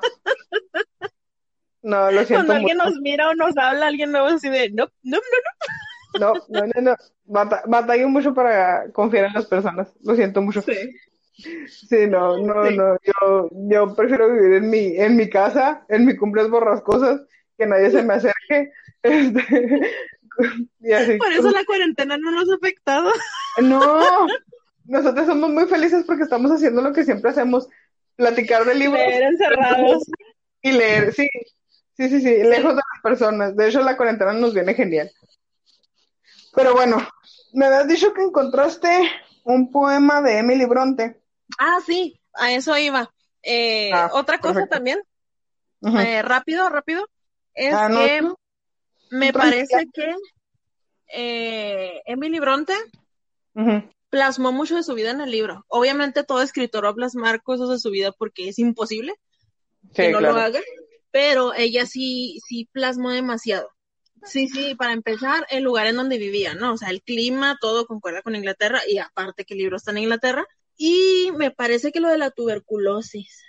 No, 1.83 2.11
lo 2.11 2.25
siento 2.25 2.35
Cuando 2.35 2.53
alguien 2.55 2.77
mucho. 2.79 2.91
nos 2.91 2.99
mira 3.01 3.31
o 3.31 3.35
nos 3.35 3.57
habla, 3.57 3.87
alguien 3.87 4.11
nuevo 4.13 4.27
así 4.27 4.49
de, 4.49 4.71
no, 4.71 4.89
no, 5.03 5.19
no, 6.19 6.21
No, 6.21 6.33
no, 6.49 6.67
no, 6.75 6.81
no. 6.83 6.97
Bata- 7.25 7.63
batallo 7.67 8.09
mucho 8.09 8.35
para 8.35 8.91
confiar 8.93 9.27
en 9.27 9.33
las 9.35 9.47
personas. 9.47 9.89
Lo 10.03 10.15
siento 10.15 10.43
mucho. 10.43 10.63
no. 10.67 10.73
Sí. 10.75 10.93
Sí, 11.69 12.07
no, 12.07 12.39
no, 12.39 12.67
Sí. 12.67 12.77
no. 12.77 12.97
Yo, 13.05 13.49
yo 13.53 13.95
prefiero 13.95 14.33
vivir 14.33 14.55
en 14.55 14.71
mi, 14.71 14.97
en 14.97 15.17
mi 15.17 15.29
casa, 15.31 15.85
en 15.89 16.07
mi 16.07 16.17
cumpleaños 16.17 16.51
borrascosas, 16.51 17.21
que 17.57 17.67
nadie 17.67 17.91
se 17.91 18.03
me 18.03 18.15
acerque. 18.15 18.71
Este, 19.03 19.45
y 20.81 20.93
así. 20.93 21.17
Por 21.17 21.33
eso 21.33 21.51
la 21.51 21.65
cuarentena 21.65 22.19
no 22.19 22.33
nos 22.33 22.51
ha 22.51 22.57
afectado. 22.57 23.13
No, 23.63 24.27
nosotros 24.85 25.27
somos 25.27 25.51
muy 25.51 25.67
felices 25.67 26.03
porque 26.05 26.25
estamos 26.25 26.51
haciendo 26.51 26.83
lo 26.83 26.93
que 26.93 27.05
siempre 27.05 27.31
hacemos, 27.31 27.69
platicar 28.17 28.65
de 28.65 28.75
libros 28.75 28.99
Leer 28.99 29.23
encerrados. 29.23 30.03
y 30.61 30.73
leer, 30.73 31.13
sí, 31.13 31.29
Sí, 31.97 32.11
sí, 32.11 32.21
sí, 32.21 32.43
lejos 32.43 32.77
de 32.77 32.83
las 32.93 33.03
personas. 33.03 33.57
De 33.57 33.69
hecho, 33.69 33.81
la 33.81 33.97
cuarentena 33.97 34.35
nos 34.35 34.53
viene 34.53 34.75
genial. 34.75 35.11
Pero 36.55 36.75
bueno, 36.75 36.99
me 37.55 37.67
habías 37.67 37.89
dicho 37.89 38.13
que 38.13 38.23
encontraste 38.23 39.11
un 39.45 39.71
poema 39.71 40.21
de 40.21 40.39
Emily 40.39 40.67
Bronte. 40.67 41.19
Ah, 41.59 41.79
sí, 41.85 42.21
a 42.35 42.53
eso 42.53 42.77
iba. 42.77 43.11
Eh, 43.43 43.91
ah, 43.95 44.11
otra 44.13 44.39
cosa 44.39 44.67
también, 44.67 45.01
eh, 45.83 46.21
rápido, 46.23 46.69
rápido, 46.69 47.09
es 47.57 47.75
ah, 47.75 47.89
que 47.89 48.23
me 49.11 49.33
parece 49.33 49.89
que 49.93 50.15
eh, 51.09 52.03
Emily 52.05 52.39
Bronte 52.39 52.75
plasmó 54.11 54.53
mucho 54.53 54.77
de 54.77 54.83
su 54.83 54.95
vida 54.95 55.11
en 55.11 55.21
el 55.21 55.31
libro. 55.31 55.65
Obviamente 55.69 56.23
todo 56.23 56.43
escritor 56.43 56.85
va 56.85 56.91
a 56.91 56.95
plasmar 56.95 57.43
cosas 57.43 57.69
de 57.69 57.79
su 57.79 57.91
vida 57.91 58.13
porque 58.13 58.49
es 58.49 58.59
imposible 58.59 59.15
que 59.95 60.11
no 60.11 60.21
lo 60.21 60.37
haga, 60.37 60.61
pero 61.11 61.55
ella 61.55 61.87
sí, 61.87 62.39
sí 62.47 62.69
plasmó 62.73 63.11
demasiado. 63.11 63.71
Sí, 64.25 64.49
sí, 64.49 64.75
para 64.75 64.93
empezar, 64.93 65.47
el 65.51 65.63
lugar 65.63 65.87
en 65.87 65.97
donde 65.97 66.19
vivía, 66.19 66.55
¿no? 66.55 66.73
O 66.73 66.77
sea, 66.77 66.91
el 66.91 67.03
clima, 67.03 67.59
todo 67.61 67.87
concuerda 67.87 68.23
con 68.23 68.35
Inglaterra 68.35 68.81
y 68.89 68.99
aparte 68.99 69.45
que 69.45 69.55
el 69.55 69.59
libro 69.59 69.77
está 69.77 69.93
en 69.93 69.99
Inglaterra. 69.99 70.47
Y 70.77 71.31
me 71.37 71.51
parece 71.51 71.93
que 71.93 72.01
lo 72.01 72.09
de 72.09 72.19
la 72.19 72.31
tuberculosis. 72.31 73.43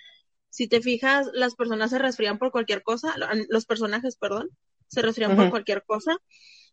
Si 0.57 0.67
te 0.67 0.81
fijas, 0.81 1.29
las 1.33 1.53
personas 1.53 1.91
se 1.91 1.99
resfrían 1.99 2.39
por 2.39 2.49
cualquier 2.49 2.81
cosa, 2.81 3.13
los 3.47 3.67
personajes, 3.67 4.15
perdón, 4.15 4.49
se 4.87 5.03
resfrían 5.03 5.35
por 5.35 5.51
cualquier 5.51 5.83
cosa. 5.85 6.17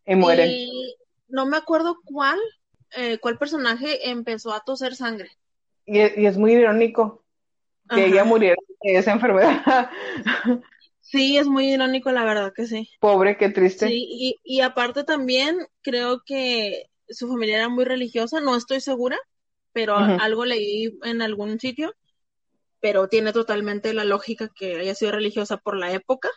Y 0.07 0.15
mueren. 0.15 0.49
Y 0.51 0.97
no 1.29 1.45
me 1.45 1.59
acuerdo 1.59 1.99
cuál, 2.03 2.39
eh, 2.97 3.19
cuál 3.19 3.37
personaje 3.37 4.09
empezó 4.09 4.55
a 4.55 4.63
toser 4.65 4.97
sangre. 4.97 5.29
Y, 5.85 5.99
es 5.99 6.39
muy 6.39 6.55
irónico 6.55 7.27
que 7.91 8.07
ella 8.07 8.25
muriera 8.25 8.57
de 8.81 8.97
esa 8.97 9.13
enfermedad. 9.13 9.61
Sí, 11.07 11.37
es 11.37 11.47
muy 11.47 11.71
irónico, 11.71 12.11
la 12.11 12.25
verdad 12.25 12.53
que 12.57 12.67
sí. 12.67 12.89
Pobre, 12.99 13.37
qué 13.37 13.51
triste. 13.51 13.89
Sí, 13.89 14.07
y, 14.09 14.41
y 14.43 14.63
aparte 14.63 15.05
también 15.05 15.59
creo 15.83 16.23
que 16.25 16.87
su 17.09 17.29
familia 17.29 17.59
era 17.59 17.69
muy 17.69 17.85
religiosa, 17.85 18.41
no 18.41 18.57
estoy 18.57 18.81
segura, 18.81 19.19
pero 19.73 19.97
algo 19.97 20.47
leí 20.47 20.99
en 21.05 21.21
algún 21.21 21.61
sitio, 21.61 21.95
pero 22.85 23.09
tiene 23.09 23.33
totalmente 23.33 23.95
la 23.95 24.05
lógica 24.05 24.51
que 24.55 24.77
haya 24.77 24.95
sido 24.95 25.13
religiosa 25.13 25.57
por 25.57 25.75
la 25.75 25.95
época. 25.95 26.29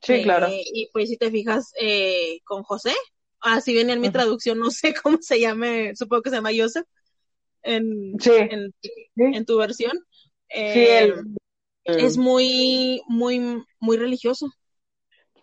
Sí, 0.00 0.22
claro. 0.22 0.46
Eh, 0.46 0.62
y 0.64 0.88
pues 0.90 1.10
si 1.10 1.18
te 1.18 1.30
fijas 1.30 1.70
eh, 1.78 2.38
con 2.44 2.62
José, 2.62 2.94
así 3.40 3.74
viene 3.74 3.92
en 3.92 4.00
mi 4.00 4.08
traducción, 4.08 4.58
no 4.58 4.70
sé 4.70 4.94
cómo 4.94 5.18
se 5.20 5.38
llame, 5.38 5.94
supongo 5.96 6.22
que 6.22 6.30
se 6.30 6.36
llama 6.36 6.48
Joseph 6.56 6.86
en, 7.62 8.16
en, 9.16 9.44
tu 9.44 9.58
versión. 9.58 9.92
sí, 10.48 10.56
eh, 10.56 11.12
es 11.84 12.16
muy, 12.16 13.02
muy, 13.06 13.62
muy 13.80 13.98
religioso. 13.98 14.50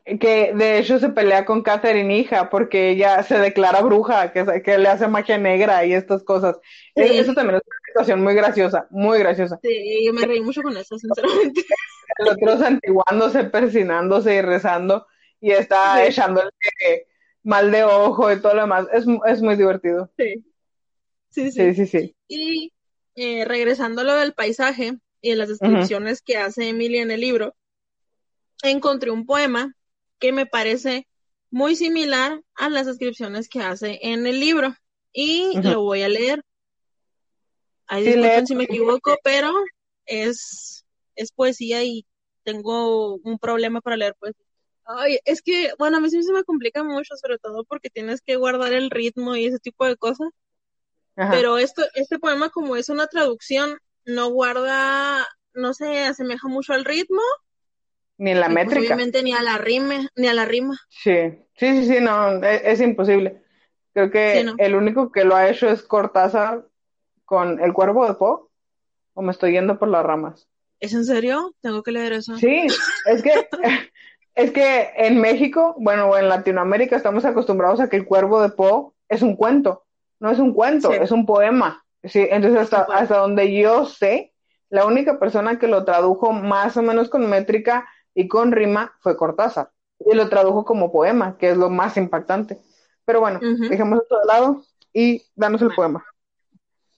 Que 0.04 0.54
de 0.56 0.80
hecho 0.80 0.98
se 1.00 1.10
pelea 1.10 1.46
con 1.46 1.62
Catherine 1.62 2.18
hija 2.18 2.50
porque 2.50 2.90
ella 2.90 3.22
se 3.24 3.38
declara 3.38 3.82
bruja, 3.82 4.32
que, 4.32 4.62
que 4.64 4.78
le 4.78 4.90
hace 4.90 5.08
magia 5.08 5.38
negra 5.38 5.86
y 5.86 5.94
estas 5.94 6.24
cosas. 6.24 6.58
Eso 6.96 7.34
también 7.34 7.58
es 7.58 7.64
una 7.68 7.78
situación 7.88 8.24
muy 8.24 8.34
graciosa, 8.34 8.88
muy 8.90 9.20
graciosa. 9.20 9.60
Sí, 9.62 10.06
yo 10.06 10.14
me 10.14 10.26
reí 10.26 10.42
mucho 10.42 10.62
con 10.64 10.76
eso, 10.76 10.98
sinceramente. 10.98 11.62
El 12.18 12.30
otro 12.30 12.58
santiguándose, 12.58 13.44
persinándose 13.46 14.36
y 14.36 14.42
rezando 14.42 15.08
y 15.40 15.52
está 15.52 16.06
echándole 16.06 16.50
mal 17.44 17.72
de 17.72 17.84
ojo 17.84 18.32
y 18.32 18.42
todo 18.42 18.56
lo 18.56 18.62
demás. 18.62 18.88
Es, 18.92 19.06
es 19.28 19.42
muy 19.42 19.56
divertido. 19.56 20.12
Sí. 20.18 20.46
Sí, 21.30 21.50
sí. 21.50 21.74
sí, 21.74 21.86
sí, 21.88 22.16
Y 22.28 22.74
eh, 23.16 23.46
regresando 23.46 24.02
a 24.02 24.04
lo 24.04 24.16
del 24.16 24.34
paisaje, 24.34 24.98
y 25.22 25.32
en 25.32 25.38
las 25.38 25.48
descripciones 25.48 26.22
que 26.22 26.38
hace 26.38 26.70
Emilia 26.70 27.02
en 27.02 27.12
el 27.12 27.22
libro, 27.22 27.56
encontré 28.64 29.12
un 29.12 29.26
poema 29.26 29.76
que 30.22 30.32
me 30.32 30.46
parece 30.46 31.08
muy 31.50 31.76
similar 31.76 32.42
a 32.56 32.70
las 32.70 32.86
descripciones 32.86 33.50
que 33.50 33.60
hace 33.60 34.00
en 34.02 34.26
el 34.26 34.40
libro. 34.40 34.74
Y 35.12 35.60
lo 35.62 35.82
voy 35.82 36.04
a 36.04 36.08
leer. 36.08 36.42
Ahí 37.88 38.06
disculpen 38.06 38.48
si 38.48 38.56
me 38.56 38.64
equivoco, 38.64 39.18
pero 39.22 39.52
es, 40.06 40.86
es 41.16 41.34
poesía 41.34 41.84
y 41.84 42.06
tengo 42.44 43.16
un 43.16 43.38
problema 43.38 43.82
para 43.82 43.98
leer 43.98 44.16
poesía. 44.16 44.46
Ay, 44.86 45.20
es 45.26 45.42
que, 45.42 45.74
bueno, 45.78 45.98
a 45.98 46.00
mí 46.00 46.10
sí 46.10 46.24
se 46.24 46.32
me 46.32 46.46
complica 46.46 46.84
mucho, 46.84 47.16
sobre 47.18 47.38
todo 47.38 47.66
porque 47.66 47.90
tienes 47.90 48.22
que 48.22 48.38
guardar 48.38 48.72
el 48.72 48.90
ritmo 48.90 49.36
y 49.36 49.46
ese 49.46 49.60
tipo 49.60 49.86
de 49.86 49.98
cosas. 49.98 50.30
Pero 51.16 51.58
esto, 51.58 51.84
este 51.94 52.18
poema, 52.18 52.50
como 52.50 52.78
es 52.78 52.90
una 52.90 53.08
traducción, 53.08 53.78
no 54.06 54.30
guarda, 54.30 55.28
no 55.54 55.74
se 55.74 56.04
asemeja 56.04 56.48
mucho 56.48 56.74
al 56.74 56.86
ritmo. 56.86 57.22
Ni 58.22 58.30
en 58.30 58.40
la 58.40 58.46
pues, 58.46 58.56
métrica. 58.56 58.82
obviamente 58.82 59.24
ni 59.24 59.34
a 59.34 59.42
la 59.42 59.58
rima, 59.58 60.08
ni 60.16 60.28
a 60.28 60.36
la 60.36 60.46
rima. 60.46 60.78
Sí, 60.90 61.12
sí, 61.56 61.76
sí, 61.76 61.86
sí, 61.86 62.00
no, 62.02 62.44
e, 62.44 62.72
es, 62.72 62.80
imposible. 62.80 63.42
Creo 63.94 64.12
que 64.12 64.46
el 64.60 64.76
único 64.76 65.12
que 65.12 65.26
lo 65.26 65.36
ha 65.36 65.50
hecho 65.50 65.68
es 65.68 65.82
Cortázar 65.82 66.68
con 67.26 67.60
El 67.60 67.74
Cuervo 67.74 68.08
de 68.08 68.14
Po, 68.14 68.52
o 69.16 69.24
me 69.24 69.32
estoy 69.32 69.54
yendo 69.54 69.80
por 69.80 69.88
las 69.88 70.06
ramas. 70.06 70.48
¿Es 70.80 70.94
en 70.94 71.04
serio? 71.04 71.56
Tengo 71.62 71.82
que 71.82 71.94
leer 71.94 72.14
eso. 72.14 72.38
Sí, 72.38 72.68
es 73.08 73.24
que, 73.24 73.32
es 74.36 74.52
que 74.52 74.92
en 74.98 75.20
México, 75.20 75.74
bueno, 75.80 76.12
o 76.12 76.16
en 76.16 76.30
Latinoamérica 76.30 76.98
estamos 76.98 77.26
acostumbrados 77.26 77.80
a 77.80 77.90
que 77.90 77.98
El 77.98 78.06
Cuervo 78.06 78.40
de 78.44 78.50
Po 78.50 78.94
es 79.10 79.24
un 79.24 79.36
cuento. 79.36 79.88
No 80.20 80.30
es 80.30 80.38
un 80.38 80.54
cuento, 80.54 80.94
es 80.94 81.10
un 81.10 81.26
poema. 81.26 81.84
Sí, 82.04 82.28
entonces 82.30 82.62
hasta, 82.62 82.82
hasta 82.82 83.18
donde 83.18 83.52
yo 83.60 83.88
sé, 83.88 84.32
la 84.70 84.86
única 84.86 85.18
persona 85.18 85.58
que 85.58 85.68
lo 85.68 85.86
tradujo 85.86 86.34
más 86.34 86.78
o 86.78 86.84
menos 86.84 87.10
con 87.10 87.28
métrica 87.28 87.88
y 88.14 88.28
con 88.28 88.52
rima 88.52 88.96
fue 89.00 89.18
Cortázar. 89.18 89.72
Y 90.00 90.16
lo 90.16 90.30
tradujo 90.30 90.66
como 90.66 90.92
poema, 90.92 91.38
que 91.38 91.52
es 91.52 91.58
lo 91.58 91.70
más 91.70 91.98
impactante. 91.98 92.60
Pero 93.06 93.20
bueno, 93.20 93.40
dejemos 93.42 94.02
esto 94.02 94.20
de 94.20 94.26
lado 94.26 94.64
y 94.94 95.24
danos 95.36 95.62
el 95.62 95.74
poema. 95.74 96.06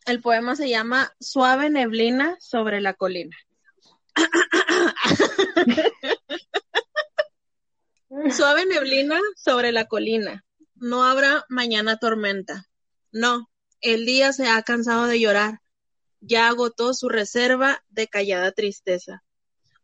El 0.06 0.22
poema 0.22 0.56
se 0.56 0.70
llama 0.70 1.12
Suave 1.20 1.70
neblina 1.70 2.38
sobre 2.40 2.82
la 2.82 2.94
colina. 2.94 3.36
Suave 8.32 8.66
neblina 8.66 9.20
sobre 9.36 9.72
la 9.72 9.86
colina. 9.86 10.44
No 10.76 11.04
habrá 11.04 11.46
mañana 11.50 11.98
tormenta. 11.98 12.66
No, 13.12 13.50
el 13.82 14.06
día 14.06 14.34
se 14.34 14.48
ha 14.48 14.62
cansado 14.64 15.08
de 15.08 15.20
llorar, 15.20 15.62
ya 16.20 16.48
agotó 16.48 16.94
su 16.94 17.10
reserva 17.10 17.84
de 17.90 18.08
callada 18.08 18.52
tristeza. 18.52 19.24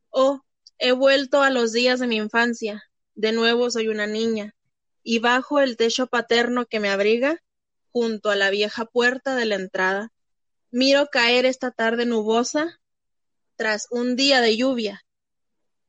Oh, 0.09 0.41
he 0.79 0.93
vuelto 0.93 1.41
a 1.41 1.49
los 1.49 1.73
días 1.73 1.99
de 1.99 2.07
mi 2.07 2.15
infancia, 2.15 2.83
de 3.13 3.33
nuevo 3.33 3.69
soy 3.69 3.89
una 3.89 4.07
niña, 4.07 4.55
y 5.03 5.19
bajo 5.19 5.59
el 5.59 5.75
techo 5.75 6.07
paterno 6.07 6.65
que 6.65 6.79
me 6.79 6.89
abriga, 6.89 7.43
junto 7.91 8.29
a 8.29 8.35
la 8.35 8.49
vieja 8.49 8.85
puerta 8.85 9.35
de 9.35 9.45
la 9.45 9.55
entrada, 9.55 10.13
miro 10.71 11.07
caer 11.11 11.45
esta 11.45 11.71
tarde 11.71 12.05
nubosa 12.05 12.79
tras 13.57 13.87
un 13.91 14.15
día 14.15 14.39
de 14.39 14.55
lluvia. 14.55 15.03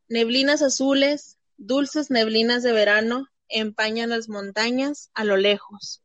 Neblinas 0.09 0.61
azules, 0.61 1.39
dulces 1.57 2.11
neblinas 2.11 2.65
de 2.65 2.73
verano, 2.73 3.29
empañan 3.49 4.11
las 4.11 4.29
montañas 4.29 5.11
a 5.15 5.23
lo 5.23 5.37
lejos. 5.37 6.03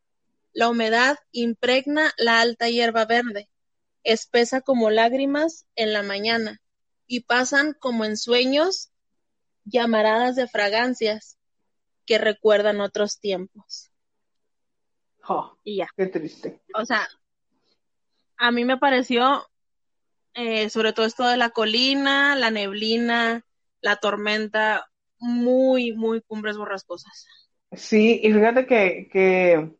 La 0.53 0.69
humedad 0.69 1.17
impregna 1.31 2.13
la 2.17 2.39
alta 2.39 2.69
hierba 2.69 3.05
verde, 3.05 3.49
espesa 4.03 4.61
como 4.61 4.91
lágrimas 4.91 5.65
en 5.75 5.91
la 5.91 6.03
mañana, 6.03 6.61
y 7.07 7.21
pasan 7.21 7.75
como 7.79 8.05
en 8.05 8.17
sueños 8.17 8.91
llamaradas 9.63 10.35
de 10.35 10.47
fragancias 10.47 11.37
que 12.05 12.17
recuerdan 12.17 12.81
otros 12.81 13.19
tiempos. 13.19 13.91
Oh, 15.27 15.57
y 15.63 15.77
ya. 15.77 15.87
Qué 15.95 16.07
triste. 16.07 16.61
O 16.75 16.85
sea, 16.85 17.07
a 18.37 18.51
mí 18.51 18.63
me 18.63 18.77
pareció, 18.77 19.47
eh, 20.33 20.69
sobre 20.69 20.93
todo 20.93 21.05
esto 21.05 21.27
de 21.27 21.37
la 21.37 21.49
colina, 21.49 22.35
la 22.35 22.51
neblina, 22.51 23.43
la 23.81 23.95
tormenta, 23.95 24.87
muy, 25.17 25.93
muy 25.93 26.21
cumbres 26.21 26.57
borrascosas. 26.57 27.27
Sí, 27.71 28.19
y 28.23 28.31
fíjate 28.31 28.67
que, 28.67 29.09
que 29.11 29.75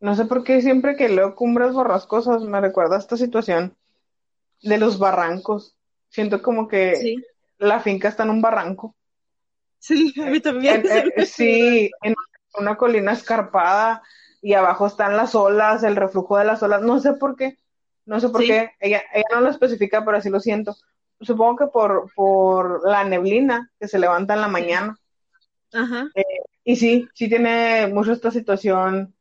no 0.00 0.14
sé 0.14 0.24
por 0.24 0.44
qué 0.44 0.62
siempre 0.62 0.96
que 0.96 1.08
leo 1.08 1.34
Cumbres 1.36 1.72
Borrascosas 1.72 2.42
me 2.42 2.60
recuerda 2.60 2.98
esta 2.98 3.16
situación 3.16 3.76
de 4.62 4.78
los 4.78 4.98
barrancos. 4.98 5.76
Siento 6.10 6.42
como 6.42 6.68
que 6.68 7.16
la 7.58 7.80
finca 7.80 8.08
está 8.08 8.24
en 8.24 8.30
un 8.30 8.42
barranco. 8.42 8.94
Sí, 9.78 10.12
a 10.20 10.26
mí 10.26 10.40
también. 10.40 10.84
sí, 11.24 11.90
en 12.02 12.14
una 12.58 12.76
colina 12.76 13.12
escarpada 13.12 14.02
y 14.42 14.52
abajo 14.52 14.86
están 14.86 15.16
las 15.16 15.34
olas, 15.34 15.82
el 15.82 15.96
reflujo 15.96 16.36
de 16.36 16.44
las 16.44 16.62
olas. 16.62 16.82
No 16.82 17.00
sé 17.00 17.14
por 17.14 17.36
qué, 17.36 17.58
no 18.04 18.20
sé 18.20 18.28
por 18.28 18.42
qué. 18.42 18.72
Ella, 18.78 19.02
ella 19.14 19.26
no 19.32 19.40
lo 19.40 19.50
especifica, 19.50 20.04
pero 20.04 20.18
así 20.18 20.28
lo 20.28 20.40
siento. 20.40 20.76
Supongo 21.20 21.56
que 21.56 21.66
por, 21.66 22.12
por 22.14 22.86
la 22.88 23.04
neblina 23.04 23.70
que 23.78 23.88
se 23.88 23.98
levanta 23.98 24.34
en 24.34 24.40
la 24.40 24.48
mañana. 24.48 24.98
Ajá. 25.72 26.08
Eh, 26.14 26.24
y 26.64 26.76
sí, 26.76 27.08
sí 27.14 27.28
tiene 27.28 27.86
mucho 27.86 28.12
esta 28.12 28.30
situación 28.30 29.14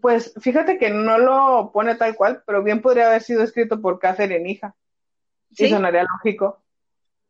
pues 0.00 0.34
fíjate 0.40 0.78
que 0.78 0.90
no 0.90 1.18
lo 1.18 1.70
pone 1.72 1.94
tal 1.96 2.14
cual, 2.16 2.42
pero 2.46 2.62
bien 2.62 2.80
podría 2.80 3.08
haber 3.08 3.22
sido 3.22 3.42
escrito 3.42 3.80
por 3.80 3.98
Catherine 3.98 4.50
hija. 4.50 4.74
Sí, 5.54 5.68
sonaría 5.68 6.04
lógico. 6.04 6.62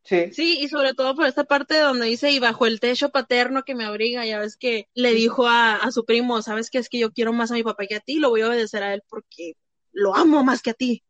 Sí. 0.03 0.31
Sí, 0.33 0.59
y 0.61 0.69
sobre 0.69 0.93
todo 0.93 1.15
por 1.15 1.27
esta 1.27 1.45
parte 1.45 1.79
donde 1.79 2.07
dice, 2.07 2.31
y 2.31 2.39
bajo 2.39 2.67
el 2.67 2.79
techo 2.79 3.11
paterno 3.11 3.63
que 3.63 3.75
me 3.75 3.85
abriga, 3.85 4.27
ya 4.27 4.39
ves 4.39 4.57
que 4.57 4.89
le 4.95 5.13
dijo 5.13 5.47
a, 5.47 5.77
a 5.77 5.91
su 5.91 6.05
primo, 6.05 6.43
¿sabes 6.43 6.71
qué? 6.71 6.79
Es 6.79 6.89
que 6.89 6.99
yo 6.99 7.11
quiero 7.11 7.33
más 7.33 7.51
a 7.51 7.55
mi 7.55 7.63
papá 7.63 7.87
que 7.87 7.97
a 7.97 8.01
ti, 8.01 8.19
lo 8.19 8.29
voy 8.29 8.43
a 8.43 8.49
obedecer 8.49 8.83
a 8.83 8.93
él 8.93 9.03
porque 9.09 9.55
lo 9.93 10.15
amo 10.15 10.45
más 10.45 10.61
que 10.61 10.71
a 10.71 10.75
ti. 10.75 11.03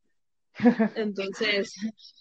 Entonces, 0.94 1.74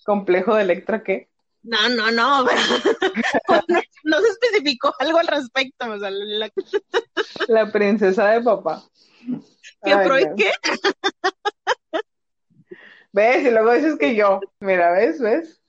Complejo 0.05 0.55
de 0.55 0.63
Electra, 0.63 1.03
¿qué? 1.03 1.29
no, 1.63 1.89
no, 1.89 2.11
no, 2.11 2.43
no, 3.67 3.81
no 4.03 4.21
se 4.21 4.27
especificó 4.27 4.93
algo 4.99 5.19
al 5.19 5.27
respecto, 5.27 5.91
o 5.91 5.99
sea, 5.99 6.09
la, 6.11 6.51
La 7.47 7.71
princesa 7.71 8.31
de 8.31 8.41
papá. 8.41 8.83
¿qué 9.83 9.93
Ay, 9.93 10.25
no. 10.25 10.35
qué? 10.35 10.51
¿Ves? 13.13 13.45
Y 13.45 13.51
luego 13.51 13.71
dices 13.73 13.95
que 13.97 14.15
yo. 14.15 14.41
Mira, 14.59 14.91
¿ves? 14.91 15.21
¿Ves? 15.21 15.61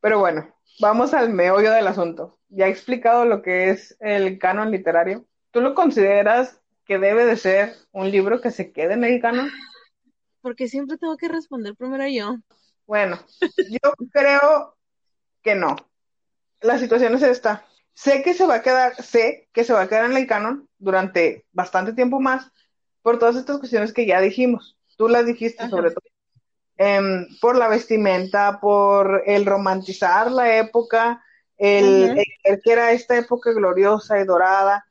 Pero 0.00 0.18
bueno, 0.18 0.52
vamos 0.80 1.12
al 1.12 1.30
meollo 1.30 1.70
del 1.70 1.86
asunto. 1.86 2.38
Ya 2.48 2.66
he 2.66 2.70
explicado 2.70 3.26
lo 3.26 3.42
que 3.42 3.70
es 3.70 3.96
el 4.00 4.38
canon 4.38 4.70
literario. 4.70 5.26
¿Tú 5.50 5.60
lo 5.60 5.74
consideras 5.74 6.60
que 6.86 6.98
debe 6.98 7.26
de 7.26 7.36
ser 7.36 7.74
un 7.92 8.10
libro 8.10 8.40
que 8.40 8.50
se 8.50 8.72
quede 8.72 8.94
en 8.94 9.04
el 9.04 9.20
canon? 9.20 9.50
Porque 10.40 10.66
siempre 10.66 10.96
tengo 10.96 11.16
que 11.18 11.28
responder 11.28 11.76
primero 11.76 12.08
yo. 12.08 12.38
Bueno, 12.86 13.20
yo 13.40 13.92
creo 14.10 14.76
que 15.42 15.54
no. 15.54 15.76
La 16.62 16.78
situación 16.78 17.14
es 17.14 17.22
esta. 17.22 17.66
Sé 17.92 18.22
que 18.22 18.32
se 18.32 18.46
va 18.46 18.56
a 18.56 18.62
quedar, 18.62 18.94
sé 19.02 19.50
que 19.52 19.64
se 19.64 19.74
va 19.74 19.82
a 19.82 19.88
quedar 19.88 20.10
en 20.10 20.16
el 20.16 20.26
canon 20.26 20.68
durante 20.78 21.44
bastante 21.52 21.92
tiempo 21.92 22.18
más 22.18 22.50
por 23.02 23.18
todas 23.18 23.36
estas 23.36 23.58
cuestiones 23.58 23.92
que 23.92 24.06
ya 24.06 24.22
dijimos. 24.22 24.78
Tú 24.96 25.08
las 25.08 25.26
dijiste 25.26 25.64
Ajá. 25.64 25.70
sobre 25.70 25.90
todo. 25.90 26.11
Em, 26.84 27.28
por 27.40 27.54
la 27.56 27.68
vestimenta, 27.68 28.58
por 28.60 29.22
el 29.24 29.46
romantizar 29.46 30.32
la 30.32 30.56
época, 30.56 31.22
el, 31.56 32.12
el 32.42 32.60
que 32.60 32.72
era 32.72 32.90
esta 32.90 33.16
época 33.16 33.52
gloriosa 33.52 34.18
y 34.20 34.24
dorada. 34.24 34.84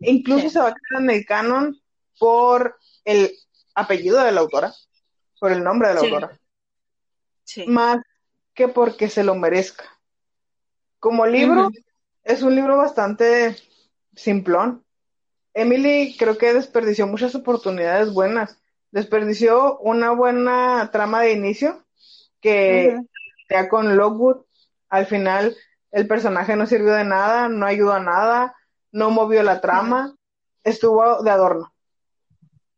Incluso 0.00 0.44
Sí. 0.44 0.50
se 0.54 0.58
va 0.60 0.68
a 0.68 0.74
quedar 0.74 1.02
en 1.02 1.10
el 1.10 1.26
canon 1.26 1.78
por 2.18 2.78
el 3.04 3.30
apellido 3.74 4.24
de 4.24 4.32
la 4.32 4.40
autora, 4.40 4.72
por 5.38 5.52
el 5.52 5.62
nombre 5.62 5.88
de 5.88 5.94
la 5.94 6.00
Sí. 6.00 6.06
autora 6.06 6.40
Sí. 7.44 7.64
más 7.66 7.98
que 8.54 8.68
porque 8.68 9.10
se 9.10 9.22
lo 9.22 9.34
merezca. 9.34 9.84
Como 10.98 11.26
libro, 11.26 11.70
es 12.22 12.40
un 12.42 12.54
libro 12.54 12.78
bastante 12.78 13.54
simplón. 14.16 14.82
Emily 15.52 16.16
creo 16.18 16.38
que 16.38 16.54
desperdició 16.54 17.06
muchas 17.06 17.34
oportunidades 17.34 18.14
buenas. 18.14 18.56
Desperdició 18.94 19.76
una 19.80 20.12
buena 20.12 20.88
trama 20.92 21.22
de 21.22 21.32
inicio 21.32 21.84
que 22.40 22.96
ya 23.50 23.68
con 23.68 23.96
Lockwood, 23.96 24.44
al 24.88 25.06
final 25.06 25.56
el 25.90 26.06
personaje 26.06 26.54
no 26.54 26.64
sirvió 26.68 26.92
de 26.92 27.02
nada, 27.02 27.48
no 27.48 27.66
ayudó 27.66 27.92
a 27.92 27.98
nada, 27.98 28.54
no 28.92 29.10
movió 29.10 29.42
la 29.42 29.60
trama, 29.60 30.14
estuvo 30.62 31.24
de 31.24 31.28
adorno. 31.28 31.74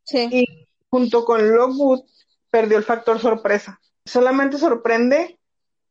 Sí. 0.04 0.26
Y 0.32 0.68
junto 0.88 1.26
con 1.26 1.54
Lockwood 1.54 2.04
perdió 2.50 2.78
el 2.78 2.84
factor 2.84 3.20
sorpresa. 3.20 3.78
Solamente 4.06 4.56
sorprende 4.56 5.38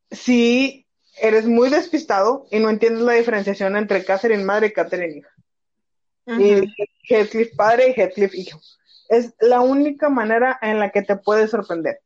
si 0.09 0.87
eres 1.21 1.45
muy 1.45 1.69
despistado 1.69 2.47
y 2.49 2.57
no 2.57 2.71
entiendes 2.71 3.03
la 3.03 3.13
diferenciación 3.13 3.77
entre 3.77 4.03
Catherine 4.03 4.43
madre 4.43 4.67
y 4.67 4.73
Catherine 4.73 5.17
hija. 5.17 5.29
Y 6.25 6.73
Heathcliff 7.13 7.55
padre 7.55 7.89
y 7.89 8.01
Heathcliff 8.01 8.33
hijo. 8.33 8.59
Es 9.09 9.33
la 9.39 9.61
única 9.61 10.09
manera 10.09 10.57
en 10.61 10.79
la 10.79 10.89
que 10.89 11.01
te 11.01 11.15
puede 11.15 11.47
sorprender. 11.47 11.99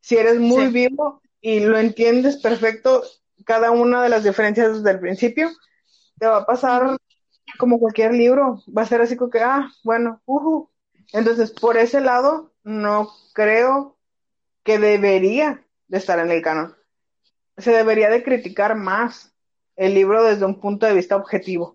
Si 0.00 0.16
eres 0.16 0.38
muy 0.38 0.66
Sí. 0.66 0.72
vivo 0.72 1.22
y 1.40 1.60
lo 1.60 1.78
entiendes 1.78 2.36
perfecto, 2.36 3.02
cada 3.44 3.70
una 3.70 4.02
de 4.02 4.08
las 4.08 4.24
diferencias 4.24 4.74
desde 4.76 4.90
el 4.92 5.00
principio, 5.00 5.50
te 6.18 6.26
va 6.26 6.38
a 6.38 6.46
pasar 6.46 6.96
como 7.58 7.78
cualquier 7.78 8.12
libro. 8.14 8.62
Va 8.76 8.82
a 8.82 8.86
ser 8.86 9.00
así 9.00 9.16
como 9.16 9.30
que, 9.30 9.40
ah, 9.40 9.68
bueno, 9.82 10.22
ujú. 10.26 10.70
Entonces, 11.12 11.50
por 11.52 11.76
ese 11.76 12.00
lado, 12.00 12.52
no 12.64 13.10
creo 13.34 13.98
que 14.62 14.78
debería 14.78 15.64
de 15.88 15.98
estar 15.98 16.18
en 16.18 16.30
el 16.30 16.42
canon. 16.42 16.74
Se 17.58 17.70
debería 17.70 18.08
de 18.10 18.22
criticar 18.24 18.74
más 18.74 19.34
el 19.76 19.94
libro 19.94 20.24
desde 20.24 20.44
un 20.44 20.60
punto 20.60 20.86
de 20.86 20.94
vista 20.94 21.16
objetivo. 21.16 21.73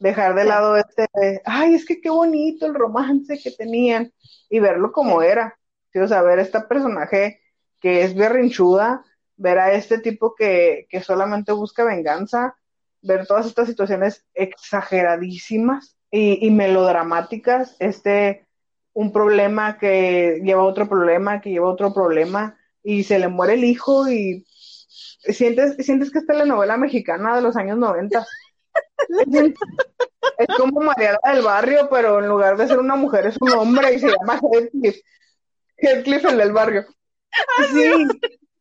Dejar 0.00 0.34
de 0.34 0.44
lado 0.44 0.76
este, 0.76 1.06
ay, 1.44 1.74
es 1.74 1.84
que 1.84 2.00
qué 2.00 2.10
bonito 2.10 2.66
el 2.66 2.74
romance 2.74 3.38
que 3.38 3.50
tenían 3.52 4.12
y 4.48 4.58
verlo 4.58 4.92
como 4.92 5.22
era. 5.22 5.58
Sí, 5.92 5.98
o 5.98 6.08
sea, 6.08 6.22
ver 6.22 6.38
a 6.38 6.42
este 6.42 6.60
personaje 6.62 7.40
que 7.80 8.02
es 8.02 8.14
berrinchuda, 8.14 9.04
ver 9.36 9.58
a 9.58 9.72
este 9.72 9.98
tipo 9.98 10.34
que, 10.34 10.86
que 10.90 11.00
solamente 11.00 11.52
busca 11.52 11.84
venganza, 11.84 12.56
ver 13.02 13.26
todas 13.26 13.46
estas 13.46 13.68
situaciones 13.68 14.26
exageradísimas 14.34 15.96
y, 16.10 16.46
y 16.46 16.50
melodramáticas, 16.50 17.76
este, 17.78 18.46
un 18.92 19.12
problema 19.12 19.78
que 19.78 20.40
lleva 20.42 20.64
otro 20.64 20.88
problema, 20.88 21.40
que 21.40 21.50
lleva 21.50 21.68
otro 21.68 21.92
problema, 21.94 22.58
y 22.82 23.04
se 23.04 23.18
le 23.18 23.28
muere 23.28 23.54
el 23.54 23.64
hijo 23.64 24.08
y 24.08 24.46
sientes, 24.46 25.76
sientes 25.84 26.10
que 26.10 26.18
es 26.18 26.26
telenovela 26.26 26.76
mexicana 26.76 27.36
de 27.36 27.42
los 27.42 27.56
años 27.56 27.78
90. 27.78 28.26
Es, 30.38 30.48
como 30.56 30.80
Mariana 30.80 31.18
del 31.32 31.42
Barrio, 31.42 31.88
pero 31.90 32.18
en 32.18 32.28
lugar 32.28 32.56
de 32.56 32.68
ser 32.68 32.78
una 32.78 32.96
mujer 32.96 33.26
es 33.26 33.36
un 33.40 33.52
hombre 33.52 33.94
y 33.94 33.98
se 33.98 34.08
llama 34.08 34.40
Heathcliff. 34.40 34.96
Heathcliff 35.78 36.24
el 36.26 36.38
del 36.38 36.52
barrio. 36.52 36.86
Sí, 37.72 37.92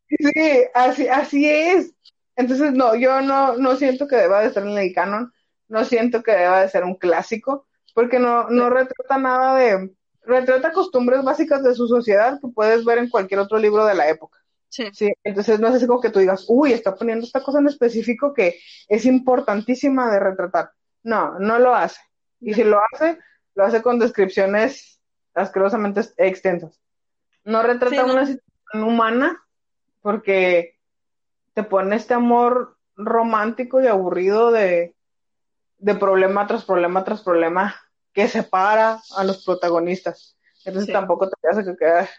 sí, 0.09 0.63
así, 0.73 1.07
así 1.07 1.49
es. 1.49 1.93
Entonces, 2.35 2.73
no, 2.73 2.95
yo 2.95 3.21
no, 3.21 3.57
no 3.57 3.75
siento 3.75 4.07
que 4.07 4.15
deba 4.15 4.41
de 4.41 4.47
estar 4.47 4.65
en 4.65 4.77
el 4.77 4.93
canon, 4.93 5.31
no 5.67 5.85
siento 5.85 6.23
que 6.23 6.31
deba 6.31 6.61
de 6.61 6.69
ser 6.69 6.83
un 6.83 6.95
clásico, 6.95 7.67
porque 7.93 8.19
no, 8.19 8.49
no 8.49 8.69
retrata 8.69 9.17
nada 9.17 9.55
de, 9.57 9.91
retrata 10.29 10.71
costumbres 10.71 11.23
básicas 11.23 11.63
de 11.63 11.75
su 11.75 11.87
sociedad 11.87 12.39
que 12.39 12.47
puedes 12.47 12.85
ver 12.85 12.99
en 12.99 13.09
cualquier 13.09 13.39
otro 13.41 13.57
libro 13.57 13.85
de 13.85 13.95
la 13.95 14.07
época. 14.09 14.39
Sí. 14.69 14.87
Sí, 14.93 15.11
entonces 15.23 15.59
no 15.59 15.67
es 15.67 15.75
así 15.75 15.87
como 15.87 15.99
que 16.01 16.11
tú 16.11 16.19
digas, 16.19 16.45
uy, 16.47 16.73
está 16.73 16.95
poniendo 16.95 17.25
esta 17.25 17.41
cosa 17.41 17.59
en 17.59 17.67
específico 17.67 18.33
que 18.33 18.59
es 18.87 19.05
importantísima 19.05 20.11
de 20.11 20.19
retratar. 20.19 20.71
No, 21.03 21.39
no 21.39 21.57
lo 21.59 21.73
hace. 21.75 21.99
Y 22.39 22.51
No. 22.51 22.55
si 22.55 22.63
lo 22.63 22.79
hace, 22.93 23.19
lo 23.55 23.65
hace 23.65 23.81
con 23.81 23.99
descripciones 23.99 24.99
asquerosamente 25.33 26.01
extensas. 26.17 26.79
No 27.43 27.63
retrata 27.63 27.95
Sí, 27.95 28.07
no. 28.07 28.13
una 28.13 28.25
situación 28.25 28.83
humana 28.83 29.43
porque 30.01 30.77
te 31.53 31.63
pone 31.63 31.95
este 31.95 32.13
amor 32.13 32.77
romántico 32.95 33.81
y 33.81 33.87
aburrido 33.87 34.51
de, 34.51 34.95
de 35.79 35.95
problema 35.95 36.45
tras 36.47 36.63
problema 36.65 37.03
tras 37.03 37.21
problema 37.21 37.75
que 38.13 38.27
separa 38.27 38.99
a 39.17 39.23
los 39.23 39.43
protagonistas. 39.45 40.37
Entonces 40.65 40.87
Sí. 40.87 40.93
tampoco 40.93 41.29
te 41.29 41.47
hace 41.49 41.63
que 41.63 41.75
quede, 41.77 42.09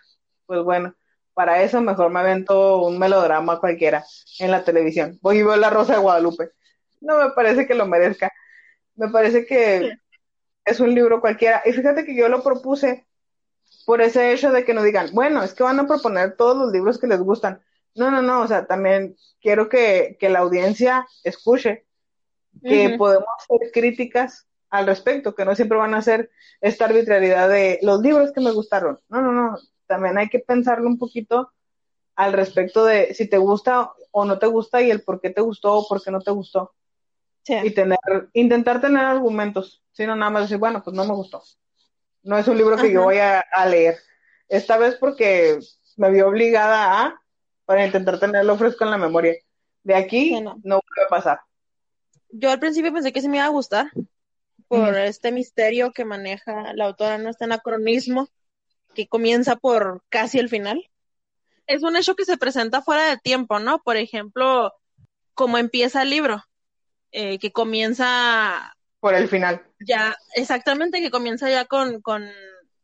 pues 0.46 0.62
bueno, 0.62 0.94
para 1.34 1.62
eso 1.62 1.80
mejor 1.80 2.10
me 2.10 2.20
avento 2.20 2.82
un 2.82 2.98
melodrama 2.98 3.60
cualquiera 3.60 4.04
en 4.38 4.50
la 4.50 4.64
televisión. 4.64 5.18
Voy 5.22 5.38
y 5.38 5.42
veo 5.42 5.56
La 5.56 5.70
Rosa 5.70 5.94
de 5.94 6.00
Guadalupe. 6.00 6.50
No 7.00 7.18
me 7.18 7.30
parece 7.30 7.66
que 7.66 7.74
lo 7.74 7.86
merezca. 7.86 8.30
Me 8.96 9.08
parece 9.08 9.46
que 9.46 9.92
es 10.64 10.80
un 10.80 10.94
libro 10.94 11.20
cualquiera. 11.20 11.62
Y 11.64 11.72
fíjate 11.72 12.04
que 12.04 12.14
yo 12.14 12.28
lo 12.28 12.42
propuse 12.42 13.06
por 13.86 14.00
ese 14.00 14.32
hecho 14.32 14.52
de 14.52 14.64
que 14.64 14.74
no 14.74 14.82
digan, 14.82 15.08
bueno, 15.12 15.42
es 15.42 15.54
que 15.54 15.62
van 15.62 15.80
a 15.80 15.86
proponer 15.86 16.36
todos 16.36 16.56
los 16.56 16.72
libros 16.72 16.98
que 16.98 17.06
les 17.06 17.20
gustan. 17.20 17.62
No, 17.94 18.10
no, 18.10 18.22
no, 18.22 18.42
o 18.42 18.46
sea, 18.46 18.66
también 18.66 19.16
quiero 19.40 19.68
que, 19.68 20.16
que 20.20 20.28
la 20.28 20.40
audiencia 20.40 21.06
escuche 21.24 21.86
que 22.62 22.96
podemos 22.98 23.28
hacer 23.38 23.70
críticas 23.72 24.46
al 24.70 24.86
respecto, 24.86 25.34
que 25.34 25.44
no 25.44 25.54
siempre 25.54 25.78
van 25.78 25.94
a 25.94 26.02
ser 26.02 26.30
esta 26.60 26.84
arbitrariedad 26.84 27.48
de 27.48 27.78
los 27.82 28.00
libros 28.00 28.32
que 28.32 28.40
me 28.40 28.52
gustaron. 28.52 29.00
No, 29.08 29.20
no, 29.20 29.32
no, 29.32 29.56
también 29.90 30.16
hay 30.18 30.28
que 30.28 30.38
pensarlo 30.38 30.86
un 30.88 30.98
poquito 30.98 31.52
al 32.14 32.32
respecto 32.32 32.84
de 32.84 33.12
si 33.12 33.28
te 33.28 33.38
gusta 33.38 33.90
o 34.12 34.24
no 34.24 34.38
te 34.38 34.46
gusta 34.46 34.80
y 34.80 34.88
el 34.88 35.02
por 35.02 35.20
qué 35.20 35.30
te 35.30 35.40
gustó 35.40 35.74
o 35.74 35.88
por 35.88 36.00
qué 36.00 36.12
no 36.12 36.20
te 36.20 36.30
gustó. 36.30 36.72
Sí. 37.42 37.54
Y 37.64 37.70
tener, 37.72 37.98
intentar 38.32 38.80
tener 38.80 39.04
argumentos, 39.04 39.82
sino 39.90 40.14
nada 40.14 40.30
más 40.30 40.42
decir, 40.42 40.58
bueno, 40.58 40.80
pues 40.84 40.94
no 40.94 41.04
me 41.04 41.12
gustó. 41.12 41.42
No 42.22 42.38
es 42.38 42.46
un 42.46 42.56
libro 42.56 42.76
que 42.76 42.92
yo 42.92 43.02
voy 43.02 43.18
a, 43.18 43.40
a 43.40 43.66
leer. 43.66 43.98
Esta 44.48 44.78
vez 44.78 44.94
porque 44.94 45.58
me 45.96 46.10
vi 46.12 46.20
obligada 46.20 47.02
a, 47.02 47.22
para 47.64 47.84
intentar 47.84 48.20
tenerlo 48.20 48.56
fresco 48.56 48.84
en 48.84 48.92
la 48.92 48.98
memoria. 48.98 49.34
De 49.82 49.96
aquí 49.96 50.28
Sí, 50.28 50.40
no. 50.40 50.76
a 50.76 51.08
pasar. 51.08 51.40
Yo 52.28 52.52
al 52.52 52.60
principio 52.60 52.92
pensé 52.92 53.12
que 53.12 53.22
sí 53.22 53.28
me 53.28 53.38
iba 53.38 53.46
a 53.46 53.48
gustar 53.48 53.90
por 54.68 54.96
este 54.96 55.32
misterio 55.32 55.90
que 55.92 56.04
maneja 56.04 56.74
la 56.74 56.84
autora, 56.84 57.18
no 57.18 57.28
este 57.30 57.44
anacronismo 57.44 58.28
que 58.94 59.08
comienza 59.08 59.56
por 59.56 60.02
casi 60.08 60.38
el 60.38 60.48
final. 60.48 60.88
Es 61.66 61.82
un 61.82 61.96
hecho 61.96 62.16
que 62.16 62.24
se 62.24 62.36
presenta 62.36 62.82
fuera 62.82 63.08
de 63.08 63.16
tiempo, 63.16 63.60
¿no? 63.60 63.80
Por 63.82 63.96
ejemplo, 63.96 64.72
como 65.34 65.58
empieza 65.58 66.02
el 66.02 66.10
libro, 66.10 66.42
eh, 67.12 67.38
que 67.38 67.52
comienza 67.52 68.74
Por 69.00 69.14
el 69.14 69.28
final. 69.28 69.62
ya, 69.80 70.16
exactamente, 70.34 71.00
que 71.00 71.10
comienza 71.10 71.48
ya 71.50 71.64
con, 71.64 72.00
con, 72.02 72.28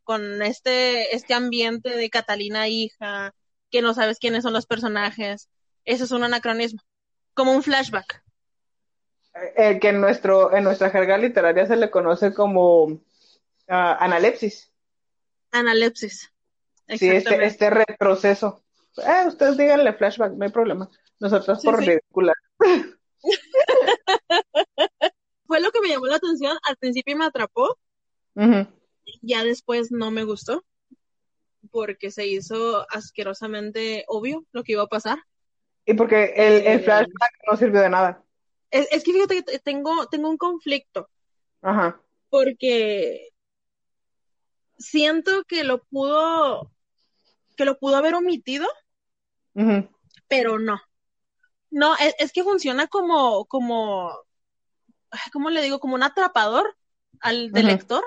con 0.03 0.41
este, 0.41 1.15
este 1.15 1.33
ambiente 1.33 1.95
de 1.95 2.09
Catalina 2.09 2.67
hija, 2.67 3.33
que 3.69 3.81
no 3.81 3.93
sabes 3.93 4.19
quiénes 4.19 4.43
son 4.43 4.53
los 4.53 4.65
personajes. 4.65 5.49
Ese 5.85 6.05
es 6.05 6.11
un 6.11 6.23
anacronismo. 6.23 6.81
Como 7.33 7.51
un 7.51 7.63
flashback. 7.63 8.23
El 9.55 9.79
que 9.79 9.89
en, 9.89 10.01
nuestro, 10.01 10.55
en 10.55 10.63
nuestra 10.63 10.89
jerga 10.89 11.17
literaria 11.17 11.67
se 11.67 11.75
le 11.75 11.91
conoce 11.91 12.33
como 12.33 13.01
ah, 13.67 13.97
analepsis. 13.99 14.71
Analepsis. 15.59 16.31
Sí, 16.87 17.09
este, 17.09 17.45
este 17.45 17.69
retroceso. 17.69 18.63
Eh, 18.97 19.27
ustedes 19.27 19.57
díganle 19.57 19.93
flashback, 19.93 20.33
no 20.33 20.45
hay 20.45 20.51
problema. 20.51 20.89
Nosotros 21.19 21.63
por 21.63 21.83
sí. 21.83 21.97
Fue 25.45 25.59
lo 25.61 25.71
que 25.71 25.81
me 25.81 25.89
llamó 25.89 26.07
la 26.07 26.15
atención. 26.15 26.57
Al 26.63 26.77
principio 26.77 27.17
me 27.17 27.25
atrapó. 27.25 27.77
Ya 29.21 29.43
después 29.43 29.91
no 29.91 30.11
me 30.11 30.23
gustó. 30.23 30.63
Porque 31.71 32.11
se 32.11 32.27
hizo 32.27 32.85
asquerosamente 32.89 34.05
obvio 34.07 34.45
lo 34.51 34.63
que 34.63 34.73
iba 34.73 34.83
a 34.83 34.87
pasar. 34.87 35.17
Y 35.85 35.93
porque 35.93 36.33
el, 36.35 36.53
el 36.67 36.79
eh, 36.79 36.83
flashback 36.83 37.31
no 37.49 37.57
sirvió 37.57 37.81
de 37.81 37.89
nada. 37.89 38.23
Es, 38.71 38.87
es, 38.91 39.03
que 39.03 39.13
fíjate 39.13 39.43
que 39.43 39.59
tengo, 39.59 40.07
tengo 40.07 40.29
un 40.29 40.37
conflicto. 40.37 41.09
Ajá. 41.61 42.01
Porque 42.29 43.29
siento 44.77 45.43
que 45.45 45.63
lo 45.63 45.83
pudo, 45.83 46.71
que 47.55 47.65
lo 47.65 47.77
pudo 47.79 47.97
haber 47.97 48.15
omitido, 48.15 48.67
pero 50.27 50.59
no. 50.59 50.79
No, 51.69 51.95
es, 51.97 52.31
que 52.31 52.43
funciona 52.43 52.87
como, 52.87 53.45
como, 53.45 54.11
¿cómo 55.33 55.49
le 55.49 55.61
digo? 55.61 55.79
Como 55.79 55.95
un 55.95 56.03
atrapador 56.03 56.77
al 57.19 57.51
del 57.51 57.67
lector, 57.67 58.03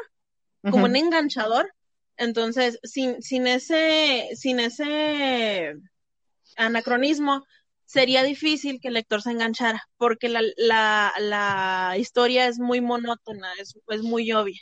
como 0.62 0.85
un 0.85 0.97
enganchador. 0.97 1.75
Entonces, 2.16 2.79
sin, 2.83 3.23
sin 3.23 3.47
ese, 3.47 4.29
sin 4.35 4.61
ese 4.61 5.75
anacronismo, 6.57 7.45
sería 7.85 8.23
difícil 8.23 8.81
que 8.81 8.89
el 8.89 8.95
lector 8.95 9.23
se 9.23 9.31
enganchara, 9.33 9.89
porque 9.97 10.29
la, 10.29 10.43
la, 10.57 11.12
la 11.18 11.97
historia 11.99 12.47
es 12.47 12.59
muy 12.59 12.81
monótona, 12.81 13.53
es, 13.55 13.75
es 13.89 14.03
muy 14.03 14.31
obvia. 14.33 14.61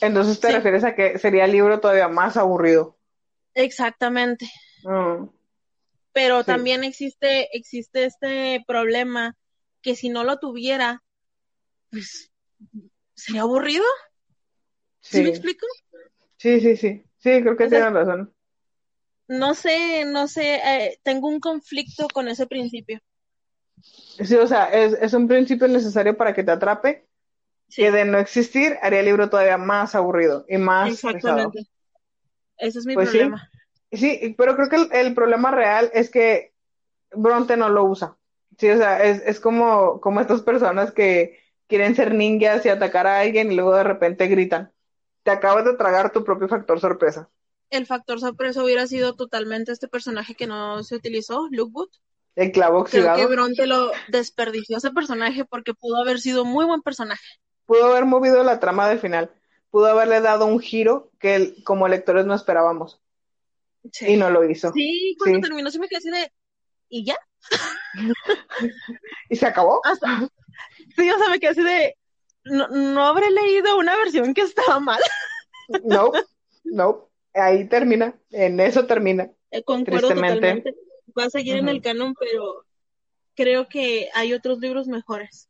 Entonces 0.00 0.40
te 0.40 0.52
refieres 0.52 0.84
a 0.84 0.94
que 0.94 1.18
sería 1.18 1.44
el 1.44 1.52
libro 1.52 1.80
todavía 1.80 2.08
más 2.08 2.36
aburrido. 2.36 2.96
Exactamente. 3.54 4.50
Mm. 4.82 5.28
Pero 6.12 6.44
también 6.44 6.84
existe, 6.84 7.56
existe 7.56 8.04
este 8.04 8.62
problema 8.66 9.36
que 9.82 9.96
si 9.96 10.08
no 10.08 10.24
lo 10.24 10.38
tuviera, 10.38 11.02
pues 11.90 12.30
sería 13.14 13.42
aburrido. 13.42 13.84
¿Sí, 15.00 15.22
me 15.22 15.30
explico? 15.30 15.66
Sí, 16.36 16.60
sí, 16.60 16.76
sí. 16.76 17.04
Sí, 17.18 17.40
creo 17.42 17.56
que 17.56 17.68
tienes 17.68 17.92
razón 17.92 18.34
no 19.28 19.54
sé, 19.54 20.04
no 20.04 20.28
sé, 20.28 20.56
eh, 20.56 21.00
tengo 21.02 21.28
un 21.28 21.40
conflicto 21.40 22.08
con 22.12 22.28
ese 22.28 22.46
principio. 22.46 23.00
Sí, 23.82 24.34
o 24.36 24.46
sea, 24.46 24.66
es, 24.66 25.12
un 25.14 25.28
principio 25.28 25.66
necesario 25.68 26.16
para 26.16 26.34
que 26.34 26.44
te 26.44 26.50
atrape, 26.50 27.03
que 27.74 27.90
de 27.90 28.04
no 28.04 28.18
existir 28.18 28.76
haría 28.82 29.00
el 29.00 29.06
libro 29.06 29.30
todavía 29.30 29.58
más 29.58 29.94
aburrido 29.94 30.44
y 30.48 30.58
más 30.58 30.92
Exactamente. 30.92 31.66
Ese 32.56 32.78
es 32.78 32.86
mi 32.86 32.94
pues 32.94 33.10
problema. 33.10 33.50
Sí. 33.92 34.34
pero 34.36 34.56
creo 34.56 34.68
que 34.68 35.00
el, 35.00 35.14
problema 35.14 35.50
real 35.50 35.90
es 35.92 36.10
que 36.10 36.52
Bronte 37.12 37.56
no 37.56 37.68
lo 37.68 37.84
usa. 37.84 38.16
Sí, 38.58 38.70
o 38.70 38.76
sea, 38.76 39.02
es, 39.04 39.22
es 39.26 39.40
como, 39.40 40.00
como 40.00 40.20
estas 40.20 40.42
personas 40.42 40.92
que 40.92 41.40
quieren 41.66 41.94
ser 41.94 42.14
ninjas 42.14 42.64
y 42.64 42.68
atacar 42.68 43.06
a 43.06 43.20
alguien 43.20 43.50
y 43.50 43.56
luego 43.56 43.74
de 43.74 43.84
repente 43.84 44.28
gritan. 44.28 44.72
Te 45.22 45.30
acabas 45.30 45.64
de 45.64 45.74
tragar 45.74 46.12
tu 46.12 46.22
propio 46.24 46.48
factor 46.48 46.78
sorpresa 46.80 47.28
el 47.76 47.86
factor 47.86 48.20
sorpresa 48.20 48.62
hubiera 48.62 48.86
sido 48.86 49.14
totalmente 49.14 49.72
este 49.72 49.88
personaje 49.88 50.34
que 50.34 50.46
no 50.46 50.82
se 50.82 50.96
utilizó, 50.96 51.48
Luke 51.50 51.72
Wood. 51.74 51.88
El 52.36 52.52
clavo 52.52 52.80
oxidado. 52.80 53.14
Creo 53.14 53.28
que 53.28 53.34
Bronte 53.34 53.66
lo 53.66 53.90
desperdició 54.08 54.78
ese 54.78 54.90
personaje 54.90 55.44
porque 55.44 55.74
pudo 55.74 55.96
haber 55.96 56.20
sido 56.20 56.44
muy 56.44 56.64
buen 56.64 56.82
personaje. 56.82 57.24
Pudo 57.66 57.86
haber 57.86 58.04
movido 58.04 58.42
la 58.42 58.60
trama 58.60 58.88
del 58.88 58.98
final. 58.98 59.30
Pudo 59.70 59.86
haberle 59.86 60.20
dado 60.20 60.46
un 60.46 60.60
giro 60.60 61.10
que 61.18 61.54
como 61.64 61.88
lectores 61.88 62.26
no 62.26 62.34
esperábamos. 62.34 63.00
Y 64.00 64.16
no 64.16 64.30
lo 64.30 64.48
hizo. 64.48 64.72
Sí, 64.72 65.16
cuando 65.18 65.40
terminó 65.40 65.70
se 65.70 65.78
me 65.78 65.88
quedé 65.88 65.98
así 65.98 66.10
de... 66.10 66.32
¿Y 66.88 67.04
ya? 67.04 67.16
¿Y 69.30 69.36
se 69.36 69.46
acabó? 69.46 69.80
Sí, 70.96 71.10
o 71.10 71.18
sea, 71.18 71.28
me 71.28 71.40
quedé 71.40 71.50
así 71.50 71.62
de... 71.62 71.96
No, 72.44 72.68
no 72.68 73.04
habré 73.04 73.30
leído 73.30 73.76
una 73.76 73.96
versión 73.96 74.34
que 74.34 74.42
estaba 74.42 74.78
mal. 74.78 75.00
no, 75.84 76.12
no 76.62 77.10
ahí 77.34 77.68
termina, 77.68 78.14
en 78.30 78.60
eso 78.60 78.86
termina. 78.86 79.30
Eh, 79.50 79.62
concuerdo 79.62 80.08
totalmente. 80.08 80.74
Va 81.18 81.24
a 81.24 81.30
seguir 81.30 81.56
en 81.56 81.68
el 81.68 81.82
canon, 81.82 82.14
pero 82.18 82.64
creo 83.34 83.68
que 83.68 84.08
hay 84.14 84.32
otros 84.32 84.58
libros 84.58 84.86
mejores. 84.86 85.48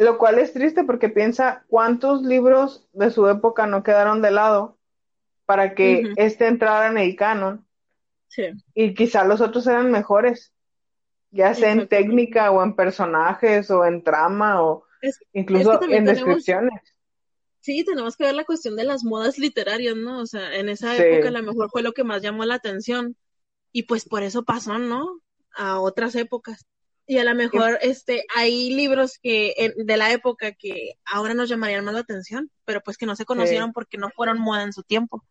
Lo 0.00 0.16
cual 0.18 0.38
es 0.38 0.52
triste 0.52 0.84
porque 0.84 1.10
piensa 1.10 1.64
cuántos 1.68 2.22
libros 2.22 2.88
de 2.92 3.10
su 3.10 3.28
época 3.28 3.66
no 3.66 3.82
quedaron 3.82 4.22
de 4.22 4.30
lado 4.30 4.78
para 5.44 5.74
que 5.74 6.12
este 6.16 6.46
entrara 6.46 6.88
en 6.88 6.96
el 6.96 7.16
canon. 7.16 7.66
Sí. 8.28 8.44
Y 8.74 8.94
quizá 8.94 9.24
los 9.24 9.40
otros 9.40 9.66
eran 9.66 9.90
mejores, 9.90 10.54
ya 11.30 11.52
sea 11.54 11.72
en 11.72 11.86
técnica 11.86 12.50
o 12.50 12.62
en 12.62 12.76
personajes 12.76 13.70
o 13.70 13.84
en 13.84 14.02
trama 14.02 14.62
o 14.62 14.84
incluso 15.32 15.80
en 15.82 16.04
descripciones 16.04 16.80
Sí, 17.60 17.84
tenemos 17.84 18.16
que 18.16 18.24
ver 18.24 18.34
la 18.34 18.44
cuestión 18.44 18.74
de 18.74 18.84
las 18.84 19.04
modas 19.04 19.38
literarias, 19.38 19.94
¿no? 19.94 20.20
O 20.20 20.26
sea, 20.26 20.56
en 20.56 20.70
esa 20.70 20.96
época 20.96 21.28
a 21.28 21.32
lo 21.32 21.42
mejor 21.42 21.70
fue 21.70 21.82
lo 21.82 21.92
que 21.92 22.04
más 22.04 22.22
llamó 22.22 22.44
la 22.46 22.54
atención 22.54 23.16
y 23.70 23.82
pues 23.82 24.08
por 24.08 24.22
eso 24.22 24.44
pasó, 24.44 24.78
¿no? 24.78 25.20
A 25.54 25.78
otras 25.78 26.14
épocas. 26.14 26.66
Y 27.10 27.18
a 27.18 27.24
lo 27.24 27.34
mejor 27.34 27.76
este 27.82 28.24
hay 28.36 28.72
libros 28.72 29.18
que 29.20 29.74
de 29.76 29.96
la 29.96 30.12
época 30.12 30.52
que 30.52 30.92
ahora 31.04 31.34
nos 31.34 31.48
llamarían 31.48 31.84
más 31.84 31.92
la 31.92 32.02
atención, 32.02 32.52
pero 32.64 32.82
pues 32.82 32.96
que 32.96 33.04
no 33.04 33.16
se 33.16 33.24
conocieron 33.24 33.72
porque 33.72 33.98
no 33.98 34.10
fueron 34.10 34.38
moda 34.38 34.62
en 34.62 34.72
su 34.72 34.84
tiempo. 34.84 35.24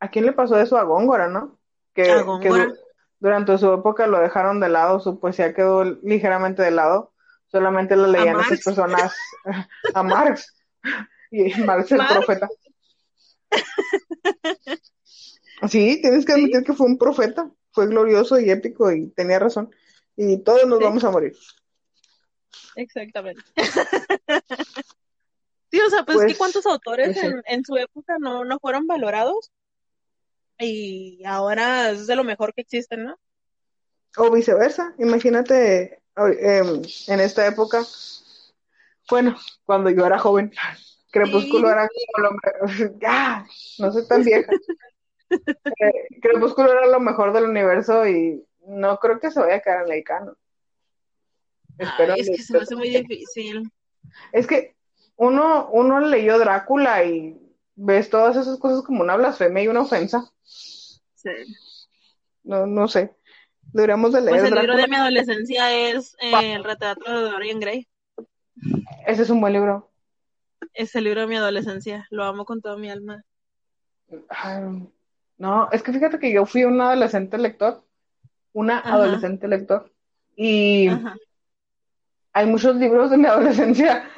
¿A 0.00 0.10
quién 0.10 0.26
le 0.26 0.32
pasó 0.32 0.58
eso 0.58 0.76
a 0.76 0.82
Góngora, 0.82 1.28
no? 1.28 1.60
Que, 1.94 2.10
a 2.10 2.22
Góngora. 2.22 2.72
durante 3.20 3.56
su 3.56 3.72
época 3.72 4.08
lo 4.08 4.18
dejaron 4.18 4.58
de 4.58 4.68
lado, 4.68 4.98
su 4.98 5.20
poesía 5.20 5.54
quedó 5.54 5.84
ligeramente 5.84 6.60
de 6.60 6.72
lado, 6.72 7.12
solamente 7.52 7.94
lo 7.94 8.08
leían 8.08 8.40
esas 8.40 8.60
personas 8.60 9.14
a 9.94 10.02
Marx 10.02 10.56
y 11.30 11.54
Marx 11.62 11.92
el 11.92 12.04
profeta. 12.04 12.48
Sí, 15.68 16.00
tienes 16.02 16.26
que 16.26 16.32
admitir 16.32 16.64
que 16.64 16.72
fue 16.72 16.88
un 16.88 16.98
profeta, 16.98 17.48
fue 17.70 17.86
glorioso 17.86 18.40
y 18.40 18.50
épico 18.50 18.90
y 18.90 19.10
tenía 19.10 19.38
razón. 19.38 19.70
Y 20.18 20.38
todos 20.42 20.66
nos 20.66 20.78
vamos 20.80 21.02
a 21.04 21.10
morir. 21.10 21.34
Exactamente. 22.76 23.40
sí, 25.70 25.80
o 25.80 25.88
sea, 25.88 26.04
pues, 26.04 26.18
pues 26.18 26.36
cuántos 26.36 26.66
autores 26.66 27.16
pues 27.18 27.34
en, 27.46 27.64
su 27.64 27.76
época 27.76 28.16
no, 28.18 28.44
no 28.44 28.58
fueron 28.58 28.86
valorados 28.86 29.50
y 30.58 31.22
ahora 31.24 31.90
es 31.90 32.06
de 32.06 32.16
lo 32.16 32.24
mejor 32.24 32.52
que 32.52 32.60
existen, 32.60 33.04
¿no? 33.04 33.18
O 34.16 34.30
viceversa, 34.30 34.94
imagínate 34.98 36.02
em, 36.16 36.82
en 37.06 37.20
esta 37.20 37.46
época 37.46 37.84
bueno, 39.08 39.36
cuando 39.64 39.90
yo 39.90 40.06
era 40.06 40.18
joven, 40.18 40.52
Crepúsculo 41.10 41.70
era 41.70 41.88
como 42.12 42.28
lo 42.28 42.36
ya, 43.00 43.46
no 43.78 43.92
soy 43.92 44.06
tan 44.06 44.22
vieja. 44.22 44.52
Eh, 45.30 46.20
Crepúsculo 46.20 46.72
era 46.72 46.86
lo 46.86 47.00
mejor 47.00 47.32
del 47.32 47.44
universo 47.44 48.06
y 48.06 48.44
no 48.68 48.98
creo 48.98 49.18
que 49.18 49.30
se 49.30 49.40
vaya 49.40 49.56
a 49.56 49.60
quedar 49.60 49.86
en 49.86 49.92
el 49.92 50.04
canon. 50.04 50.36
Espero 51.78 52.14
es 52.14 52.28
que 52.28 52.42
se 52.42 52.52
me 52.52 52.58
hace 52.60 52.76
muy 52.76 52.90
difícil. 52.90 53.70
Es 54.32 54.46
que 54.46 54.74
uno, 55.16 55.68
uno 55.72 56.00
leyó 56.00 56.38
Drácula 56.38 57.04
y 57.04 57.38
ves 57.74 58.10
todas 58.10 58.36
esas 58.36 58.58
cosas 58.58 58.82
como 58.82 59.02
una 59.02 59.16
blasfemia 59.16 59.62
y 59.62 59.68
una 59.68 59.82
ofensa. 59.82 60.30
Sí. 60.42 61.30
No, 62.42 62.66
no 62.66 62.88
sé. 62.88 63.14
Deberíamos 63.72 64.12
de 64.12 64.22
leer. 64.22 64.40
Pues 64.40 64.50
el 64.50 64.58
libro 64.58 64.76
de 64.76 64.88
mi 64.88 64.96
adolescencia 64.96 65.72
es 65.90 66.16
eh, 66.20 66.54
El 66.54 66.64
retrato 66.64 67.10
de 67.10 67.30
Dorian 67.30 67.60
Gray. 67.60 67.86
Ese 69.06 69.22
es 69.22 69.30
un 69.30 69.40
buen 69.40 69.52
libro. 69.52 69.90
Es 70.72 70.94
el 70.96 71.04
libro 71.04 71.22
de 71.22 71.26
mi 71.26 71.36
adolescencia, 71.36 72.06
lo 72.10 72.24
amo 72.24 72.44
con 72.44 72.60
toda 72.60 72.76
mi 72.76 72.90
alma. 72.90 73.24
no, 75.38 75.68
es 75.70 75.82
que 75.82 75.92
fíjate 75.92 76.18
que 76.18 76.32
yo 76.32 76.46
fui 76.46 76.64
un 76.64 76.80
adolescente 76.80 77.38
lector, 77.38 77.84
una 78.52 78.80
adolescente 78.80 79.48
lector, 79.48 79.92
y 80.36 80.88
hay 82.32 82.46
muchos 82.46 82.76
libros 82.76 83.10
de 83.10 83.18
mi 83.18 83.26
adolescencia. 83.26 84.08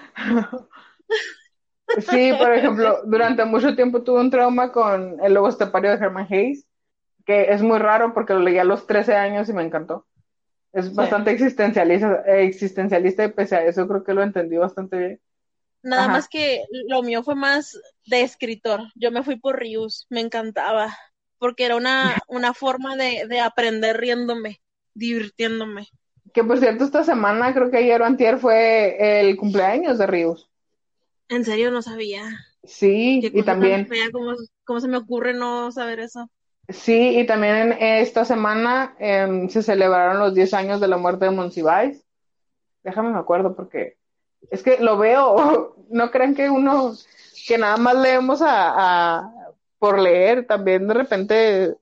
sí, 2.11 2.33
por 2.39 2.53
ejemplo, 2.53 3.01
durante 3.05 3.45
mucho 3.45 3.74
tiempo 3.74 4.03
tuve 4.03 4.20
un 4.20 4.31
trauma 4.31 4.72
con 4.72 5.18
El 5.22 5.35
Lobo 5.35 5.49
Estepario 5.49 5.91
de 5.91 5.97
Herman 5.97 6.26
Hayes, 6.31 6.66
que 7.24 7.53
es 7.53 7.62
muy 7.62 7.78
raro 7.78 8.12
porque 8.12 8.35
lo 8.35 8.41
leí 8.41 8.59
a 8.59 8.64
los 8.64 8.87
13 8.87 9.14
años 9.14 9.49
y 9.49 9.53
me 9.53 9.62
encantó. 9.62 10.07
Es 10.72 10.95
bastante 10.95 11.33
existencialista, 11.33 12.22
existencialista 12.26 13.24
y 13.24 13.33
pese 13.33 13.57
a 13.57 13.64
eso 13.64 13.89
creo 13.89 14.05
que 14.05 14.14
lo 14.14 14.22
entendí 14.22 14.57
bastante 14.57 14.99
bien. 14.99 15.20
Nada 15.83 16.09
más 16.09 16.28
que 16.28 16.64
lo 16.89 17.03
mío 17.03 17.22
fue 17.22 17.35
más 17.35 17.81
de 18.07 18.22
escritor. 18.22 18.83
Yo 18.95 19.11
me 19.11 19.22
fui 19.22 19.37
por 19.37 19.59
Rius, 19.59 20.07
me 20.11 20.20
encantaba, 20.20 20.95
porque 21.41 21.64
era 21.64 21.74
una, 21.74 22.16
una 22.28 22.55
forma 22.55 22.95
de, 22.95 23.26
de 23.26 23.41
aprender 23.41 23.97
riéndome, 23.97 24.61
divirtiéndome. 24.95 25.88
Que 26.32 26.45
por 26.45 26.61
cierto, 26.61 26.84
esta 26.84 27.03
semana, 27.03 27.53
creo 27.55 27.70
que 27.70 27.78
ayer 27.78 28.01
o 28.01 28.05
antier, 28.05 28.38
fue 28.38 29.20
el 29.20 29.36
cumpleaños 29.36 29.99
de 29.99 30.07
Ríos. 30.07 30.49
En 31.28 31.45
serio, 31.45 31.70
no 31.70 31.80
sabía. 31.80 32.22
Sí, 32.62 33.20
y 33.22 33.43
también. 33.43 33.88
¿cómo, 34.64 34.80
se 34.80 34.88
me 34.88 34.99
ocurre 34.99 35.32
no 35.32 35.72
saber 35.72 36.01
eso? 36.01 36.30
Sí, 36.68 37.18
y 37.18 37.26
también 37.26 37.72
esta 37.80 38.24
semana 38.24 38.95
em, 38.99 39.49
se 39.49 39.62
celebraron 39.62 40.18
los 40.18 40.34
10 40.34 40.55
años 40.55 40.80
de 40.80 40.88
la 40.88 40.99
muerte 40.99 41.24
de 41.24 41.30
Monsiváis. 41.30 42.05
Déjame 42.84 43.11
me 43.11 43.18
acuerdo 43.18 43.57
porque 43.57 43.97
es 44.51 44.62
que 44.62 44.78
lo 44.78 44.99
veo, 44.99 45.74
no 45.91 46.11
crean 46.11 46.34
que 46.34 46.51
uno, 46.51 46.95
que 47.49 47.59
nada 47.59 47.76
más 47.76 47.97
leemos 47.97 48.41
a, 48.45 49.32
por 49.81 49.99
leer, 49.99 50.47
también 50.47 50.87
de 50.87 50.95
repente... 50.95 51.74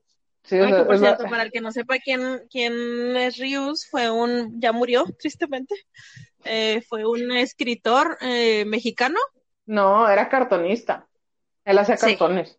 Sí, 0.44 0.56
por 0.86 0.98
cierto, 0.98 1.24
para 1.24 1.42
el 1.42 1.52
que 1.52 1.60
no 1.60 1.72
sepa 1.72 1.98
quién, 1.98 2.40
quién 2.48 2.72
es 3.18 3.36
Rius, 3.36 3.86
fue 3.90 4.08
un, 4.08 4.58
ya 4.58 4.72
murió, 4.72 5.04
tristemente, 5.20 5.74
eh, 6.44 6.80
fue 6.88 7.04
un 7.04 7.32
escritor 7.32 8.16
eh, 8.22 8.64
mexicano. 8.64 9.18
No, 9.66 10.08
era 10.08 10.30
cartonista, 10.30 11.06
él 11.66 11.78
hacía 11.78 11.96
cartones. 11.96 12.58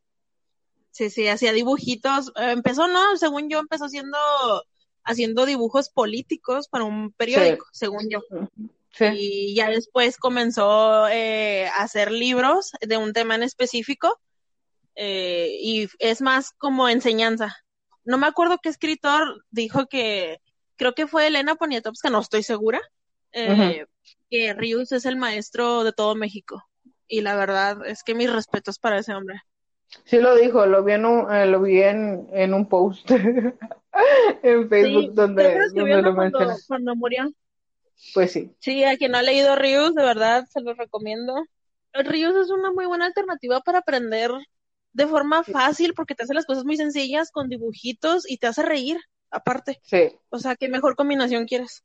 Sí, 0.92 1.10
sí, 1.10 1.28
hacía 1.28 1.52
dibujitos, 1.52 2.32
eh, 2.36 2.52
empezó, 2.52 2.88
no, 2.88 3.18
según 3.18 3.50
yo, 3.50 3.58
empezó 3.58 3.86
haciendo, 3.86 4.18
haciendo 5.04 5.48
dibujos 5.48 5.90
políticos 5.90 6.68
para 6.68 6.84
un 6.84 7.12
periódico, 7.14 7.66
según 7.72 8.08
yo. 8.10 8.20
Y 9.14 9.56
ya 9.56 9.70
después 9.70 10.18
comenzó 10.18 11.08
eh, 11.08 11.68
a 11.70 11.84
hacer 11.84 12.12
libros 12.12 12.74
de 12.82 12.98
un 12.98 13.14
tema 13.14 13.36
en 13.36 13.44
específico 13.44 14.20
eh, 15.02 15.58
y 15.62 15.88
es 16.00 16.22
más 16.22 16.52
como 16.52 16.90
enseñanza. 16.90 17.56
No 18.04 18.18
me 18.18 18.28
acuerdo 18.28 18.60
qué 18.62 18.68
escritor 18.68 19.46
dijo 19.50 19.86
que, 19.86 20.42
creo 20.76 20.94
que 20.94 21.08
fue 21.08 21.28
Elena 21.28 21.56
Poniatowska, 21.56 22.10
no 22.10 22.20
estoy 22.20 22.44
segura, 22.44 22.82
eh, 23.32 23.86
que 24.30 24.54
Rius 24.54 24.92
es 24.92 25.06
el 25.06 25.16
maestro 25.16 25.86
de 25.86 25.94
todo 25.94 26.16
México. 26.16 26.66
Y 27.08 27.22
la 27.22 27.38
verdad 27.38 27.78
es 27.86 28.04
que 28.04 28.14
mis 28.14 28.30
respetos 28.30 28.78
para 28.78 29.00
ese 29.00 29.14
hombre. 29.14 29.42
Sí 30.04 30.18
lo 30.18 30.36
dijo, 30.36 30.66
lo 30.66 30.84
vi 30.84 30.92
en 30.92 31.06
un, 31.06 31.52
lo 31.52 31.62
vi 31.62 31.82
en, 31.82 32.28
en 32.34 32.54
un 32.54 32.68
post 32.68 33.10
en 34.44 34.70
Facebook 34.70 35.14
donde, 35.14 35.60
lo 35.74 36.14
cuando, 36.14 36.58
cuando 36.68 36.96
murió. 36.98 37.32
Pues 38.14 38.34
sí. 38.34 38.52
Sí, 38.60 38.84
a 38.84 38.98
quien 38.98 39.14
no 39.14 39.20
ha 39.20 39.22
leído 39.22 39.56
Rius, 39.56 39.96
de 39.96 40.04
verdad, 40.04 40.46
se 40.52 40.60
lo 40.60 40.74
recomiendo. 40.74 41.36
Rius 41.94 42.36
es 42.36 42.50
una 42.50 42.74
muy 42.74 42.86
buena 42.86 43.06
alternativa 43.06 43.62
para 43.62 43.80
aprender 43.80 44.32
de 45.00 45.08
forma 45.08 45.44
fácil 45.44 45.94
porque 45.96 46.14
te 46.14 46.24
hace 46.24 46.34
las 46.34 46.46
cosas 46.46 46.66
muy 46.66 46.76
sencillas 46.76 47.32
con 47.32 47.48
dibujitos 47.48 48.30
y 48.30 48.38
te 48.38 48.48
hace 48.48 48.64
reír, 48.64 48.98
aparte. 49.32 49.80
Sí. 49.84 50.12
O 50.30 50.40
sea, 50.40 50.56
¿qué 50.56 50.68
mejor 50.68 50.98
combinación 50.98 51.46
quieres? 51.46 51.84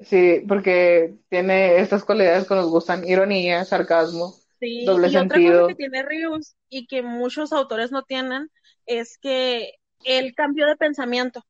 Sí, 0.00 0.44
porque 0.46 1.16
tiene 1.30 1.80
estas 1.80 2.04
cualidades 2.04 2.46
que 2.46 2.54
nos 2.54 2.68
gustan, 2.68 3.08
ironía, 3.08 3.64
sarcasmo, 3.64 4.34
sí, 4.60 4.84
doble 4.84 5.08
y 5.08 5.12
sentido. 5.12 5.48
Otra 5.48 5.60
cosa 5.60 5.68
que 5.68 5.74
tiene 5.74 6.02
Rius 6.02 6.54
y 6.68 6.86
que 6.86 7.02
muchos 7.02 7.52
autores 7.52 7.90
no 7.90 8.02
tienen 8.02 8.50
es 8.86 9.18
que 9.18 9.72
el 10.04 10.34
cambio 10.34 10.66
de 10.66 10.76
pensamiento. 10.76 11.44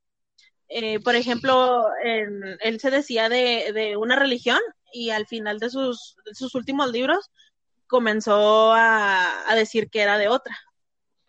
Eh, 0.69 1.01
por 1.01 1.17
ejemplo, 1.17 1.87
él 2.05 2.79
se 2.81 2.91
decía 2.91 3.29
de, 3.29 3.73
de, 3.73 3.97
una 3.97 4.17
religión 4.17 4.61
y 4.93 5.11
al 5.11 5.27
final 5.27 5.59
de 5.59 5.71
sus, 5.71 6.17
sus 6.33 6.55
últimos 6.55 6.93
libros 6.93 7.31
comenzó 7.87 8.73
a, 8.73 9.51
a, 9.51 9.55
decir 9.55 9.89
que 9.91 10.03
era 10.03 10.19
de 10.19 10.29
otra. 10.29 10.57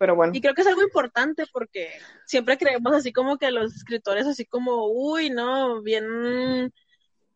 Pero 0.00 0.16
bueno. 0.16 0.32
Y 0.34 0.40
creo 0.40 0.54
que 0.54 0.62
es 0.62 0.66
algo 0.66 0.82
importante 0.82 1.44
porque 1.52 1.90
siempre 2.24 2.58
creemos 2.58 2.92
así 2.94 3.12
como 3.12 3.38
que 3.38 3.52
los 3.52 3.76
escritores 3.76 4.26
así 4.26 4.46
como, 4.46 4.86
uy, 4.86 5.30
no, 5.30 5.82
bien, 5.82 6.72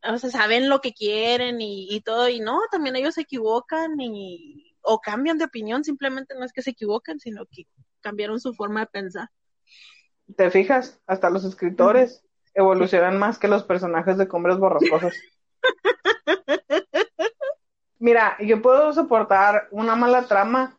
o 0.03 0.19
sea, 0.19 0.31
saben 0.31 0.69
lo 0.69 0.81
que 0.81 0.95
quieren 0.95 1.61
y, 1.61 1.95
y 1.95 2.01
todo, 2.01 2.29
y 2.29 2.41
no, 2.41 2.59
también 2.71 2.97
ellos 2.97 3.15
se 3.15 3.21
equivocan 3.21 4.01
y, 4.01 4.75
o 4.81 4.99
cambian 4.99 5.39
de 5.39 5.45
opinión, 5.45 5.85
simplemente 5.85 6.35
no 6.35 6.45
es 6.45 6.53
que 6.53 6.63
se 6.63 6.71
equivocan, 6.71 7.21
sino 7.21 7.45
que 7.47 7.67
cambiaron 8.01 8.41
su 8.41 8.55
forma 8.55 8.81
de 8.81 8.87
pensar 8.87 9.29
te 10.37 10.51
fijas, 10.51 11.01
hasta 11.07 11.31
los 11.31 11.45
escritores 11.45 12.25
evolucionan 12.55 13.19
más 13.19 13.39
que 13.39 13.49
los 13.49 13.65
personajes 13.65 14.17
de 14.17 14.29
Cumbres 14.29 14.59
Borrascosas. 14.59 15.15
Mira, 17.99 18.37
yo 18.41 18.61
puedo 18.63 18.93
soportar 18.93 19.69
una 19.71 19.97
mala 19.97 20.27
trama, 20.27 20.79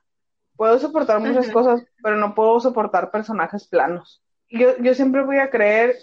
puedo 0.55 0.79
soportar 0.79 1.19
muchas 1.19 1.49
cosas, 1.49 1.83
pero 2.01 2.17
no 2.17 2.35
puedo 2.35 2.59
soportar 2.59 3.11
personajes 3.11 3.67
planos. 3.67 4.21
Yo, 4.49 4.77
yo 4.77 4.93
siempre 4.93 5.23
voy 5.23 5.37
a 5.37 5.49
creer 5.49 5.95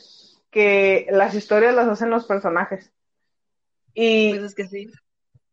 que 0.50 1.07
las 1.11 1.34
historias 1.34 1.74
las 1.74 1.88
hacen 1.88 2.11
los 2.11 2.26
personajes. 2.26 2.92
Y 3.94 4.38
pues 4.38 4.55
que 4.55 4.66
sí. 4.66 4.90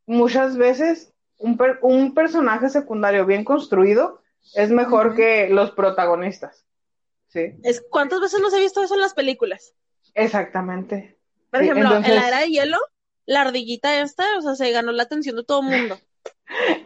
muchas 0.05 0.57
veces 0.57 1.13
un, 1.37 1.59
un, 1.81 2.13
personaje 2.13 2.69
secundario 2.69 3.25
bien 3.25 3.43
construido 3.43 4.21
es 4.55 4.69
mejor 4.71 5.15
que 5.15 5.49
los 5.49 5.71
protagonistas. 5.71 6.65
Sí. 7.27 7.53
Es, 7.63 7.83
¿Cuántas 7.89 8.19
veces 8.19 8.41
nos 8.41 8.53
he 8.53 8.59
visto 8.59 8.81
eso 8.81 8.95
en 8.95 9.01
las 9.01 9.13
películas? 9.13 9.73
Exactamente. 10.13 11.17
Por 11.51 11.61
ejemplo, 11.63 11.95
en 11.95 12.15
la 12.15 12.27
era 12.27 12.39
de 12.39 12.47
hielo, 12.47 12.77
la 13.25 13.41
ardillita 13.41 14.01
esta, 14.01 14.25
o 14.37 14.41
sea, 14.41 14.55
se 14.55 14.71
ganó 14.71 14.91
la 14.91 15.03
atención 15.03 15.35
de 15.35 15.43
todo 15.43 15.61
el 15.61 15.67
mundo. 15.67 15.99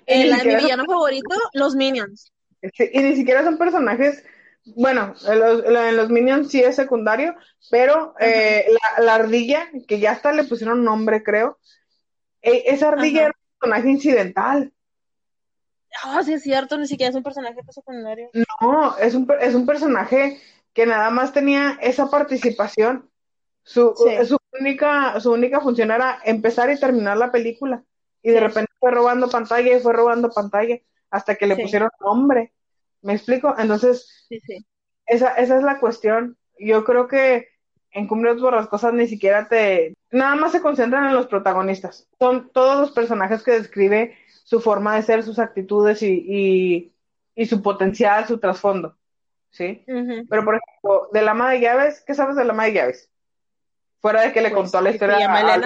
En 0.05 0.29
la, 0.29 0.43
mi 0.43 0.55
villano 0.55 0.85
favorito, 0.85 1.35
los 1.53 1.75
Minions. 1.75 2.31
y 2.61 2.99
ni 2.99 3.15
siquiera 3.15 3.43
son 3.43 3.57
personajes, 3.57 4.23
bueno, 4.65 5.13
en 5.27 5.39
los, 5.39 5.65
en 5.65 5.97
los 5.97 6.09
Minions 6.09 6.49
sí 6.49 6.61
es 6.61 6.75
secundario, 6.75 7.35
pero 7.69 8.15
eh, 8.19 8.65
la, 8.99 9.15
ardilla, 9.15 9.69
que 9.87 9.99
ya 9.99 10.11
hasta 10.11 10.31
le 10.31 10.45
pusieron 10.45 10.83
nombre, 10.83 11.23
creo, 11.23 11.59
e, 12.41 12.63
esa 12.67 12.89
ardilla 12.89 13.21
era 13.21 13.29
un 13.29 13.59
personaje 13.59 13.89
incidental. 13.89 14.73
Ah, 16.03 16.23
sí 16.23 16.33
es 16.33 16.43
cierto, 16.43 16.77
ni 16.77 16.87
siquiera 16.87 17.09
es 17.09 17.15
un 17.15 17.23
personaje 17.23 17.59
secundario. 17.69 18.29
No, 18.61 18.97
es 18.97 19.13
un, 19.15 19.27
es 19.39 19.53
un 19.53 19.65
personaje 19.65 20.41
que 20.73 20.85
nada 20.85 21.09
más 21.09 21.33
tenía 21.33 21.77
esa 21.81 22.09
participación. 22.09 23.09
Su, 23.63 23.93
su, 24.25 24.37
única, 24.59 25.19
su 25.19 25.31
única 25.31 25.61
función 25.61 25.91
era 25.91 26.19
empezar 26.25 26.69
y 26.69 26.79
terminar 26.79 27.17
la 27.17 27.31
película. 27.31 27.83
Y 28.23 28.31
de 28.31 28.39
repente 28.39 28.71
fue 28.79 28.91
robando 28.91 29.29
pantalla 29.29 29.75
y 29.75 29.79
fue 29.79 29.93
robando 29.93 30.31
pantalla 30.31 30.79
hasta 31.11 31.35
que 31.35 31.45
le 31.45 31.55
pusieron 31.55 31.89
nombre. 31.99 32.53
¿Me 33.01 33.13
explico? 33.13 33.53
Entonces, 33.57 34.27
Esa, 35.05 35.35
esa 35.35 35.57
es 35.57 35.63
la 35.63 35.79
cuestión. 35.79 36.37
Yo 36.57 36.83
creo 36.85 37.07
que 37.07 37.49
en 37.91 38.07
Cumbres 38.07 38.41
Borrascosas 38.41 38.93
ni 38.93 39.07
siquiera 39.07 39.47
te... 39.47 39.95
Nada 40.11 40.35
más 40.35 40.51
se 40.51 40.61
concentran 40.61 41.05
en 41.05 41.13
los 41.13 41.27
protagonistas. 41.27 42.07
Son 42.17 42.49
todos 42.51 42.79
los 42.79 42.91
personajes 42.91 43.43
que 43.43 43.51
describe 43.51 44.15
su 44.43 44.59
forma 44.61 44.95
de 44.95 45.03
ser, 45.03 45.23
sus 45.23 45.39
actitudes 45.39 46.01
y, 46.01 46.91
y, 47.35 47.45
su 47.45 47.61
potencial, 47.61 48.25
su 48.25 48.39
trasfondo. 48.39 48.97
¿Sí? 49.51 49.83
Pero, 49.85 50.43
por 50.43 50.55
ejemplo, 50.55 51.09
de 51.11 51.21
la 51.21 51.31
ama 51.31 51.51
de 51.51 51.59
llaves, 51.59 52.03
¿qué 52.05 52.15
sabes 52.15 52.35
de 52.35 52.43
la 52.43 52.53
ama 52.53 52.65
de 52.65 52.73
llaves? 52.73 53.11
Fuera 53.99 54.21
de 54.21 54.33
que 54.33 54.41
le 54.41 54.49
pues, 54.49 54.63
contó 54.63 54.81
la 54.81 54.89
historia 54.89 55.31
a, 55.31 55.61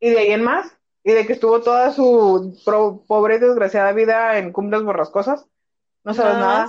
Y 0.00 0.10
de 0.10 0.18
ahí 0.18 0.32
en 0.32 0.42
más, 0.42 0.76
y 1.04 1.12
de 1.12 1.24
que 1.26 1.34
estuvo 1.34 1.60
toda 1.60 1.92
su 1.92 2.58
pobre 3.06 3.36
y 3.36 3.38
desgraciada 3.38 3.92
vida 3.92 4.38
en 4.38 4.50
cumbres 4.52 4.82
borrascosas, 4.82 5.46
no 6.02 6.14
sabes 6.14 6.38
nada. 6.38 6.68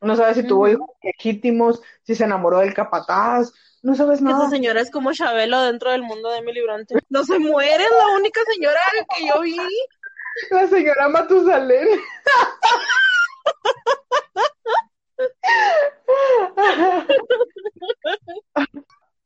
No 0.00 0.16
sabes 0.16 0.36
si 0.36 0.46
tuvo 0.46 0.66
hijos 0.68 0.88
legítimos, 1.02 1.82
si 2.02 2.14
se 2.14 2.24
enamoró 2.24 2.60
del 2.60 2.72
capataz, 2.74 3.52
no 3.82 3.94
sabes 3.94 4.22
nada. 4.22 4.38
Esa 4.38 4.48
señora 4.50 4.80
es 4.80 4.90
como 4.90 5.12
Chabelo 5.12 5.60
dentro 5.62 5.92
del 5.92 6.02
mundo 6.02 6.30
de 6.30 6.40
mi 6.42 6.54
librante. 6.54 6.94
No 7.10 7.24
se 7.24 7.38
muere, 7.38 7.84
es 7.84 7.90
la 7.90 8.08
única 8.16 8.40
señora 8.52 8.80
que 9.14 9.26
yo 9.26 9.42
vi. 9.42 9.58
La 10.50 10.66
señora 10.66 11.08
Matusalén. 11.08 11.88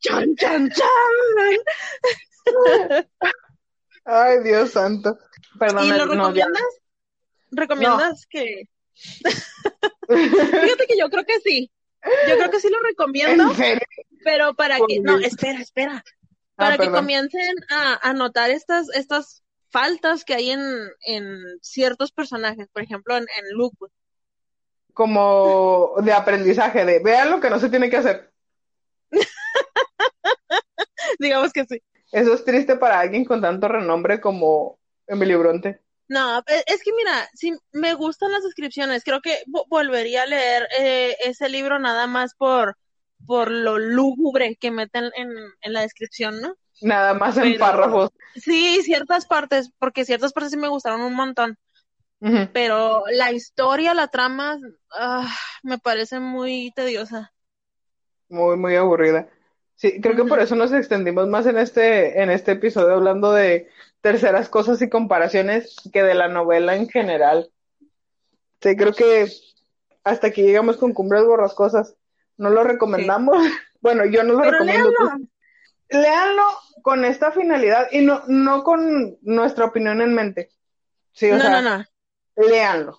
¡Chan, 0.00 0.36
chan, 0.36 0.70
chan! 0.70 0.86
Ay, 4.10 4.42
Dios 4.42 4.70
santo. 4.70 5.18
Perdón, 5.58 5.84
¿Y 5.84 5.90
lo 5.90 6.06
recomiendas? 6.06 6.62
¿Recomiendas 7.50 8.26
que.? 8.26 8.62
Fíjate 10.08 10.86
que 10.88 10.98
yo 10.98 11.10
creo 11.10 11.26
que 11.26 11.38
sí. 11.40 11.70
Yo 12.26 12.36
creo 12.36 12.50
que 12.50 12.60
sí 12.60 12.70
lo 12.70 12.80
recomiendo. 12.80 13.52
Pero 14.24 14.54
para 14.54 14.78
que. 14.88 15.00
No, 15.00 15.18
espera, 15.18 15.60
espera. 15.60 16.02
Ah, 16.56 16.56
para 16.56 16.78
que 16.78 16.90
comiencen 16.90 17.54
a, 17.68 18.08
a 18.08 18.14
notar 18.14 18.50
estas, 18.50 18.88
estas 18.94 19.44
faltas 19.68 20.24
que 20.24 20.34
hay 20.34 20.52
en, 20.52 20.62
en 21.02 21.42
ciertos 21.60 22.10
personajes, 22.10 22.66
por 22.72 22.82
ejemplo, 22.82 23.14
en, 23.14 23.24
en 23.24 23.56
Luke. 23.56 23.76
Como 24.94 25.96
de 26.02 26.14
aprendizaje, 26.14 26.86
de 26.86 27.00
vean 27.00 27.30
lo 27.30 27.40
que 27.40 27.50
no 27.50 27.60
se 27.60 27.68
tiene 27.68 27.90
que 27.90 27.98
hacer. 27.98 28.32
Digamos 31.18 31.52
que 31.52 31.66
sí. 31.66 31.82
Eso 32.12 32.34
es 32.34 32.44
triste 32.44 32.76
para 32.76 33.00
alguien 33.00 33.24
con 33.24 33.40
tanto 33.40 33.68
renombre 33.68 34.20
como 34.20 34.78
Emily 35.06 35.34
Bronte. 35.34 35.80
No, 36.08 36.38
e, 36.38 36.64
es 36.66 36.82
que 36.82 36.92
mira, 36.92 37.28
sí 37.34 37.52
me 37.72 37.94
gustan 37.94 38.32
las 38.32 38.42
descripciones. 38.42 39.04
Creo 39.04 39.20
que 39.20 39.42
volvería 39.68 40.22
a 40.22 40.26
leer 40.26 40.66
eh, 40.78 41.16
ese 41.24 41.48
libro 41.48 41.78
nada 41.78 42.06
más 42.06 42.34
por 42.34 42.76
por 43.26 43.50
lo 43.50 43.78
lúgubre 43.78 44.56
que 44.56 44.70
meten 44.70 45.10
en, 45.16 45.28
en 45.60 45.72
la 45.72 45.82
descripción, 45.82 46.40
¿no? 46.40 46.54
Nada 46.80 47.14
más 47.14 47.36
en 47.36 47.58
párrafos. 47.58 48.10
Sí, 48.34 48.80
ciertas 48.82 49.26
partes, 49.26 49.70
porque 49.78 50.04
ciertas 50.04 50.32
partes 50.32 50.52
sí 50.52 50.56
me 50.56 50.68
gustaron 50.68 51.02
un 51.02 51.14
montón. 51.14 51.58
Pero 52.52 53.04
la 53.12 53.30
historia, 53.30 53.94
la 53.94 54.08
trama, 54.08 54.58
ah, 54.92 55.32
me 55.62 55.78
parece 55.78 56.18
muy 56.18 56.72
tediosa. 56.74 57.32
Muy, 58.28 58.56
muy 58.56 58.74
aburrida. 58.74 59.28
Sí, 59.78 60.00
creo 60.00 60.16
que 60.16 60.24
por 60.24 60.40
eso 60.40 60.56
nos 60.56 60.72
extendimos 60.72 61.28
más 61.28 61.46
en 61.46 61.56
este, 61.56 62.20
en 62.20 62.30
este 62.30 62.52
episodio 62.52 62.94
hablando 62.94 63.32
de 63.32 63.68
terceras 64.00 64.48
cosas 64.48 64.82
y 64.82 64.88
comparaciones 64.88 65.76
que 65.92 66.02
de 66.02 66.14
la 66.14 66.26
novela 66.26 66.74
en 66.74 66.88
general. 66.88 67.48
Sí, 68.60 68.76
creo 68.76 68.92
que 68.92 69.28
hasta 70.02 70.26
aquí 70.26 70.42
llegamos 70.42 70.78
con 70.78 70.92
Cumbres 70.92 71.24
Borrascosas. 71.24 71.94
No 72.36 72.50
lo 72.50 72.64
recomendamos. 72.64 73.36
Bueno, 73.80 74.04
yo 74.06 74.24
no 74.24 74.32
lo 74.32 74.42
recomiendo. 74.42 74.90
Léanlo. 75.88 76.42
con 76.82 77.04
esta 77.04 77.30
finalidad 77.30 77.86
y 77.92 78.00
no, 78.00 78.24
no 78.26 78.64
con 78.64 79.16
nuestra 79.22 79.66
opinión 79.66 80.02
en 80.02 80.14
mente. 80.14 80.50
Sí, 81.12 81.30
o 81.30 81.36
no, 81.36 81.40
sea, 81.40 81.62
no, 81.62 81.78
no. 81.78 81.84
Léanlo. 82.34 82.98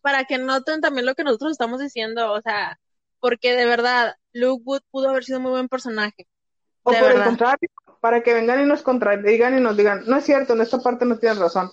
Para 0.00 0.24
que 0.24 0.38
noten 0.38 0.80
también 0.80 1.04
lo 1.04 1.14
que 1.14 1.24
nosotros 1.24 1.52
estamos 1.52 1.78
diciendo, 1.78 2.32
o 2.32 2.40
sea, 2.40 2.80
porque 3.20 3.54
de 3.54 3.66
verdad, 3.66 4.16
Luke 4.38 4.62
Wood 4.64 4.80
pudo 4.90 5.10
haber 5.10 5.24
sido 5.24 5.40
muy 5.40 5.50
buen 5.50 5.68
personaje. 5.68 6.26
O 6.82 6.92
por 6.92 7.10
el 7.10 7.22
contrario, 7.22 7.68
para 8.00 8.22
que 8.22 8.34
vengan 8.34 8.60
y 8.60 8.66
nos 8.66 8.82
contradigan 8.82 9.56
y 9.56 9.60
nos 9.60 9.76
digan, 9.76 10.04
no 10.06 10.16
es 10.16 10.24
cierto, 10.24 10.54
en 10.54 10.60
esta 10.60 10.78
parte 10.78 11.04
no 11.04 11.18
tienes 11.18 11.38
razón. 11.38 11.70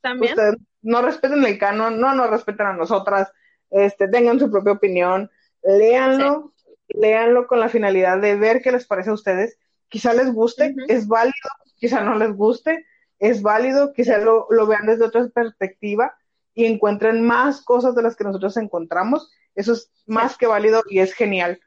También. 0.00 0.32
Ustedes 0.32 0.56
no 0.82 1.02
respeten 1.02 1.44
el 1.44 1.58
canon, 1.58 2.00
no 2.00 2.14
nos 2.14 2.30
respeten 2.30 2.66
a 2.66 2.72
nosotras, 2.72 3.30
este, 3.70 4.08
tengan 4.08 4.38
su 4.38 4.50
propia 4.50 4.72
opinión, 4.72 5.30
léanlo, 5.62 6.54
léanlo 6.88 7.46
con 7.46 7.60
la 7.60 7.68
finalidad 7.68 8.20
de 8.20 8.36
ver 8.36 8.62
qué 8.62 8.72
les 8.72 8.86
parece 8.86 9.10
a 9.10 9.14
ustedes. 9.14 9.58
Quizá 9.88 10.12
les 10.14 10.32
guste, 10.32 10.74
es 10.88 11.06
válido, 11.06 11.32
quizá 11.76 12.00
no 12.02 12.14
les 12.16 12.32
guste, 12.32 12.86
es 13.18 13.42
válido, 13.42 13.92
quizá 13.92 14.18
lo, 14.18 14.46
lo 14.50 14.66
vean 14.66 14.86
desde 14.86 15.04
otra 15.04 15.28
perspectiva 15.28 16.16
y 16.54 16.66
encuentren 16.66 17.26
más 17.26 17.62
cosas 17.62 17.94
de 17.94 18.02
las 18.02 18.16
que 18.16 18.24
nosotros 18.24 18.56
encontramos. 18.56 19.30
Eso 19.54 19.72
es 19.72 19.90
más 20.06 20.36
que 20.36 20.46
válido 20.46 20.82
y 20.88 21.00
es 21.00 21.14
genial. 21.14 21.60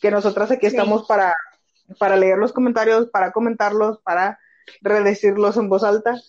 Que 0.00 0.10
nosotras 0.10 0.50
aquí 0.50 0.66
estamos 0.66 1.06
para, 1.06 1.34
para 1.98 2.16
leer 2.16 2.38
los 2.38 2.52
comentarios, 2.52 3.08
para 3.10 3.32
comentarlos, 3.32 4.00
para 4.02 4.38
redecirlos 4.80 5.56
en 5.56 5.68
voz 5.68 5.82
alta. 5.82 6.20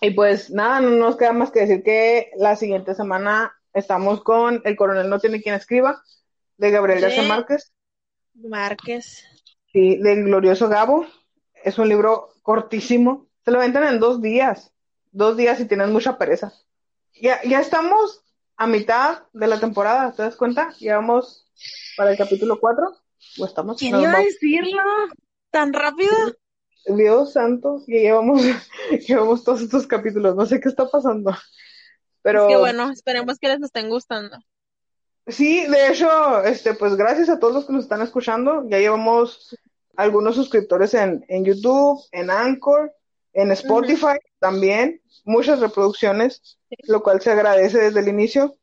Y 0.00 0.10
pues 0.10 0.50
nada, 0.50 0.80
no 0.80 0.90
nos 0.90 1.16
queda 1.16 1.32
más 1.32 1.50
que 1.50 1.60
decir 1.60 1.82
que 1.82 2.30
la 2.36 2.56
siguiente 2.56 2.94
semana 2.94 3.54
estamos 3.72 4.22
con 4.22 4.62
El 4.64 4.76
coronel 4.76 5.08
no 5.08 5.18
tiene 5.18 5.42
quien 5.42 5.54
escriba, 5.54 6.02
de 6.56 6.70
Gabriel 6.70 7.00
García 7.00 7.22
Márquez. 7.22 7.72
Márquez. 8.34 9.24
Sí, 9.72 9.96
del 9.98 10.24
glorioso 10.24 10.68
Gabo. 10.68 11.06
Es 11.64 11.78
un 11.78 11.88
libro 11.88 12.30
cortísimo. 12.42 13.26
Se 13.44 13.50
lo 13.50 13.58
venden 13.58 13.84
en 13.84 14.00
dos 14.00 14.20
días. 14.20 14.72
Dos 15.12 15.36
días 15.36 15.60
y 15.60 15.66
tienes 15.66 15.88
mucha 15.88 16.18
pereza. 16.18 16.52
Ya, 17.20 17.42
ya 17.44 17.60
estamos 17.60 18.22
a 18.56 18.66
mitad 18.66 19.24
de 19.32 19.46
la 19.46 19.60
temporada, 19.60 20.12
¿te 20.12 20.22
das 20.22 20.36
cuenta? 20.36 20.74
Ya 20.78 20.96
vamos 20.96 21.45
para 21.96 22.12
el 22.12 22.18
capítulo 22.18 22.58
4. 22.60 22.84
¿O 23.38 23.44
estamos? 23.44 23.78
¿Quién 23.78 24.00
iba 24.00 24.12
a 24.12 24.20
decirlo? 24.20 24.82
¿Tan 25.50 25.72
rápido? 25.72 26.12
Dios 26.86 27.32
santo, 27.32 27.82
ya 27.86 27.98
llevamos, 27.98 28.42
llevamos 29.08 29.44
todos 29.44 29.62
estos 29.62 29.86
capítulos. 29.86 30.36
No 30.36 30.46
sé 30.46 30.60
qué 30.60 30.68
está 30.68 30.88
pasando. 30.88 31.32
Pero. 32.22 32.48
Es 32.48 32.58
bueno, 32.58 32.90
esperemos 32.90 33.38
que 33.38 33.48
les 33.48 33.62
estén 33.62 33.88
gustando. 33.88 34.38
Sí, 35.26 35.66
de 35.66 35.88
hecho, 35.88 36.44
este, 36.44 36.74
pues 36.74 36.94
gracias 36.94 37.28
a 37.28 37.40
todos 37.40 37.52
los 37.52 37.66
que 37.66 37.72
nos 37.72 37.82
están 37.82 38.02
escuchando. 38.02 38.64
Ya 38.68 38.78
llevamos 38.78 39.56
algunos 39.96 40.36
suscriptores 40.36 40.94
en, 40.94 41.24
en 41.28 41.44
YouTube, 41.44 42.00
en 42.12 42.30
Anchor, 42.30 42.92
en 43.32 43.50
Spotify 43.50 44.18
también, 44.38 45.02
muchas 45.24 45.60
reproducciones, 45.60 46.58
lo 46.88 47.02
cual 47.02 47.20
se 47.20 47.30
agradece 47.30 47.78
desde 47.78 48.00
el 48.00 48.08
inicio. 48.08 48.56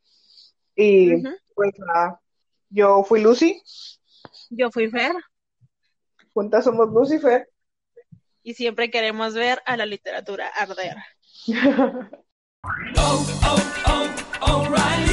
Y 0.75 1.21
pues 1.53 1.71
nada, 1.77 2.19
yo 2.73 3.03
fui 3.03 3.21
Lucy. 3.21 3.61
Yo 4.49 4.71
fui 4.71 4.89
Fer. 4.89 5.13
Juntas 6.33 6.63
somos 6.65 6.89
Lucy 6.89 7.15
y 7.15 7.19
Fer. 7.19 7.49
Y 8.41 8.55
siempre 8.55 8.89
queremos 8.89 9.35
ver 9.35 9.61
a 9.65 9.77
la 9.77 9.85
literatura 9.85 10.47
arder. 10.47 10.97
oh, 12.97 13.25
oh, 13.45 14.09
oh, 14.41 15.12